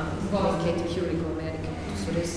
Katie 0.63 0.87
Couric 0.93 1.19
v 1.21 1.31
Ameriki. 1.35 1.69
To 1.87 2.03
so 2.03 2.19
res 2.19 2.33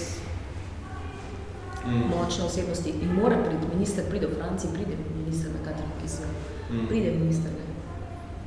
Mm. 1.87 2.05
močne 2.13 2.45
osebnosti 2.45 2.91
in 2.91 3.15
mora 3.15 3.37
priti, 3.45 3.67
minister 3.75 4.05
pride 4.09 4.27
v 4.27 4.35
Franciji, 4.37 4.71
pride 4.75 4.95
minister 5.17 5.51
na 5.51 5.61
kateri 5.65 5.89
pismo, 6.03 6.27
Mm. 6.71 6.87
pride 6.89 7.11
minister. 7.11 7.51
Ne. 7.51 7.65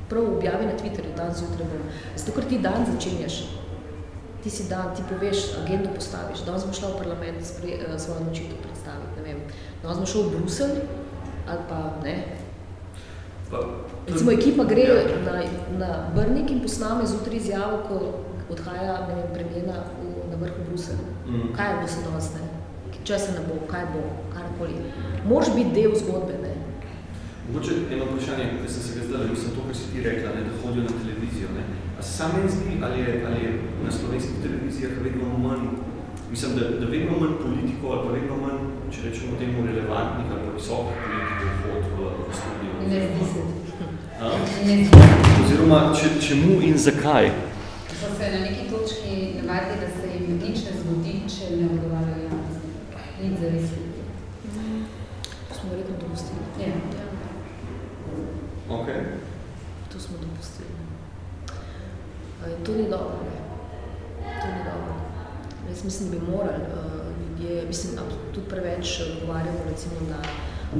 Prav 0.08 0.24
objavi 0.36 0.66
na 0.66 0.72
Twitterju, 0.72 1.14
dan 1.16 1.34
zjutraj 1.34 1.66
bom. 1.68 1.82
Zato, 2.16 2.32
ker 2.32 2.44
ti 2.44 2.58
dan 2.58 2.86
začenjaš, 2.86 3.36
ti 4.42 4.50
si 4.50 4.68
dan, 4.68 4.90
ti 4.96 5.02
poveš, 5.08 5.54
agendo 5.62 5.88
postaviš, 5.94 6.42
danes 6.46 6.64
bom 6.64 6.74
šla 6.74 6.88
v 6.88 6.98
parlament 6.98 7.38
spre, 7.46 7.68
eh, 7.78 7.98
svojo 7.98 8.20
odločitev 8.20 8.58
predstaviti, 8.62 9.16
ne 9.16 9.22
vem, 9.22 9.38
danes 9.82 9.98
bom 9.98 10.06
šel 10.06 10.22
v 10.22 10.36
Bruselj 10.36 10.76
ali 11.48 11.58
pa 11.68 11.78
ne. 12.04 12.16
Pa, 13.50 13.58
Recimo 14.08 14.30
ekipa 14.32 14.64
gre 14.64 14.82
Ja. 14.82 15.02
na, 15.24 15.42
na 15.78 15.90
Brnik 16.14 16.50
in 16.50 16.60
posname 16.60 17.06
zjutraj 17.06 17.36
izjavo, 17.36 17.78
ko 17.88 17.94
odhaja 18.50 19.06
ne 19.08 19.14
vem, 19.14 19.28
premijena 19.34 19.72
v, 20.00 20.30
na 20.30 20.36
vrhu 20.36 20.64
Bruselj. 20.68 21.00
Mm. 21.26 21.52
Kaj 21.56 21.74
bo 21.82 21.88
se 21.88 22.00
danes, 22.10 22.30
ne? 22.34 22.40
Če 23.04 23.18
se 23.18 23.32
ne 23.32 23.40
bo, 23.48 23.66
kaj 23.66 23.84
bo, 23.92 24.02
karkoli. 24.34 24.74
Moraš 25.26 25.54
biti 25.54 25.70
del 25.74 25.94
zgodbe, 25.98 26.36
ne? 26.42 26.51
Mogoče 27.48 27.72
eno 27.92 28.04
vprašanje, 28.04 28.44
ki 28.50 28.72
sem 28.72 28.82
se 28.86 28.92
ga 28.96 29.02
zdaj, 29.06 29.30
mislim 29.34 29.50
to, 29.54 29.62
kar 29.66 29.76
si 29.76 29.86
ti 29.92 30.02
rekla, 30.08 30.28
ne, 30.34 30.42
da 30.46 30.52
hodijo 30.60 30.82
na 30.88 30.94
televizijo. 31.02 31.48
Ne. 31.56 31.64
A 31.98 32.02
se 32.02 32.12
sam 32.18 32.30
meni 32.34 32.50
zdi, 32.54 32.72
ali 32.84 33.00
je, 33.00 33.10
ali 33.26 33.38
je 33.44 33.50
na 33.84 33.90
slovenskih 33.98 34.36
televizijah 34.44 34.92
vedno 35.06 35.38
manj, 35.46 35.64
mislim, 36.30 36.50
da, 36.58 36.64
da 36.80 36.86
vedno 36.94 37.12
manj 37.20 37.34
politikov 37.44 37.92
ali 37.92 38.02
pa 38.06 38.12
vedno 38.18 38.36
manj, 38.44 38.60
če 38.92 38.98
rečemo 39.06 39.32
temu, 39.40 39.66
relevantnih 39.66 40.26
ali 40.32 40.42
pa 40.46 40.52
visokih 40.58 40.96
politikov 41.06 41.52
hod 41.62 41.84
v, 41.96 42.00
v 42.28 42.32
studio. 42.40 42.72
Ne 42.90 42.98
zdi 43.06 43.24
se. 43.32 43.40
A? 44.22 44.26
Ne 44.66 44.74
zdi. 44.84 45.02
Oziroma, 45.44 45.78
če, 45.98 46.06
čemu 46.26 46.60
in 46.68 46.78
zakaj? 46.78 47.32
So 48.00 48.08
se 48.18 48.30
na 48.34 48.38
neki 48.46 48.70
točki 48.70 49.12
navadili, 49.46 49.76
da 49.82 49.88
se 49.98 50.06
jim 50.14 50.38
nič 50.44 50.58
ne 50.66 50.72
zgodi, 50.80 51.14
če 51.34 51.56
ne 51.58 51.68
odgovarjajo 51.74 52.24
javnosti. 52.24 52.68
Nič 53.22 53.34
zares. 53.42 53.68
To 55.48 55.54
smo 55.58 55.70
verjetno 55.70 55.94
dopustili. 56.00 56.42
Ja. 56.62 56.74
Ja, 58.72 58.78
Ok. 58.78 58.88
to 59.88 60.00
smo 60.00 60.16
dopustili. 60.18 60.68
Eh, 62.42 62.64
To 62.64 62.72
ni 62.72 62.88
dobro, 62.88 63.16
ne. 63.22 63.36
To 64.40 64.46
ni 64.48 64.62
dobro. 64.64 64.92
Jaz 65.68 65.84
mislim, 65.84 66.10
da 66.10 66.16
bi 66.16 66.30
morali 66.32 66.62
uh, 66.68 66.78
ljudje, 67.20 67.64
mislim, 67.66 67.92
ab- 67.94 68.32
tudi 68.34 68.48
preveč 68.48 68.86
odgovarjamo 69.02 69.58
recimo 69.70 69.94
na 70.10 70.18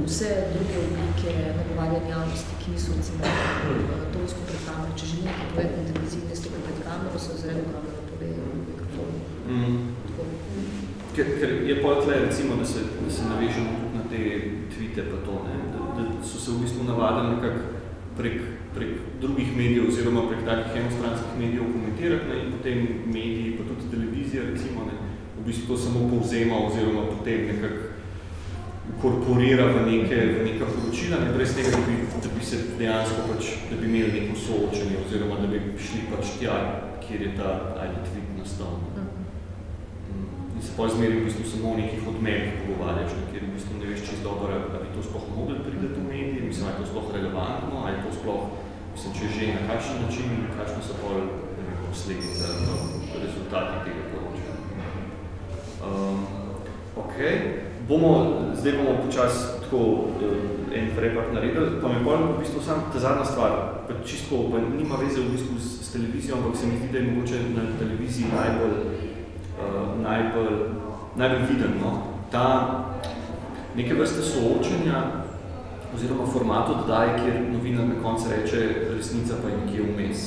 vse 0.05 0.29
druge 0.53 0.75
oblike 0.79 1.29
nagovarjanja 1.51 2.09
javnosti, 2.09 2.53
ki 2.59 2.71
niso 2.71 2.91
recimo 2.97 3.19
uh, 3.23 3.29
tonsko 4.13 4.39
pred 4.47 4.61
kamero. 4.67 4.91
Če 4.95 5.05
želimo 5.05 5.29
povedati 5.49 5.77
na 5.77 5.87
televiziji, 5.89 6.21
ne 6.29 6.35
stopi 6.35 6.59
pred 6.65 6.79
kamero, 6.83 7.19
se 7.19 7.29
ozre 7.31 7.51
v 7.51 7.63
kamero, 7.65 7.99
pove 8.09 8.25
gre 8.27 8.43
v 8.49 8.61
mikrofon. 8.63 9.09
Mm. 9.47 9.77
Ker, 11.15 11.25
ker 11.39 11.49
je 11.63 11.75
pa 11.77 11.89
tle, 12.01 12.15
recimo, 12.19 12.55
da 12.55 12.65
se, 12.65 12.79
da 12.99 13.11
se 13.11 13.21
navežemo 13.25 13.69
tudi 13.73 13.93
na 13.93 14.03
te 14.03 14.19
tvite 14.73 15.01
pa 15.03 15.17
to, 15.25 15.35
ne? 15.47 15.55
Da, 15.73 15.79
da 15.95 16.01
so 16.23 16.37
se 16.39 16.51
v 16.51 16.59
bistvu 16.59 16.83
navadili 16.83 17.35
nekako 17.35 17.61
prek, 18.17 18.41
prek 18.75 18.91
drugih 19.21 19.57
medijev 19.57 19.87
oziroma 19.87 20.27
prek 20.29 20.45
takih 20.45 20.81
enostranskih 20.81 21.39
medijev 21.39 21.71
komentirati 21.73 22.29
ne? 22.29 22.35
in 22.43 22.51
potem 22.51 22.77
mediji, 23.05 23.55
pa 23.57 23.63
tudi 23.69 23.91
televizija, 23.91 24.43
recimo, 24.51 24.85
ne? 24.89 24.95
v 25.39 25.45
bistvu 25.47 25.67
to 25.67 25.77
samo 25.77 26.09
povzema 26.09 26.55
oziroma 26.67 27.07
potem 27.09 27.47
nekako 27.47 27.93
korporira 29.01 29.65
v 29.71 29.85
neke, 29.87 30.15
v 30.15 30.43
neka 30.47 30.65
poročila, 30.67 31.19
ne 31.23 31.31
brez 31.35 31.55
tega, 31.55 31.71
da 31.71 31.81
bi, 31.87 31.95
da 32.23 32.29
bi 32.35 32.45
se 32.45 32.57
dejansko 32.79 33.27
pač, 33.31 33.55
da 33.71 33.79
bi 33.79 33.87
imeli 33.87 34.19
neko 34.19 34.35
soočenje 34.45 34.99
oziroma 35.05 35.39
da 35.39 35.47
bi 35.47 35.61
šli 35.79 36.07
pač 36.11 36.37
tja, 36.39 36.59
kjer 37.03 37.21
je 37.21 37.31
ta 37.37 37.49
ali 37.79 38.03
tweet 38.07 38.37
nastal. 38.39 38.79
Mm. 38.95 39.12
In 40.55 40.61
se 40.61 40.71
pa 40.77 40.85
zmeri 40.87 41.19
v 41.19 41.25
bistvu 41.25 41.43
samo 41.49 41.73
o 41.73 41.77
nekih 41.77 42.07
odmerih 42.07 42.53
pogovarjaš, 42.61 43.13
kjer 43.31 43.41
v 43.41 43.53
bistvu 43.55 43.73
ne 43.79 43.87
veš 43.89 44.01
čez 44.07 44.19
dobro, 44.23 44.53
da 44.73 44.77
bi 44.83 44.93
to 44.93 45.01
sploh 45.01 45.25
mogli 45.37 45.57
priti 45.65 45.87
v 45.95 46.03
medije, 46.09 46.41
mislim, 46.45 46.65
ali 46.67 46.73
je 46.75 46.79
to 46.79 46.89
sploh 46.91 47.07
relevantno, 47.15 47.75
ali 47.81 47.95
je 47.95 48.03
to 48.05 48.11
sploh, 48.19 48.43
mislim, 48.93 49.13
če 49.17 49.25
že 49.35 49.47
na 49.57 49.61
kakšen 49.69 49.97
način, 50.05 50.27
kakšne 50.57 50.81
so 50.85 50.93
pol, 51.01 51.17
ne 51.57 51.63
vem, 51.65 51.77
posledice, 51.89 52.45
rezultati 53.25 53.81
tega 53.85 54.03
poročanja. 54.11 54.55
Um, 55.87 56.19
ok, 57.03 57.15
bomo, 57.89 58.11
zdaj 58.53 58.77
bomo 58.77 58.93
počas 59.05 59.33
tako 59.63 59.81
uh, 60.21 60.77
en 60.77 60.93
prepart 60.95 61.33
naredili, 61.33 61.81
pa 61.81 61.89
me 61.89 62.03
bolj 62.05 62.21
v 62.29 62.37
bistvu 62.43 62.61
sam 62.61 62.85
ta 62.93 63.01
zadnja 63.01 63.25
stvar, 63.25 63.57
pa 63.89 63.97
čisto, 64.05 64.45
pa 64.53 64.61
nima 64.61 65.01
veze 65.01 65.17
v 65.17 65.33
bistvu 65.33 65.57
s, 65.57 65.81
s 65.81 65.97
televizijo, 65.97 66.37
ampak 66.37 66.61
se 66.61 66.69
mi 66.69 66.77
zdi, 66.77 66.93
da 66.93 67.01
je 67.01 67.09
mogoče 67.09 67.41
na 67.57 67.65
televiziji 67.81 68.29
najbolj, 68.37 68.77
uh, 69.63 70.01
najbolj, 70.03 70.55
najbolj 71.15 71.45
viden, 71.49 71.77
no? 71.81 71.91
ta 72.31 72.45
neke 73.75 73.93
vrste 73.93 74.21
soočenja 74.21 75.03
oziroma 75.95 76.25
format 76.33 76.69
oddaje, 76.69 77.19
kjer 77.19 77.35
novinar 77.51 77.85
na 77.87 77.95
koncu 78.03 78.25
reče, 78.35 78.69
resnica 78.95 79.33
pa 79.43 79.49
je 79.49 79.57
nekje 79.57 79.81
vmes. 79.89 80.19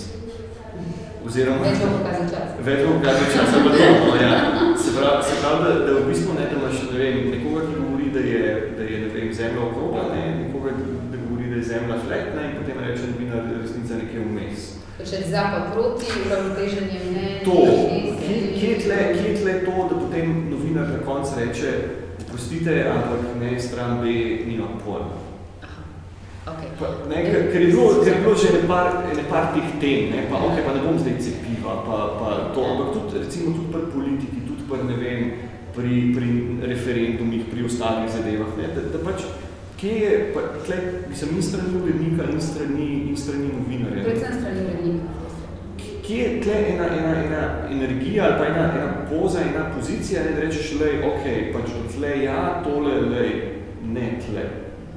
Oziroma, 1.27 1.65
Več 1.67 1.81
bo 1.83 1.89
pokazal 1.99 2.29
čas. 2.31 2.53
Več 2.67 2.85
bo 2.87 2.93
pokazal 2.99 3.27
čas, 3.35 3.55
pa 3.55 3.71
to, 3.75 3.89
no, 4.07 4.15
ja. 4.23 4.37
Se 4.83 4.93
pravi, 4.95 5.25
se 5.27 5.35
pravi 5.41 5.65
da, 5.65 5.73
da 5.87 5.97
v 5.99 6.05
bistvu 6.11 6.37
ne, 6.39 6.47
da 6.51 6.61
imaš, 6.61 6.85
ne 6.93 6.99
vem, 7.01 7.19
nekoga, 7.35 7.65
ki 7.67 7.81
govori, 7.81 8.13
da 8.15 8.23
je, 8.31 8.45
da 8.79 8.87
je 8.91 9.01
ne 9.03 9.11
vem, 9.15 9.33
zemlja 9.35 9.65
okrogla, 9.67 10.05
ne, 10.15 10.25
nekoga, 10.45 10.77
da 11.11 11.23
govori, 11.25 11.51
da 11.51 11.57
je 11.57 11.69
zemlja 11.73 11.99
fletna 12.07 12.47
in 12.47 12.57
potem 12.61 12.83
reče 12.87 13.11
novinar, 13.11 13.51
resnica 13.63 13.99
nekje 14.03 14.27
vmes. 14.29 14.73
Če 14.97 15.25
za 15.31 15.43
pa 15.53 15.65
proti, 15.75 16.07
uravnoteženje 16.27 17.01
mnenj, 17.11 17.35
To, 17.45 17.59
kje, 18.27 18.39
kje, 18.61 19.37
tle, 19.41 19.55
to, 19.65 19.77
da 19.91 20.01
potem 20.01 20.51
novinar 20.51 20.89
na 20.89 20.99
koncu 21.07 21.39
reče, 21.39 21.73
prostite, 22.31 22.85
ampak 22.91 23.41
ne, 23.41 23.61
stran 23.61 24.01
B 24.01 24.05
nima 24.47 24.67
pojma. 24.85 25.27
Okay. 26.47 26.71
Pa, 26.79 26.87
ne, 27.11 27.23
ker, 27.27 27.49
ker, 27.53 27.63
je 27.63 27.71
bilo, 27.75 28.05
ker 28.05 28.13
je 28.13 28.21
bilo 28.23 28.35
že 28.39 28.49
ene 28.55 28.69
par, 28.71 28.87
ene 29.11 29.25
par 29.27 29.51
teh 29.55 29.67
tem, 29.83 30.13
ne, 30.15 30.29
pa 30.31 30.39
ok, 30.39 30.61
pa 30.63 30.77
ne 30.77 30.85
bom 30.85 30.99
zdaj 30.99 31.19
cepiva, 31.19 31.83
pa, 31.83 31.97
pa 32.21 32.29
to, 32.55 32.63
ampak 32.63 32.93
tudi, 32.95 33.19
recimo, 33.25 33.51
tudi 33.57 33.73
pri 33.75 33.91
politiki, 33.91 34.45
tudi 34.47 34.63
pri, 34.71 34.85
ne 34.87 34.97
vem, 35.01 35.23
pri, 35.75 35.95
pri 36.15 36.29
referendumih, 36.71 37.51
pri 37.51 37.67
ostalih 37.67 38.07
zadevah, 38.15 38.55
ne, 38.61 38.71
da, 38.79 38.87
da 38.95 39.03
pač, 39.03 39.27
kje 39.81 39.99
je, 40.05 40.15
pa, 40.37 40.47
tle, 40.63 40.79
mislim, 41.11 41.35
in 41.35 41.43
strani 41.51 41.83
urednika, 41.83 42.31
in 42.31 42.41
strani, 42.41 42.89
in 43.11 43.19
strani 43.19 43.51
novinarja. 43.51 44.07
Predvsem 44.07 44.39
strani 44.39 44.67
urednika. 44.71 45.16
Kje 46.07 46.17
je 46.17 46.41
tle 46.43 46.55
ena, 46.73 46.87
ena, 46.99 47.15
ena 47.25 47.69
energija 47.71 48.25
ali 48.25 48.35
pa 48.39 48.47
ena, 48.47 48.65
ena 48.75 48.93
poza, 49.11 49.41
ena 49.41 49.65
pozicija, 49.77 50.23
ne, 50.25 50.31
da 50.37 50.41
rečeš, 50.41 50.77
lej, 50.81 51.01
ok, 51.03 51.25
pač 51.53 51.73
tle 51.97 52.13
ja, 52.25 52.63
tole, 52.65 53.01
lej, 53.01 53.33
ne 53.83 54.13
tle, 54.23 54.45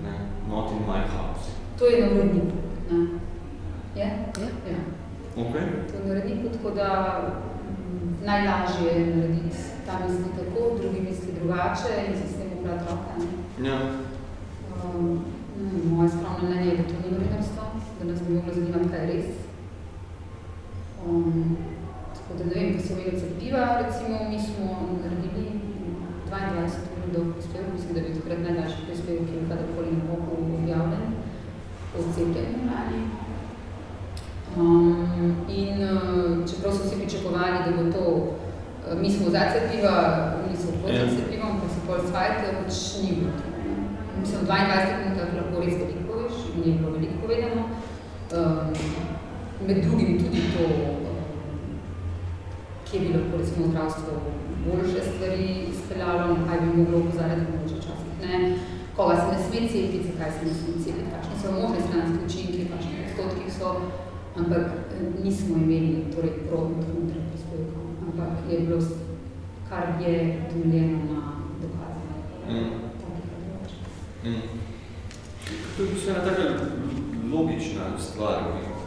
ne, 0.04 0.14
not 0.50 0.72
in 0.72 0.84
my 0.86 1.02
house. 1.16 1.50
To 1.80 1.86
je 1.86 2.02
na 2.02 2.12
uredniku. 2.12 2.58
Ne? 2.92 3.00
Je? 3.96 4.06
Ja. 4.06 4.50
ja. 4.70 4.80
Ok? 5.36 5.54
To 5.90 5.98
je 5.98 6.06
na 6.06 6.12
uredniku, 6.12 6.50
tako 6.54 6.70
da 6.76 6.90
mm, 7.24 8.26
najlažje 8.26 8.88
je 8.94 9.16
narediti 9.16 9.58
ta 9.86 10.00
misli 10.06 10.30
tako, 10.38 10.78
drugi 10.78 11.02
misli 11.02 11.34
drugače 11.40 11.94
in 12.08 12.14
se 12.22 12.28
s 12.28 12.38
tem 12.38 12.60
ubrati 12.60 12.84
roka. 12.90 13.14
Ne? 13.58 13.70
Ja. 13.70 13.80
Um, 14.78 15.26
ne, 15.62 15.96
moje 15.96 16.10
skromne 16.10 16.50
mnenje 16.50 16.72
je, 16.72 16.78
da 16.78 16.84
to 16.84 16.96
ni 17.04 17.18
novinarstvo, 17.18 17.64
da 18.00 18.12
nas 18.12 18.20
bi 18.24 18.34
moglo 18.34 18.54
zanimati, 18.54 18.90
kaj 18.90 19.02
je 19.02 19.14
res. 19.14 19.49
Um, 21.10 21.58
tako 22.16 22.32
da 22.40 22.44
ne 22.46 22.54
vem, 22.56 22.74
ko 22.76 22.80
se 22.84 22.94
omenil 22.94 23.20
cepiva, 23.22 23.64
recimo, 23.84 24.16
mi 24.30 24.40
smo 24.40 24.66
naredili 25.04 25.46
22 26.30 26.70
ur 27.04 27.14
dolg 27.16 27.30
prispevek, 27.34 27.70
mislim, 27.74 27.94
da 27.96 28.02
bi 28.02 28.14
takrat 28.20 28.40
najdaljši 28.46 28.86
prispevek, 28.88 29.24
ki 29.30 29.36
je 29.38 29.48
kadarkoli 29.50 29.92
na 29.98 30.04
boku 30.10 30.32
objavljen, 30.60 31.06
o 31.98 32.00
cepljenju 32.14 32.62
lani. 32.72 33.02
Um, 34.58 35.36
in 35.62 35.78
uh, 35.84 36.50
čeprav 36.50 36.74
so 36.74 36.84
vsi 36.84 36.96
pričakovali, 37.02 37.58
da 37.66 37.72
bo 37.78 37.84
to, 37.96 38.06
uh, 38.10 39.02
mi 39.02 39.10
smo 39.12 39.30
za 39.30 39.42
cepiva, 39.54 39.96
mi 40.50 40.58
smo 40.58 40.72
proti 40.82 40.96
Ja. 40.96 41.10
cepivom, 41.18 41.54
pa 41.62 41.68
se 41.74 41.80
pol 41.88 42.00
svajte, 42.12 42.46
pač 42.60 42.76
ni 43.02 43.10
bilo 43.18 43.32
to. 43.40 43.48
ne. 43.58 43.74
Mislim, 44.22 44.42
v 44.42 44.48
22 44.50 45.00
minutah 45.04 45.30
lahko 45.38 45.62
res 45.64 45.76
veliko 45.82 46.02
poveš 46.10 46.36
in 46.56 46.64
je 46.72 46.78
bilo 46.78 46.92
veliko 46.96 47.16
povedano. 47.22 47.62
Um, 48.38 48.74
med 49.68 49.78
drugim 49.86 50.20
tudi 50.20 50.42
to, 50.54 50.66
kje 52.90 53.00
bi 53.00 53.14
lahko 53.14 53.38
recimo 53.38 53.68
zdravstvo 53.68 54.14
boljše 54.66 55.02
stvari 55.10 55.48
izpeljalo, 55.74 56.28
na 56.38 56.48
kaj 56.48 56.60
bi 56.62 56.78
moglo 56.78 56.98
opozarjati, 57.00 57.52
mogoče 57.52 57.76
včasih 57.76 58.14
ne, 58.22 58.56
koga 58.96 59.16
se 59.16 59.28
ne 59.32 59.40
sme 59.44 59.68
cepiti, 59.72 60.08
zakaj 60.08 60.32
se 60.32 60.46
ne 60.46 60.54
sme 60.60 60.74
cepiti, 60.84 61.12
kakšne 61.14 61.36
so 61.42 61.48
možne 61.60 61.80
stranske 61.88 62.20
učinke, 62.28 62.60
kakšne 62.72 62.96
odstotki 63.04 63.52
so, 63.58 63.68
ampak 64.40 64.66
eh, 64.96 65.24
nismo 65.24 65.54
imeli 65.58 65.92
torej 66.14 66.34
pro 66.46 66.58
in 66.70 66.76
kontra 66.88 67.22
prispevkov, 67.30 67.86
ampak 68.08 68.32
je 68.52 68.60
bilo 68.60 68.80
kar 69.70 69.86
je 70.02 70.14
temeljeno 70.50 70.98
na 71.12 71.22
dokazih. 71.62 72.10
Mm. 72.50 72.72
Mm. 74.30 74.42
To 75.78 75.84
je 75.84 75.88
v 75.88 75.94
bistvu 75.94 76.12
ena 76.12 76.24
taka 76.26 76.44
logična 77.34 77.84
stvar, 78.00 78.38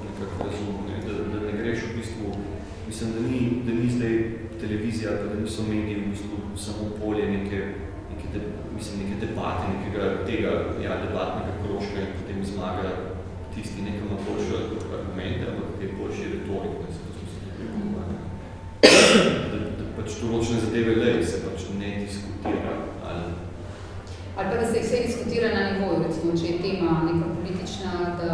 nekako 0.05 0.51
razumel, 0.51 0.83
ne? 0.89 0.97
Da, 1.07 1.13
da 1.33 1.47
ne 1.47 1.53
greš 1.59 1.79
v 1.83 1.97
bistvu, 1.97 2.27
mislim, 2.93 3.13
da 3.13 3.21
ni, 3.29 3.41
da 3.67 3.73
ni 3.83 3.91
zdaj 3.91 4.15
televizija, 4.61 5.11
da 5.11 5.41
niso 5.41 5.63
mediji 5.63 6.01
v 6.01 6.09
bistvu 6.11 6.37
samo 6.65 6.85
polje 7.01 7.25
neke, 7.37 7.59
neke, 8.11 8.27
de, 8.33 8.41
mislim, 8.77 8.95
neke 9.03 9.27
debate, 9.27 9.65
nekega 9.77 10.05
tega, 10.27 10.53
ja, 10.85 10.93
debatnega 11.05 11.53
krožka 11.63 11.99
in 12.01 12.13
potem 12.19 12.45
zmaga 12.45 12.89
tisti 13.55 13.83
nekam 13.83 14.07
na 14.13 14.19
boljše 14.27 14.55
argumente, 14.99 15.43
ampak 15.51 15.69
je 15.83 15.89
boljši 15.99 16.33
retorik, 16.35 16.77
ne, 16.83 16.89
se 16.95 17.01
to 17.05 17.11
smo 17.17 17.27
se. 17.33 17.41
Da, 19.53 19.59
da 19.79 19.85
pač 19.97 20.09
določene 20.21 20.61
zadeve 20.67 20.97
lej, 21.03 21.25
se 21.25 21.43
pač 21.47 21.69
ne 21.81 21.91
diskutira, 22.05 22.77
ali 23.09 23.25
Ali 24.37 24.49
pa 24.51 24.57
da 24.61 24.67
se 24.73 24.81
vse 24.81 25.03
diskutira 25.07 25.49
na 25.55 25.63
nivoju, 25.71 26.05
recimo, 26.09 26.37
če 26.41 26.47
je 26.53 26.63
tema 26.65 27.03
neka 27.09 27.27
politična, 27.37 27.93
da... 28.21 28.33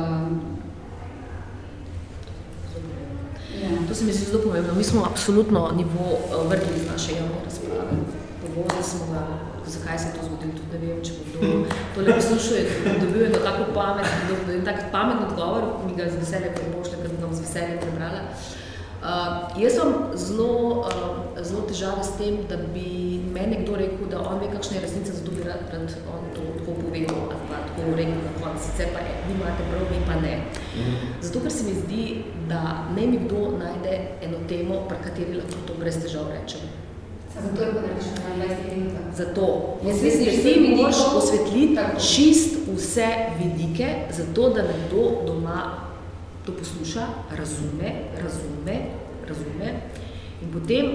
Ja. 3.62 3.68
To 3.88 3.94
se 3.94 4.04
mi 4.04 4.12
zdi 4.12 4.24
zelo 4.24 4.42
pomembno. 4.42 4.67
Mi 4.78 4.84
smo 4.84 5.06
absolutno 5.10 5.70
nivo 5.76 6.04
eh, 6.10 6.48
vrgli 6.48 6.76
iz 6.76 6.86
naše 6.92 7.12
javne 7.12 7.38
razprave. 7.44 7.92
Povozili 8.40 8.82
smo 8.82 9.04
ga, 9.12 9.22
zakaj 9.66 9.98
se 9.98 10.06
je 10.06 10.12
to 10.12 10.20
zgodilo, 10.26 10.52
tudi 10.58 10.86
ne 10.86 10.92
vem, 10.92 11.04
če 11.04 11.12
bo 11.12 11.24
kdo 11.32 11.48
tole 11.94 12.14
poslušal, 12.14 12.56
je 12.56 12.64
dobil 13.00 13.24
eno 13.26 13.38
tako 13.44 13.64
pamet, 13.74 14.06
en 14.54 14.64
tak 14.64 14.78
pameten 14.92 15.26
odgovor, 15.30 15.62
mi 15.86 15.96
ga 15.98 16.06
z 16.10 16.20
veseljem 16.22 16.54
pošlje, 16.76 17.00
ker 17.02 17.10
bi 17.10 17.18
ga 17.22 17.32
z 17.34 17.40
veseljem 17.46 17.82
prebrala. 17.82 18.22
Uh, 18.98 19.58
jaz 19.62 19.74
imam 19.74 19.94
zelo, 20.14 20.52
uh, 20.86 21.42
zelo 21.42 21.66
težave 21.66 22.04
s 22.04 22.14
tem, 22.20 22.38
da 22.50 22.56
bi 22.74 22.86
meni 23.34 23.56
nekdo 23.56 23.76
rekel, 23.82 24.06
da 24.10 24.22
on 24.30 24.38
ve, 24.38 24.52
kakšna 24.54 24.78
je 24.78 24.86
resnica, 24.86 25.18
zato 25.18 25.34
bi 25.34 25.42
rad, 25.50 25.66
rad 25.74 25.98
on 26.14 26.30
to 26.34 26.46
tako 26.58 26.78
povedal 26.82 27.47
pa 27.78 27.84
tako 27.84 27.96
rekel, 27.96 28.14
da 28.24 28.50
on 28.50 28.58
sicer 28.58 28.86
pa 28.92 28.98
je, 28.98 29.12
vi 29.26 29.34
imate 29.34 29.62
prav, 29.70 29.82
vi 29.90 30.00
pa 30.06 30.20
ne. 30.20 30.34
Zato, 31.20 31.40
ker 31.40 31.52
se 31.52 31.64
mi 31.64 31.74
zdi, 31.74 32.24
da 32.48 32.84
ne 32.96 33.06
mi 33.06 33.18
kdo 33.18 33.58
najde 33.58 33.98
eno 34.22 34.38
temo, 34.48 34.82
pri 34.88 34.98
kateri 35.04 35.34
lahko 35.34 35.66
to 35.66 35.74
brez 35.78 36.02
težav 36.02 36.30
rečem. 36.32 36.60
Zato 37.34 37.62
je 37.62 37.72
pa 37.74 37.80
na 37.80 38.44
20 38.46 38.76
minutah. 38.76 39.16
Zato, 39.16 39.78
jaz 39.86 40.02
mislim, 40.02 40.24
da 40.24 40.42
ti 40.42 40.74
moraš 40.76 40.96
osvetliti 41.16 41.80
čist 42.14 42.56
vse 42.74 43.08
vidike, 43.38 43.94
zato 44.10 44.48
da 44.48 44.62
nekdo 44.62 45.22
doma 45.26 45.88
to 46.46 46.52
posluša, 46.52 47.06
razume, 47.36 47.92
razume, 48.22 48.76
razume 49.28 49.80
in 50.42 50.52
potem 50.52 50.86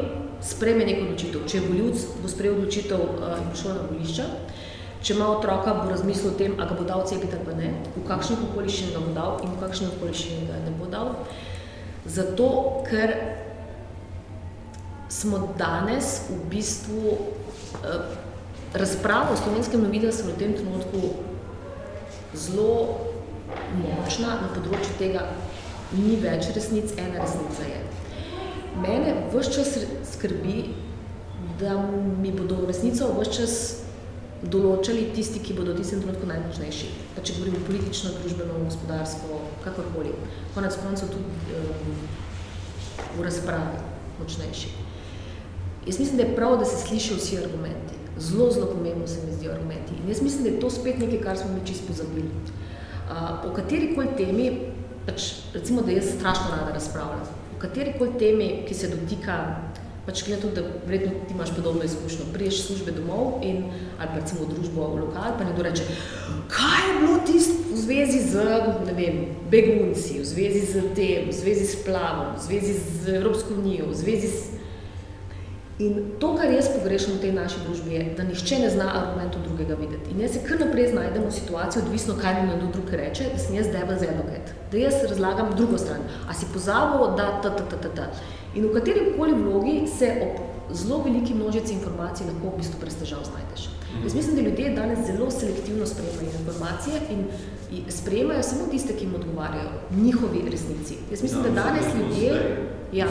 sprejme 0.42 0.86
neko 0.86 1.06
odločitev. 1.06 1.46
Če 1.48 1.58
je 1.58 1.68
voljivc, 1.68 2.06
bo 2.22 2.32
sprejel 2.32 2.58
odločitev 2.58 3.00
uh, 3.00 3.36
in 3.40 3.50
bo 3.50 3.60
šel 3.60 3.76
na 3.78 3.86
volišča, 3.92 4.26
če 5.04 5.18
ima 5.18 5.28
otroka, 5.28 5.74
bo 5.82 5.89
razmislil 5.91 6.32
o 6.32 6.38
tem, 6.39 6.56
a 6.60 6.68
ga 6.70 6.76
bo 6.80 6.86
dal 6.88 7.04
cepiti 7.08 7.36
ali 7.36 7.45
pa 7.45 7.56
ne, 7.58 7.72
v 7.95 8.04
kakšnih 8.08 8.43
okoliščinah 8.49 8.93
ga 8.95 9.01
bo 9.04 9.16
dal 9.18 9.39
in 9.43 9.51
v 9.51 9.60
kakšnih 9.60 9.95
okoliščinah 9.97 10.45
ga 10.47 10.60
ne 10.64 10.76
bo 10.80 10.88
dal. 10.91 11.12
Zato, 12.08 12.47
ker 12.88 13.14
smo 15.12 15.41
danes 15.60 16.24
v 16.32 16.39
bistvu 16.51 17.01
uh, 17.14 18.16
razpravo 18.74 19.36
o 19.36 19.39
slovenskem 19.39 19.84
novinarstvu 19.84 20.32
v 20.32 20.39
tem 20.39 20.56
trenutku 20.58 21.01
zelo 22.34 23.12
močna 23.78 24.39
na 24.41 24.49
področju 24.56 24.97
tega, 24.97 25.28
ni 25.93 26.16
več 26.22 26.49
resnic, 26.56 26.95
ena 26.97 27.22
resnica 27.22 27.68
je. 27.68 27.82
Mene 28.82 29.14
vse 29.30 29.51
čas 29.54 29.76
skrbi, 30.16 30.74
da 31.60 31.76
mi 31.84 32.32
bodo 32.34 32.64
resnico 32.66 33.12
vse 33.20 33.36
čas 33.38 33.56
določali 34.52 35.08
tisti, 35.16 35.39
ki 35.44 35.56
bodo 35.56 35.74
v 35.74 35.80
tistem 35.80 36.02
trenutku 36.04 36.28
najmočnejši. 36.28 36.89
Pa 37.16 37.24
če 37.24 37.38
govorimo 37.38 37.64
politično, 37.68 38.14
družbeno, 38.20 38.60
gospodarsko, 38.66 39.39
kakorkoli. 39.64 40.14
Konec 40.56 40.78
koncev 40.84 41.12
tudi 41.14 41.58
um, 41.60 41.94
v 43.18 43.26
razpravi 43.26 43.84
močnejši. 44.20 44.74
Jaz 45.88 46.00
mislim, 46.00 46.20
da 46.20 46.26
je 46.28 46.36
prav, 46.36 46.58
da 46.60 46.68
se 46.68 46.80
slišijo 46.86 47.20
vsi 47.20 47.39
argumenti. 47.44 48.00
Zelo, 48.18 48.52
zelo 48.52 48.70
pomembno 48.72 49.08
se 49.08 49.24
mi 49.26 49.34
zdijo 49.36 49.54
argumenti. 49.56 49.96
In 50.00 50.12
jaz 50.12 50.22
mislim, 50.22 50.44
da 50.44 50.50
je 50.52 50.60
to 50.60 50.70
spet 50.72 51.00
nekaj, 51.00 51.22
kar 51.24 51.39
smo 51.39 51.54
mi 51.54 51.66
čisto 51.68 51.88
pozabili. 51.88 52.30
Uh, 53.04 53.50
o 53.50 53.54
katerikoli 53.56 54.16
temi, 54.18 54.50
pač, 55.08 55.30
recimo, 55.54 55.82
da 55.82 55.91
jaz 55.91 56.14
strašno 56.18 56.52
rada 56.56 56.76
razpravljam, 56.76 57.24
o 57.56 57.60
katerikoli 57.60 58.18
temi, 58.20 58.50
ki 58.68 58.76
se 58.76 58.91
dotika 58.91 59.39
pač 60.06 60.24
gleda 60.28 60.41
tudi, 60.41 60.56
da 60.56 60.62
vredno 60.88 61.12
ti 61.28 61.34
imaš 61.34 61.56
podobno 61.56 61.84
izkušnjo. 61.84 62.26
Priješ 62.34 62.66
službe 62.66 62.91
domov 62.91 63.39
in, 63.43 63.64
ali 63.99 64.10
pa 64.10 64.20
recimo 64.20 64.47
družbo 64.49 64.88
v 64.88 64.99
lokal, 65.06 65.38
pa 65.38 65.47
nekdo 65.47 65.64
reče, 65.64 65.84
kaj 66.51 66.82
je 66.88 66.95
bilo 66.99 67.20
tist 67.28 67.51
v 67.72 67.78
zvezi 67.78 68.20
z, 68.32 68.47
ne 68.86 68.93
vem, 68.97 69.22
begunci, 69.51 70.20
v 70.20 70.26
zvezi 70.26 70.66
z 70.66 70.84
tem, 70.95 71.30
v 71.30 71.36
zvezi 71.36 71.66
s 71.68 71.80
plavom, 71.86 72.36
v 72.36 72.43
zvezi 72.47 72.74
z 72.74 73.16
Evropsko 73.22 73.56
unijo, 73.62 73.88
v 73.91 73.95
zvezi 73.95 74.28
s... 74.28 74.41
In 75.84 75.96
to, 76.20 76.30
kar 76.38 76.52
jaz 76.54 76.70
pogrešam 76.72 77.18
v 77.18 77.22
tej 77.26 77.34
naši 77.36 77.60
družbi, 77.66 77.96
je, 77.98 78.04
da 78.18 78.24
nihče 78.24 78.60
ne 78.62 78.70
zna 78.72 78.86
argumentov 79.00 79.44
drugega 79.44 79.76
videti. 79.80 80.14
In 80.14 80.22
jaz 80.24 80.38
se 80.38 80.44
kar 80.46 80.62
naprej 80.62 80.94
znajdem 80.94 81.26
v 81.28 81.34
situaciji, 81.36 81.84
odvisno, 81.84 82.16
kaj 82.22 82.38
mi 82.40 82.46
na 82.52 82.72
drug 82.72 82.94
reče, 83.02 83.28
da 83.34 83.42
sem 83.42 83.58
jaz 83.58 83.68
devil's 83.74 84.06
advocate. 84.08 84.56
Da 84.72 84.80
jaz 84.80 85.02
razlagam 85.10 85.52
drugo 85.58 85.82
stran. 85.82 86.06
A 86.30 86.38
si 86.38 86.48
pozabil, 86.54 87.04
da 87.20 87.28
ta, 87.44 87.52
ta, 87.58 87.68
ta, 87.68 87.82
ta, 87.84 87.92
ta. 87.98 88.08
In 88.56 88.70
v 88.70 88.74
kateri 88.78 89.12
koli 89.18 89.36
vlogi 89.36 89.78
se 89.98 90.14
ob 90.24 90.76
zelo 90.78 91.02
veliki 91.04 91.34
množici 91.34 91.74
informacij 91.74 92.30
lahko 92.30 92.54
v 92.54 92.62
bistvu 92.62 92.80
brez 92.82 92.96
težav 93.02 93.26
znajdeš. 93.28 93.68
Jaz 94.04 94.16
mislim, 94.16 94.36
da 94.36 94.42
ljudje 94.42 94.76
danes 94.76 95.06
zelo 95.08 95.32
selektivno 95.32 95.86
sprejemajo 95.86 96.40
informacije 96.40 97.02
in 97.10 97.26
sprejemajo 97.90 98.44
samo 98.44 98.68
tiste, 98.72 98.94
ki 98.94 99.06
jim 99.06 99.16
odgovarjajo, 99.16 99.72
njihovi 99.96 100.42
resnici. 100.52 100.98
Jaz 101.12 101.24
mislim, 101.24 101.44
da 101.44 101.50
ja, 101.50 101.56
danes 101.56 101.86
ljudje... 101.96 102.58
Ja. 102.94 103.08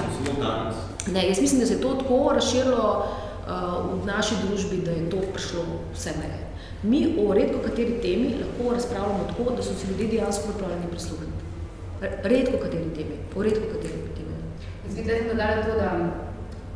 Ne, 1.12 1.28
jaz 1.28 1.40
mislim, 1.40 1.60
da 1.60 1.66
se 1.66 1.74
je 1.74 1.80
to 1.80 1.94
tako 1.94 2.32
razširilo 2.34 3.06
uh, 3.06 4.02
v 4.02 4.06
naši 4.06 4.34
družbi, 4.46 4.76
da 4.76 4.90
je 4.90 5.10
to 5.10 5.16
prišlo 5.32 5.64
vse 5.94 6.10
meje. 6.18 6.38
Mi 6.82 7.16
o 7.26 7.34
redko 7.34 7.58
kateri 7.64 7.98
temi 8.02 8.34
lahko 8.40 8.74
razpravljamo 8.74 9.24
tako, 9.28 9.56
da 9.56 9.62
so 9.62 9.74
se 9.74 9.86
ljudje 9.90 10.08
dejansko 10.08 10.48
pripravljeni 10.48 10.90
prisluhniti. 10.90 11.42
Redko 12.00 12.58
kateri 12.62 12.90
temi, 12.94 13.16
o 13.36 13.42
redko 13.42 13.66
kateri 13.72 14.02
Jaz 14.92 14.96
bi 14.96 15.02
tukaj 15.02 15.28
dodala 15.28 15.62
to, 15.62 15.74
da 15.80 15.90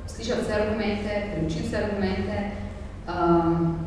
slišati 0.06 0.40
vse 0.42 0.52
argumente, 0.52 1.32
preučiti 1.32 1.68
vse 1.68 1.76
argumente. 1.76 2.50
Um, 3.08 3.85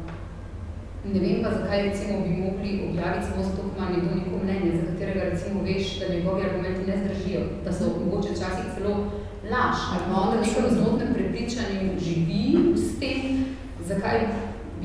ne 1.05 1.19
vem 1.19 1.43
pa, 1.43 1.49
zakaj 1.49 1.81
recimo 1.83 2.19
bi 2.23 2.29
mogli 2.43 2.71
objaviti 2.89 3.25
samo 3.25 3.43
zato, 3.43 3.61
ko 3.61 3.69
ima 3.77 3.89
nekdo 3.89 4.15
neko 4.15 4.43
mnenje, 4.43 4.71
za 4.77 4.83
katerega 4.91 5.23
recimo 5.23 5.63
veš, 5.63 5.99
da 5.99 6.13
njegovi 6.13 6.41
argumenti 6.43 6.91
ne 6.91 6.97
zdržijo, 7.01 7.41
da 7.65 7.73
so 7.73 7.85
mogoče 8.05 8.29
včasih 8.29 8.65
celo 8.75 8.95
laž, 9.51 9.77
ali 9.91 10.03
pa 10.07 10.21
on 10.21 10.29
na 10.35 10.41
nekem 10.41 10.65
zmotnem 10.77 11.13
prepričanju 11.13 11.99
živi 12.05 12.43
s 12.75 12.99
tem, 12.99 13.45
zakaj 13.89 14.19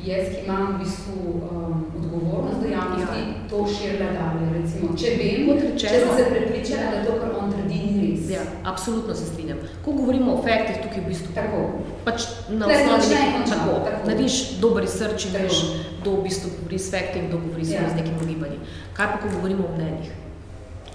jaz, 0.04 0.28
ki 0.32 0.44
imam 0.44 0.74
v 0.74 0.78
bistvu 0.82 1.16
um, 1.34 1.84
odgovornost 1.98 2.60
do 2.62 2.68
javnosti, 2.68 3.20
ja. 3.20 3.48
to 3.50 3.66
širila 3.66 4.10
dalje. 4.18 4.50
Recimo, 4.58 4.96
če 4.98 5.14
vem, 5.20 5.52
če 5.78 5.94
sem 5.94 6.12
se 6.16 6.24
prepričala, 6.30 6.90
da 6.94 7.04
to, 7.06 7.18
kar 7.22 7.36
on 7.40 7.52
trdi, 7.52 7.84
Ja, 8.30 8.40
absolutno 8.64 9.14
se 9.14 9.26
strinjam. 9.26 9.58
Ko 9.84 9.92
govorimo 9.92 10.34
o 10.34 10.42
faktih, 10.42 10.76
tukaj 10.82 11.00
v 11.04 11.08
bistvu 11.08 11.34
tako. 11.34 11.62
Pač 12.04 12.26
na 12.48 12.66
osnovi 12.66 13.14
nekaj 13.14 13.46
tako. 13.50 13.74
Narediš 14.06 14.38
dober 14.60 14.84
research 14.84 15.28
in 15.28 15.36
veš, 15.36 15.60
kdo 16.00 16.16
v 16.18 16.26
bistvu 16.28 16.52
govori 16.58 16.78
s 16.78 16.90
fakti 16.90 17.20
in 17.20 17.28
kdo 17.28 17.40
govori 17.44 17.68
ja. 17.68 17.88
s 17.90 17.96
nekim 17.98 18.18
gibanjem. 18.28 18.60
Kaj 18.96 19.12
pa, 19.12 19.18
ko 19.22 19.32
govorimo 19.36 19.68
o 19.68 19.74
mnenjih? 19.76 20.12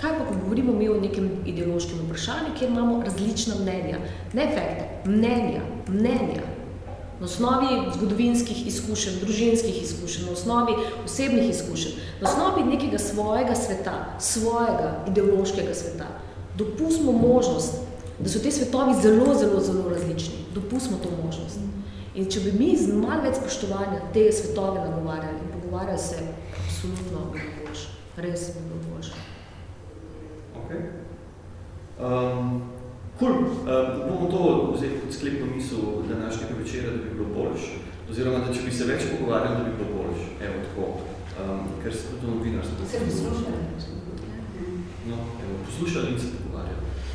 Kaj 0.02 0.16
pa, 0.18 0.26
ko 0.26 0.38
govorimo 0.44 0.74
mi 0.74 0.90
o 0.90 1.00
nekem 1.02 1.30
ideološkem 1.46 2.02
vprašanju, 2.06 2.56
kjer 2.60 2.72
imamo 2.72 3.02
različna 3.04 3.60
mnenja? 3.62 4.00
Ne 4.34 4.48
fakte, 4.56 4.90
mnenja, 5.06 5.62
mnenja. 5.88 6.48
Na 7.20 7.26
osnovi 7.26 7.92
zgodovinskih 7.98 8.68
izkušenj, 8.68 9.20
družinskih 9.22 9.82
izkušenj, 9.84 10.26
na 10.26 10.32
osnovi 10.32 10.74
osebnih 11.06 11.50
izkušenj, 11.50 12.00
na 12.22 12.30
osnovi 12.30 12.64
nekega 12.64 13.00
svojega 13.00 13.56
sveta, 13.56 14.16
svojega 14.20 15.04
ideološkega 15.08 15.74
sveta 15.74 16.08
dopustimo 16.60 17.12
možnost, 17.12 17.76
da 18.20 18.30
so 18.30 18.40
te 18.40 18.52
svetovi 18.52 18.94
zelo, 19.02 19.36
zelo, 19.36 19.60
zelo 19.60 19.90
različni. 19.90 20.36
Dopustimo 20.54 20.98
to 21.04 21.10
možnost. 21.24 21.60
In 22.16 22.26
če 22.32 22.40
bi 22.40 22.52
mi 22.60 22.74
z 22.78 22.94
malo 22.94 23.22
več 23.24 23.38
spoštovanja 23.40 24.02
te 24.14 24.26
svetove 24.32 24.82
nagovarjali 24.82 25.40
in 25.40 25.54
pogovarjali 25.54 26.00
se, 26.00 26.18
absolutno 26.66 27.30
bi 27.32 27.40
bilo 27.40 27.68
boljše. 27.68 27.88
Res 28.18 28.48
bi 28.56 28.66
bilo 28.68 28.82
boljše. 28.90 29.14
Ok. 30.60 30.72
Um, 32.00 32.79
cool. 33.20 33.32
um, 33.32 33.88
bomo 34.08 34.26
to 34.32 34.74
vzeti 34.76 35.00
kot 35.02 35.14
sklepno 35.14 35.46
misel 35.56 35.80
današnjega 36.10 36.54
večera, 36.64 36.92
da 36.92 36.98
bi 36.98 37.14
bilo 37.14 37.30
boljše. 37.38 37.74
Oziroma, 38.10 38.40
da 38.46 38.54
če 38.54 38.62
bi 38.66 38.72
se 38.72 38.86
več 38.86 39.02
pogovarjali, 39.12 39.58
da 39.58 39.64
bi 39.64 39.78
bilo 39.78 39.90
boljše. 40.00 40.28
Evo, 40.46 40.56
tako. 40.68 40.86
Um, 41.40 41.60
ker 41.84 41.94
se 41.94 42.04
tudi 42.10 42.32
novinarstvo. 42.32 42.86
Se 42.92 43.06
bi 43.06 43.12
slušali. 43.12 43.60
No, 45.10 45.16
evo, 45.44 45.54
poslušali 45.66 46.12
in 46.12 46.20
se 46.20 46.40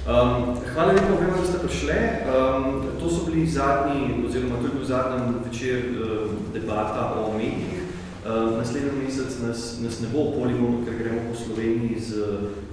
Um, 0.04 0.56
hvala 0.74 0.92
lepa 0.92 1.14
obema, 1.16 1.36
da 1.40 1.46
ste 1.46 1.58
prišli. 1.58 1.94
Um, 2.28 2.82
to 3.00 3.10
so 3.10 3.24
bili 3.24 3.46
zadnji, 3.46 4.26
oziroma 4.26 4.56
to 4.60 4.66
je 4.66 4.72
bil 4.74 4.84
zadnji 4.84 5.34
večer 5.44 5.78
uh, 5.96 6.30
debata 6.52 7.14
o 7.24 7.32
medijih. 7.32 7.83
Uh, 8.24 8.56
naslednji 8.58 8.90
mesec 9.04 9.36
nas, 9.46 9.80
nas 9.84 10.00
ne 10.00 10.08
bo 10.08 10.32
v 10.32 10.40
poligonu, 10.40 10.80
ker 10.80 10.96
gremo 10.96 11.28
po 11.28 11.36
Sloveniji 11.36 12.00
z, 12.00 12.10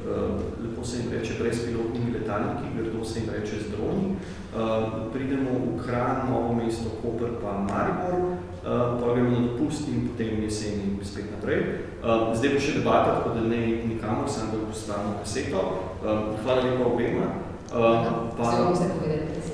uh, 0.08 0.40
lepo 0.64 0.80
se 0.80 0.98
jim 0.98 1.12
reče, 1.12 1.34
brezpilotnimi 1.44 2.14
letalniki, 2.14 2.72
grdo 2.78 3.04
se 3.04 3.20
jim 3.20 3.30
reče 3.36 3.60
z 3.60 3.76
droni. 3.76 4.16
Uh, 4.56 5.12
pridemo 5.12 5.52
v 5.52 5.84
Kran, 5.84 6.32
Novo 6.32 6.56
mesto, 6.56 6.96
Koper 7.04 7.36
pa 7.44 7.52
Maribor, 7.68 8.16
uh, 8.32 8.96
pa 8.96 9.14
gremo 9.14 9.30
na 9.30 9.40
dopust 9.48 9.92
in 9.92 10.08
potem 10.08 10.40
jeseni 10.44 10.96
spet 11.04 11.28
naprej. 11.36 11.60
Uh, 12.00 12.32
zdaj 12.32 12.56
bo 12.56 12.60
še 12.64 12.80
debata, 12.80 13.20
tako 13.20 13.36
da 13.36 13.44
ne 13.44 13.62
nikamor, 13.92 14.32
sem 14.32 14.56
da 14.56 14.64
postavimo 14.64 15.20
kaseto. 15.20 15.60
Uh, 16.00 16.32
hvala 16.48 16.64
lepa 16.64 16.88
obema. 16.88 17.28
Uh, 17.76 18.32
pa, 18.40 18.72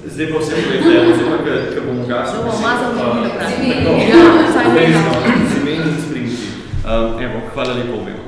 zdaj 0.05 0.25
pa 0.29 0.37
vse 0.45 0.53
povedali, 0.61 1.09
zdaj 1.17 1.25
pa, 1.25 1.37
ker 1.73 1.83
bomo 1.89 2.05
gasili. 2.05 2.45
Bomo 2.45 2.61
mazali 2.61 2.93
uh, 2.93 3.17
bilo 3.17 3.29
pravi. 3.33 3.65
Ja, 4.13 4.21
saj 4.53 4.67
ne. 4.77 5.46
Z 5.67 5.69
imeni 5.69 5.89
in 5.89 6.01
sprinti. 6.01 6.47
Uh, 6.85 7.21
evo, 7.21 7.41
hvala 7.53 7.73
lepa 7.73 7.93
obema. 7.93 8.26